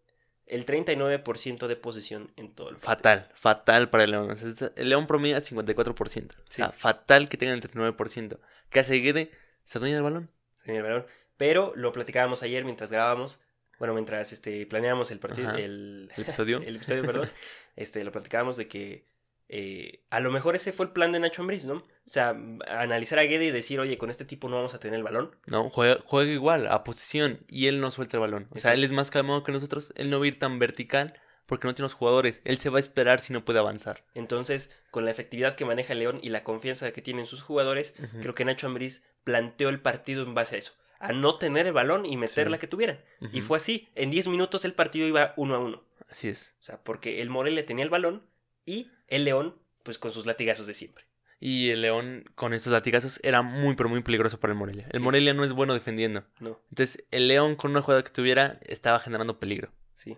el 0.44 0.66
39% 0.66 1.68
de 1.68 1.76
posesión 1.76 2.32
en 2.34 2.52
todo 2.52 2.70
el 2.70 2.74
partido. 2.78 2.96
Fatal, 2.96 3.30
fatal 3.34 3.90
para 3.90 4.02
el 4.02 4.10
León. 4.10 4.30
O 4.32 4.36
sea, 4.36 4.72
el 4.74 4.88
León 4.88 5.06
promedia 5.06 5.38
54%. 5.38 6.34
O 6.34 6.42
sea, 6.48 6.72
Sí. 6.72 6.74
fatal 6.76 7.28
que 7.28 7.36
tengan 7.36 7.54
el 7.54 7.60
39%. 7.60 8.40
¿Qué 8.70 8.80
hace 8.80 8.96
Guede? 8.96 9.30
Se 9.64 9.78
adueña 9.78 9.94
del 9.94 10.02
balón. 10.02 10.30
Señor 10.64 10.82
Balón. 10.82 11.06
Pero 11.36 11.72
lo 11.76 11.92
platicábamos 11.92 12.42
ayer 12.42 12.64
mientras 12.64 12.90
grabábamos. 12.90 13.38
Bueno, 13.78 13.94
mientras 13.94 14.32
este, 14.32 14.66
planeábamos 14.66 15.12
el 15.12 15.20
partido. 15.20 15.52
El, 15.52 16.10
El 16.16 16.22
episodio. 16.22 16.58
el 16.66 16.74
episodio, 16.76 17.04
perdón. 17.04 17.30
Este, 17.76 18.02
lo 18.02 18.10
platicábamos 18.10 18.56
de 18.56 18.66
que 18.66 19.06
eh, 19.48 20.02
a 20.10 20.20
lo 20.20 20.30
mejor 20.30 20.56
ese 20.56 20.72
fue 20.72 20.86
el 20.86 20.92
plan 20.92 21.12
de 21.12 21.20
Nacho 21.20 21.42
Ambriz, 21.42 21.64
¿no? 21.64 21.74
O 21.76 22.10
sea, 22.10 22.36
analizar 22.68 23.18
a 23.18 23.22
Guede 23.24 23.44
y 23.46 23.50
decir, 23.50 23.80
oye, 23.80 23.98
con 23.98 24.10
este 24.10 24.24
tipo 24.24 24.48
no 24.48 24.56
vamos 24.56 24.74
a 24.74 24.80
tener 24.80 24.96
el 24.98 25.04
balón. 25.04 25.34
No, 25.46 25.70
juega, 25.70 25.98
juega 26.04 26.30
igual, 26.32 26.66
a 26.68 26.84
posición. 26.84 27.40
Y 27.48 27.66
él 27.66 27.80
no 27.80 27.90
suelta 27.90 28.16
el 28.16 28.20
balón. 28.20 28.46
O 28.54 28.58
sea, 28.58 28.74
él 28.74 28.84
es 28.84 28.92
más 28.92 29.10
calmado 29.10 29.42
que 29.42 29.52
nosotros. 29.52 29.92
Él 29.96 30.10
no 30.10 30.18
va 30.18 30.24
a 30.24 30.28
ir 30.28 30.38
tan 30.38 30.58
vertical 30.58 31.14
porque 31.46 31.66
no 31.68 31.74
tiene 31.74 31.84
los 31.86 31.94
jugadores. 31.94 32.42
Él 32.44 32.58
se 32.58 32.70
va 32.70 32.78
a 32.78 32.80
esperar 32.80 33.20
si 33.20 33.32
no 33.32 33.44
puede 33.44 33.58
avanzar. 33.60 34.04
Entonces, 34.14 34.70
con 34.90 35.04
la 35.04 35.10
efectividad 35.12 35.54
que 35.56 35.64
maneja 35.64 35.92
el 35.92 36.00
León 36.00 36.18
y 36.22 36.28
la 36.30 36.42
confianza 36.44 36.90
que 36.92 37.02
tienen 37.02 37.26
sus 37.26 37.42
jugadores, 37.42 37.94
creo 38.20 38.34
que 38.34 38.44
Nacho 38.44 38.66
Ambriz 38.66 39.02
planteó 39.24 39.68
el 39.68 39.80
partido 39.80 40.22
en 40.24 40.34
base 40.34 40.56
a 40.56 40.58
eso. 40.58 40.72
A 40.98 41.12
no 41.12 41.38
tener 41.38 41.66
el 41.66 41.72
balón 41.72 42.06
y 42.06 42.16
meter 42.16 42.46
Sí. 42.46 42.50
la 42.50 42.58
que 42.58 42.66
tuvieran. 42.66 43.00
Y 43.32 43.42
fue 43.42 43.58
así. 43.58 43.88
En 43.94 44.10
10 44.10 44.28
minutos 44.28 44.64
el 44.64 44.72
partido 44.74 45.06
iba 45.06 45.34
uno 45.36 45.54
a 45.54 45.58
uno. 45.58 45.84
Así 46.08 46.28
es. 46.28 46.56
O 46.60 46.64
sea, 46.64 46.82
porque 46.82 47.20
el 47.20 47.30
Morelia 47.30 47.66
tenía 47.66 47.84
el 47.84 47.90
balón 47.90 48.24
y 48.64 48.90
el 49.08 49.24
León, 49.24 49.56
pues 49.82 49.98
con 49.98 50.12
sus 50.12 50.26
latigazos 50.26 50.66
de 50.66 50.74
siempre. 50.74 51.04
Y 51.38 51.68
el 51.70 51.82
León, 51.82 52.24
con 52.34 52.54
estos 52.54 52.72
latigazos, 52.72 53.20
era 53.22 53.42
muy, 53.42 53.74
pero 53.76 53.88
muy 53.90 54.02
peligroso 54.02 54.40
para 54.40 54.52
el 54.52 54.58
Morelia. 54.58 54.86
El 54.90 55.00
Sí. 55.00 55.04
Morelia 55.04 55.34
no 55.34 55.44
es 55.44 55.52
bueno 55.52 55.74
defendiendo. 55.74 56.24
No, 56.40 56.60
Entonces, 56.70 57.04
el 57.10 57.28
León, 57.28 57.56
con 57.56 57.72
una 57.72 57.82
jugada 57.82 58.02
que 58.02 58.10
tuviera, 58.10 58.58
estaba 58.68 58.98
generando 58.98 59.38
peligro. 59.38 59.70
sí. 59.94 60.16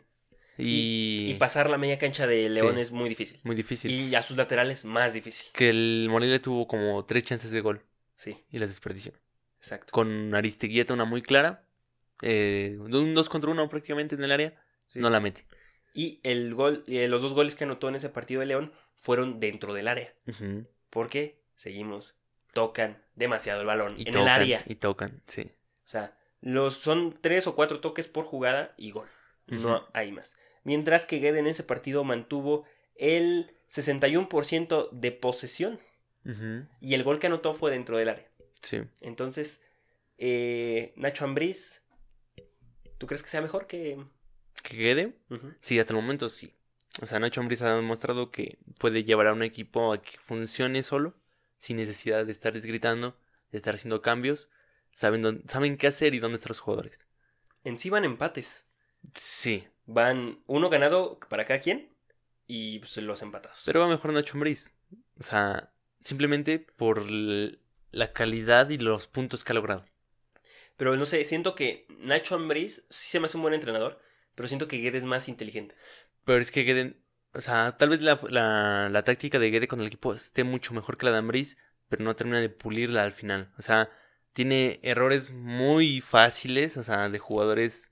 Y, 0.61 1.31
Y 1.31 1.35
pasar 1.35 1.71
la 1.71 1.79
media 1.79 1.99
cancha 1.99 2.27
de 2.27 2.49
León 2.49 2.75
Sí. 2.75 2.81
es 2.81 2.91
muy 2.91 3.09
difícil. 3.09 3.39
muy 3.45 3.55
difícil. 3.55 3.93
Y 3.93 4.15
a 4.17 4.23
sus 4.25 4.37
laterales 4.37 4.85
más 4.85 5.13
difícil. 5.13 5.47
Que 5.53 5.69
el 5.71 6.09
Morelia 6.11 6.43
tuvo 6.43 6.67
como 6.67 7.05
tres 7.05 7.23
chances 7.23 7.53
de 7.53 7.61
gol 7.61 7.85
Sí, 8.17 8.37
y 8.51 8.59
las 8.59 8.69
desperdició. 8.69 9.13
exacto. 9.59 9.93
Con 9.93 10.35
Aristeguieta 10.35 10.95
una 10.95 11.05
muy 11.05 11.23
clara. 11.23 11.65
eh, 12.23 12.77
un 12.81 13.15
2 13.15 13.29
contra 13.29 13.49
1 13.53 13.69
prácticamente 13.69 14.17
en 14.17 14.25
el 14.25 14.33
área. 14.33 14.61
Sí. 14.89 14.99
No 14.99 15.11
la 15.11 15.21
mete. 15.21 15.47
Y 15.99 16.21
el 16.23 16.55
gol, 16.55 16.85
eh, 16.87 17.09
los 17.09 17.23
dos 17.23 17.35
goles 17.35 17.57
que 17.57 17.65
anotó 17.65 17.89
en 17.89 17.97
ese 17.97 18.09
partido 18.09 18.39
de 18.39 18.47
León 18.47 18.73
fueron 18.95 19.41
dentro 19.41 19.75
del 19.75 19.89
área. 19.89 20.15
Porque, 20.91 21.43
seguimos, 21.57 22.15
tocan 22.53 23.03
demasiado 23.17 23.63
el 23.63 23.67
balón 23.67 23.97
Y 23.99 24.07
en 24.07 24.13
tocan, 24.13 24.23
el 24.23 24.29
área. 24.29 24.63
Y 24.65 24.77
tocan, 24.77 25.21
sí. 25.27 25.51
O 25.79 25.89
sea, 25.89 26.17
los, 26.41 26.75
son 26.75 27.19
tres 27.21 27.49
o 27.49 27.57
cuatro 27.57 27.81
toques 27.81 28.07
por 28.07 28.27
jugada 28.27 28.75
y 28.77 28.93
gol. 28.93 29.09
No 29.49 29.89
hay 29.93 30.13
más. 30.13 30.37
Mientras 30.63 31.05
que 31.05 31.19
Guede 31.19 31.41
en 31.41 31.49
ese 31.49 31.65
partido 31.65 32.05
mantuvo 32.05 32.65
el 32.95 33.57
61% 33.69 34.91
de 34.93 35.11
posesión 35.11 35.81
y 36.81 36.95
el 36.95 37.03
gol 37.03 37.19
que 37.19 37.27
anotó 37.27 37.55
fue 37.55 37.73
dentro 37.73 37.97
del 37.99 38.11
área. 38.11 38.31
Sí. 38.63 38.83
Entonces, 39.01 39.63
eh, 40.17 40.93
Nacho 40.95 41.25
Ambriz, 41.25 41.83
¿tú 42.99 43.09
crees 43.09 43.25
que 43.25 43.31
sea 43.31 43.41
mejor 43.41 43.67
que...? 43.67 43.99
¿Que 44.69 44.77
quede? 44.77 45.17
Sí, 45.63 45.79
hasta 45.79 45.95
el 45.95 46.01
momento 46.01 46.29
sí. 46.29 46.53
O 47.01 47.07
sea, 47.07 47.19
Nacho 47.19 47.41
Ambriz 47.41 47.63
ha 47.63 47.75
demostrado 47.75 48.31
que 48.31 48.59
puede 48.79 49.03
llevar 49.03 49.29
a 49.29 49.33
un 49.33 49.43
equipo 49.43 49.95
a 49.95 50.03
que 50.03 50.19
funcione 50.19 50.83
solo, 50.83 51.15
sin 51.57 51.79
necesidad 51.79 52.27
de 52.27 52.33
estar 52.33 52.53
gritando, 52.61 53.19
de 53.51 53.57
estar 53.57 53.75
haciendo 53.77 54.03
cambios. 54.03 54.51
Saben, 54.93 55.23
dónde- 55.23 55.49
saben 55.49 55.79
qué 55.79 55.87
hacer 55.87 56.15
y 56.15 56.19
dónde 56.19 56.37
están 56.37 56.51
los 56.51 56.61
jugadores. 56.61 57.07
En 57.65 57.79
sí 57.79 57.89
van 57.89 58.05
empates. 58.05 58.67
Sí, 59.15 59.67
Van 59.87 60.43
uno 60.47 60.69
ganado 60.69 61.19
para 61.31 61.47
cada 61.47 61.61
quien 61.61 61.91
y 62.47 62.79
pues, 62.81 62.95
los 62.99 63.23
empatados. 63.23 63.63
pero 63.65 63.81
va 63.81 63.89
mejor 63.89 64.13
Nacho 64.13 64.35
Ambriz. 64.35 64.71
O 65.19 65.23
sea, 65.23 65.73
simplemente 66.03 66.59
por 66.59 67.07
la 67.11 68.13
calidad 68.13 68.69
y 68.69 68.77
los 68.77 69.07
puntos 69.07 69.45
que 69.45 69.53
ha 69.53 69.55
logrado. 69.55 69.87
Pero 70.77 70.95
no 70.97 71.07
sé, 71.07 71.25
siento 71.25 71.55
que 71.55 71.87
Nacho 72.01 72.35
Ambriz 72.35 72.85
sí 72.91 73.09
se 73.09 73.19
me 73.19 73.27
hace 73.27 73.39
un 73.39 73.43
buen 73.45 73.55
entrenador, 73.55 73.99
pero 74.39 74.47
siento 74.47 74.69
que 74.69 74.77
Guede 74.77 74.99
es 74.99 75.05
más 75.05 75.29
inteligente. 75.29 75.75
Pero 76.25 76.39
es 76.39 76.53
que 76.53 76.63
Guede, 76.63 77.03
o 77.35 77.41
sea, 77.41 77.77
tal 77.77 77.89
vez 77.89 78.03
la, 78.03 78.21
la, 78.29 78.89
la 78.89 79.03
táctica 79.03 79.41
de 79.41 79.51
Guede 79.51 79.67
con 79.67 79.81
el 79.81 79.89
equipo 79.89 80.15
esté 80.15 80.45
mucho 80.45 80.73
mejor 80.75 80.97
que 80.97 81.07
la 81.07 81.11
de 81.11 81.19
Ambriz, 81.19 81.59
pero 81.89 82.05
no 82.05 82.15
termina 82.15 82.41
de 82.41 82.49
pulirla 82.49 83.03
al 83.03 83.11
final. 83.11 83.53
O 83.59 83.63
sea, 83.63 83.91
tiene 84.33 84.79
errores 84.85 85.33
muy 85.33 86.01
fáciles, 86.01 86.77
o 86.77 86.85
sea, 86.85 87.09
de 87.09 87.19
jugadores 87.19 87.91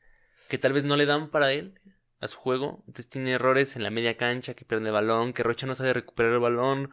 que 0.49 0.57
tal 0.57 0.73
vez 0.73 0.85
no 0.85 0.97
le 0.97 1.05
dan 1.05 1.31
para 1.31 1.53
él 1.53 1.81
a 2.21 2.29
su 2.29 2.39
juego. 2.39 2.85
Entonces 2.87 3.09
tiene 3.09 3.33
errores 3.33 3.75
en 3.75 3.83
la 3.83 3.91
media 3.91 4.17
cancha, 4.17 4.55
que 4.55 4.65
pierde 4.65 4.87
el 4.87 4.93
balón, 4.93 5.33
que 5.33 5.43
Rocha 5.43 5.67
no 5.67 5.75
sabe 5.75 5.95
recuperar 5.95 6.31
el 6.31 6.39
balón, 6.39 6.93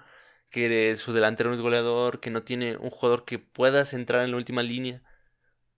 que 0.49 0.95
su 0.95 1.13
delantero 1.13 1.51
no 1.51 1.55
es 1.55 1.61
goleador, 1.61 2.21
que 2.21 2.31
no 2.31 2.41
tiene 2.41 2.75
un 2.77 2.89
jugador 2.89 3.23
que 3.23 3.37
pueda 3.37 3.85
centrar 3.85 4.25
en 4.25 4.31
la 4.31 4.37
última 4.37 4.63
línea. 4.63 5.03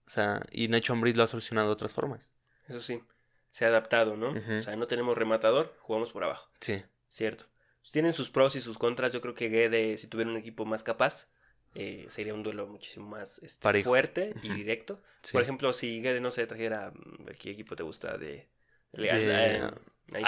O 0.06 0.08
sea, 0.08 0.46
y 0.50 0.68
Nacho 0.68 0.94
Ambriz 0.94 1.14
lo 1.14 1.24
ha 1.24 1.26
solucionado 1.26 1.66
de 1.66 1.74
otras 1.74 1.92
formas. 1.92 2.32
Eso 2.68 2.80
sí, 2.80 3.02
se 3.56 3.64
ha 3.64 3.68
adaptado, 3.68 4.18
¿no? 4.18 4.34
O 4.58 4.60
sea, 4.60 4.76
no 4.76 4.86
tenemos 4.86 5.16
rematador, 5.16 5.74
jugamos 5.80 6.12
por 6.12 6.22
abajo. 6.22 6.50
Sí. 6.60 6.82
Cierto. 7.08 7.46
Tienen 7.90 8.12
sus 8.12 8.28
pros 8.28 8.54
y 8.54 8.60
sus 8.60 8.76
contras. 8.76 9.12
Yo 9.14 9.22
creo 9.22 9.32
que 9.32 9.48
Guede, 9.48 9.96
si 9.96 10.08
tuviera 10.08 10.30
un 10.30 10.36
equipo 10.36 10.66
más 10.66 10.82
capaz, 10.82 11.30
eh, 11.74 12.04
sería 12.10 12.34
un 12.34 12.42
duelo 12.42 12.66
muchísimo 12.66 13.08
más 13.08 13.38
este, 13.38 13.82
fuerte 13.82 14.34
y 14.42 14.50
directo. 14.52 15.00
sí. 15.22 15.32
Por 15.32 15.40
ejemplo, 15.40 15.72
si 15.72 16.02
Guede 16.02 16.20
no 16.20 16.30
se 16.32 16.46
trajera, 16.46 16.90
mm, 16.94 17.22
¿de 17.24 17.32
¿qué 17.34 17.50
equipo 17.52 17.76
te 17.76 17.82
gusta? 17.82 18.18
De... 18.18 18.50
de- 18.92 19.02
De- 19.02 19.70
eh, 20.18 20.22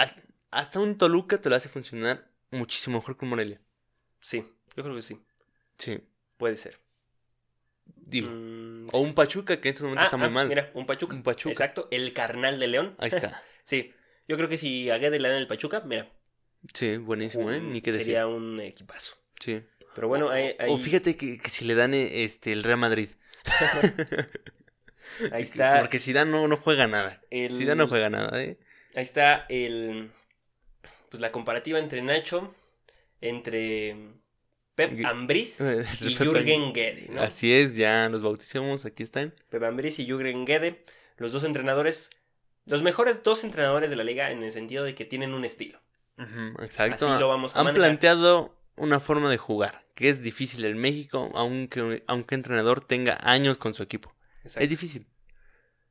hasta 0.49 0.79
un 0.79 0.97
Toluca 0.97 1.39
te 1.39 1.51
lo 1.51 1.55
hace 1.55 1.69
funcionar 1.69 2.31
muchísimo 2.49 2.97
mejor 2.97 3.15
que 3.15 3.25
un 3.25 3.29
Morelia. 3.29 3.61
Sí, 4.21 4.43
yo 4.75 4.83
creo 4.83 4.95
que 4.95 5.03
sí. 5.03 5.21
Sí. 5.77 5.99
Puede 6.37 6.55
ser. 6.55 6.79
Digo. 7.85 8.27
Mm, 8.31 8.68
O 8.91 8.99
un 8.99 9.13
Pachuca 9.13 9.59
que 9.61 9.69
en 9.69 9.73
estos 9.73 9.83
momentos 9.83 10.03
ah, 10.03 10.07
está 10.07 10.17
muy 10.17 10.27
ah, 10.27 10.31
mal. 10.31 10.47
Mira, 10.47 10.71
un 10.73 10.85
Pachuca. 10.85 11.15
Un 11.15 11.23
Pachuca. 11.23 11.51
Exacto, 11.51 11.87
el 11.91 12.13
carnal 12.13 12.59
de 12.59 12.67
León. 12.67 12.95
Ahí 12.99 13.09
está. 13.09 13.43
Sí, 13.63 13.93
yo 14.27 14.35
creo 14.35 14.49
que 14.49 14.57
si 14.57 14.89
a 14.89 14.97
Guede 14.97 15.19
le 15.19 15.29
dan 15.29 15.37
el 15.37 15.45
Pachuca, 15.45 15.81
mira, 15.81 16.11
Sí, 16.73 16.97
buenísimo, 16.97 17.51
¿eh? 17.51 17.61
Ni 17.61 17.81
qué 17.81 17.91
decir. 17.91 18.05
sería 18.05 18.25
un 18.25 18.59
equipazo. 18.59 19.15
Sí. 19.39 19.61
Pero 19.93 20.07
bueno, 20.07 20.29
ahí, 20.29 20.55
ahí- 20.57 20.71
O 20.71 20.77
fíjate 20.77 21.15
que, 21.15 21.37
que 21.39 21.49
si 21.49 21.65
le 21.65 21.75
dan 21.75 21.93
eh, 21.93 22.23
este 22.23 22.51
el 22.51 22.63
Real 22.63 22.79
Madrid. 22.79 23.09
ahí 25.31 25.43
está. 25.43 25.79
Porque 25.79 25.99
Zidane 25.99 26.31
no, 26.31 26.47
no 26.47 26.57
juega 26.57 26.87
nada. 26.87 27.21
el- 27.29 27.53
Zidane 27.53 27.77
no 27.77 27.87
juega 27.87 28.09
nada, 28.09 28.41
¿eh? 28.43 28.57
Ahí 28.95 29.03
está 29.03 29.45
el. 29.49 30.11
Pues 31.09 31.21
la 31.21 31.31
comparativa 31.31 31.79
entre 31.79 32.01
Nacho, 32.01 32.53
entre 33.21 33.95
Pep 34.87 35.05
Ambriz 35.05 35.59
y 36.01 36.15
Jürgen 36.15 36.73
Guede, 36.73 37.07
¿no? 37.11 37.21
Así 37.21 37.53
es, 37.53 37.75
ya 37.75 38.07
los 38.09 38.21
bautizamos, 38.21 38.85
aquí 38.85 39.03
están. 39.03 39.33
Pep 39.49 39.63
Ambriz 39.63 39.99
y 39.99 40.05
Jürgen 40.05 40.45
Guede, 40.45 40.83
los 41.17 41.31
dos 41.31 41.43
entrenadores 41.43 42.09
Los 42.65 42.81
mejores 42.81 43.23
dos 43.23 43.43
entrenadores 43.43 43.89
de 43.89 43.95
la 43.95 44.03
liga 44.03 44.31
en 44.31 44.43
el 44.43 44.51
sentido 44.51 44.83
de 44.83 44.95
que 44.95 45.05
tienen 45.05 45.33
un 45.33 45.43
estilo. 45.45 45.79
Exacto. 46.61 47.09
Así 47.09 47.19
lo 47.19 47.27
vamos 47.27 47.55
a 47.55 47.59
Han 47.59 47.65
manejar. 47.65 47.87
planteado 47.89 48.55
una 48.75 48.99
forma 48.99 49.29
de 49.29 49.37
jugar 49.37 49.85
que 49.95 50.09
es 50.09 50.21
difícil 50.21 50.63
en 50.65 50.77
México, 50.77 51.29
aunque, 51.35 52.03
aunque 52.07 52.35
entrenador 52.35 52.79
tenga 52.79 53.17
años 53.21 53.57
con 53.57 53.73
su 53.73 53.83
equipo. 53.83 54.15
Exacto. 54.43 54.63
Es 54.63 54.69
difícil. 54.69 55.07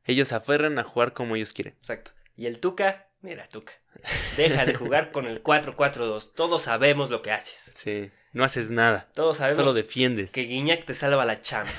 Ellos 0.04 0.32
aferran 0.32 0.78
a 0.78 0.82
jugar 0.84 1.12
como 1.12 1.36
ellos 1.36 1.52
quieren. 1.52 1.74
Exacto. 1.74 2.12
Y 2.34 2.46
el 2.46 2.58
Tuca, 2.60 3.08
mira, 3.20 3.46
Tuca. 3.48 3.74
Deja 4.36 4.64
de 4.64 4.74
jugar 4.74 5.12
con 5.12 5.26
el 5.26 5.42
4-4-2. 5.42 6.32
Todos 6.34 6.62
sabemos 6.62 7.10
lo 7.10 7.22
que 7.22 7.32
haces. 7.32 7.70
Sí. 7.72 8.10
No 8.32 8.44
haces 8.44 8.70
nada. 8.70 9.08
Todos 9.14 9.38
sabemos 9.38 9.58
Solo 9.58 9.72
defiendes. 9.74 10.32
que 10.32 10.42
Guiñac 10.42 10.84
te 10.84 10.94
salva 10.94 11.24
la 11.24 11.40
chamba. 11.42 11.72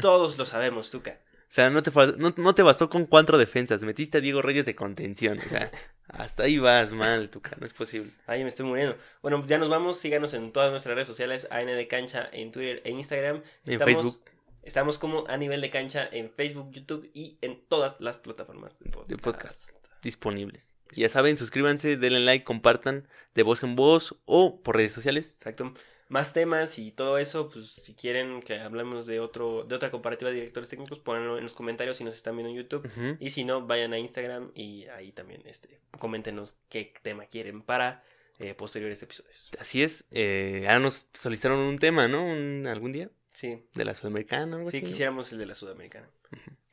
Todos 0.00 0.38
lo 0.38 0.44
sabemos, 0.44 0.90
Tuca. 0.90 1.20
O 1.48 1.52
sea, 1.56 1.70
no 1.70 1.82
te, 1.82 1.90
no, 2.18 2.34
no 2.36 2.54
te 2.54 2.62
bastó 2.62 2.90
con 2.90 3.06
cuatro 3.06 3.38
defensas. 3.38 3.82
Metiste 3.82 4.18
a 4.18 4.20
Diego 4.20 4.42
Reyes 4.42 4.66
de 4.66 4.74
contención. 4.74 5.38
O 5.38 5.48
sea, 5.48 5.70
hasta 6.08 6.42
ahí 6.42 6.58
vas 6.58 6.92
mal, 6.92 7.30
Tuca. 7.30 7.56
No 7.58 7.64
es 7.66 7.72
posible. 7.72 8.10
Ay, 8.26 8.42
me 8.42 8.48
estoy 8.50 8.66
muriendo. 8.66 8.96
Bueno, 9.22 9.42
ya 9.46 9.58
nos 9.58 9.70
vamos. 9.70 9.98
Síganos 9.98 10.34
en 10.34 10.52
todas 10.52 10.70
nuestras 10.70 10.94
redes 10.94 11.06
sociales. 11.08 11.46
AN 11.50 11.66
de 11.66 11.88
Cancha 11.88 12.28
en 12.32 12.52
Twitter 12.52 12.82
e 12.84 12.90
Instagram. 12.90 13.42
En 13.64 13.80
Facebook. 13.80 14.20
Estamos 14.62 14.98
como 14.98 15.26
a 15.28 15.36
nivel 15.36 15.60
de 15.60 15.70
cancha 15.70 16.08
en 16.10 16.28
Facebook, 16.28 16.72
YouTube 16.72 17.08
y 17.14 17.38
en 17.40 17.64
todas 17.68 18.00
las 18.00 18.18
plataformas 18.18 18.80
de 18.80 18.90
podcast. 18.90 19.08
De 19.08 19.16
podcast. 19.16 19.85
Disponibles. 20.02 20.72
Ya 20.92 21.08
saben, 21.08 21.36
suscríbanse, 21.36 21.96
denle 21.96 22.20
like, 22.20 22.44
compartan 22.44 23.08
de 23.34 23.42
voz 23.42 23.62
en 23.62 23.74
voz 23.76 24.16
o 24.24 24.60
por 24.62 24.76
redes 24.76 24.92
sociales. 24.92 25.34
Exacto. 25.38 25.74
Más 26.08 26.32
temas 26.32 26.78
y 26.78 26.92
todo 26.92 27.18
eso, 27.18 27.48
pues 27.50 27.66
si 27.68 27.94
quieren 27.94 28.40
que 28.40 28.60
hablemos 28.60 29.06
de 29.06 29.18
otro, 29.18 29.64
de 29.64 29.74
otra 29.74 29.90
comparativa 29.90 30.30
de 30.30 30.36
directores 30.36 30.68
técnicos, 30.68 31.00
ponenlo 31.00 31.36
en 31.36 31.42
los 31.42 31.54
comentarios 31.54 31.96
si 31.96 32.04
nos 32.04 32.14
están 32.14 32.36
viendo 32.36 32.50
en 32.50 32.56
YouTube. 32.56 32.88
Y 33.18 33.30
si 33.30 33.44
no, 33.44 33.66
vayan 33.66 33.92
a 33.92 33.98
Instagram 33.98 34.52
y 34.54 34.86
ahí 34.86 35.10
también 35.10 35.42
este, 35.46 35.80
coméntenos 35.98 36.54
qué 36.68 36.94
tema 37.02 37.26
quieren 37.26 37.60
para 37.62 38.04
eh, 38.38 38.54
posteriores 38.54 39.02
episodios. 39.02 39.50
Así 39.58 39.82
es. 39.82 40.04
Eh, 40.12 40.66
ahora 40.68 40.78
nos 40.78 41.08
solicitaron 41.12 41.58
un 41.58 41.78
tema, 41.80 42.06
¿no? 42.06 42.24
Un- 42.24 42.68
¿Algún 42.68 42.92
día? 42.92 43.10
Sí, 43.34 43.64
De 43.74 43.84
la 43.84 43.92
Sudamericana. 43.92 44.56
algo 44.58 44.70
sí 44.70 44.76
así, 44.76 44.84
¿no? 44.84 44.88
quisiéramos 44.88 45.32
el 45.32 45.38
de 45.38 45.46
la 45.46 45.54
Sudamericana. 45.56 46.08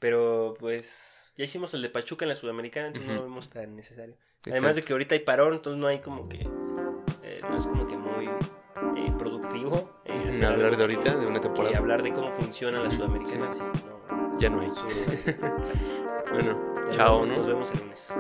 Pero 0.04 0.54
pues 0.60 1.34
ya 1.38 1.46
hicimos 1.46 1.74
el 1.74 1.82
de 1.82 1.88
Pachuca 1.88 2.26
en 2.26 2.30
la 2.30 2.36
Sudamericana, 2.36 2.88
entonces 2.88 3.08
no 3.08 3.14
Ujú. 3.14 3.24
lo 3.24 3.30
vemos 3.30 3.50
tan 3.50 3.74
necesario. 3.74 4.18
Además 4.46 4.62
de 4.76 4.82
Exacto. 4.82 4.88
que 4.88 4.94
ahorita 4.96 5.16
hay 5.16 5.22
parón, 5.22 5.54
entonces 5.54 5.80
no 5.80 5.88
hay 5.88 6.00
como 6.00 6.28
que... 6.28 6.46
eh, 7.24 7.40
no 7.50 7.56
es 7.56 7.66
como 7.66 7.88
que 7.88 7.96
muy 7.96 8.26
eh, 8.98 9.14
productivo. 9.18 10.02
eh, 10.04 10.26
hacer 10.28 10.46
hablar 10.48 10.66
algo 10.74 10.76
de 10.76 10.84
ahorita, 10.84 11.16
de 11.16 11.26
una 11.26 11.40
temporada. 11.40 11.78
hablar 11.78 12.04
de 12.04 12.12
cómo 12.12 12.34
funciona 12.34 12.82
la 12.82 12.90
Sudamericana, 12.90 13.50
sí. 13.50 13.60
sí, 13.74 13.84
no. 13.88 14.40
Ya 14.40 14.50
no 14.50 14.60
hay. 14.60 14.68
Eso- 14.68 14.86
Bueno, 16.34 16.84
Ya 16.88 16.90
chao, 16.92 17.20
nos- 17.22 17.30
¿no? 17.30 17.38
Nos 17.38 17.48
vemos 17.48 17.72
el 17.72 17.80
lunes. 17.80 18.14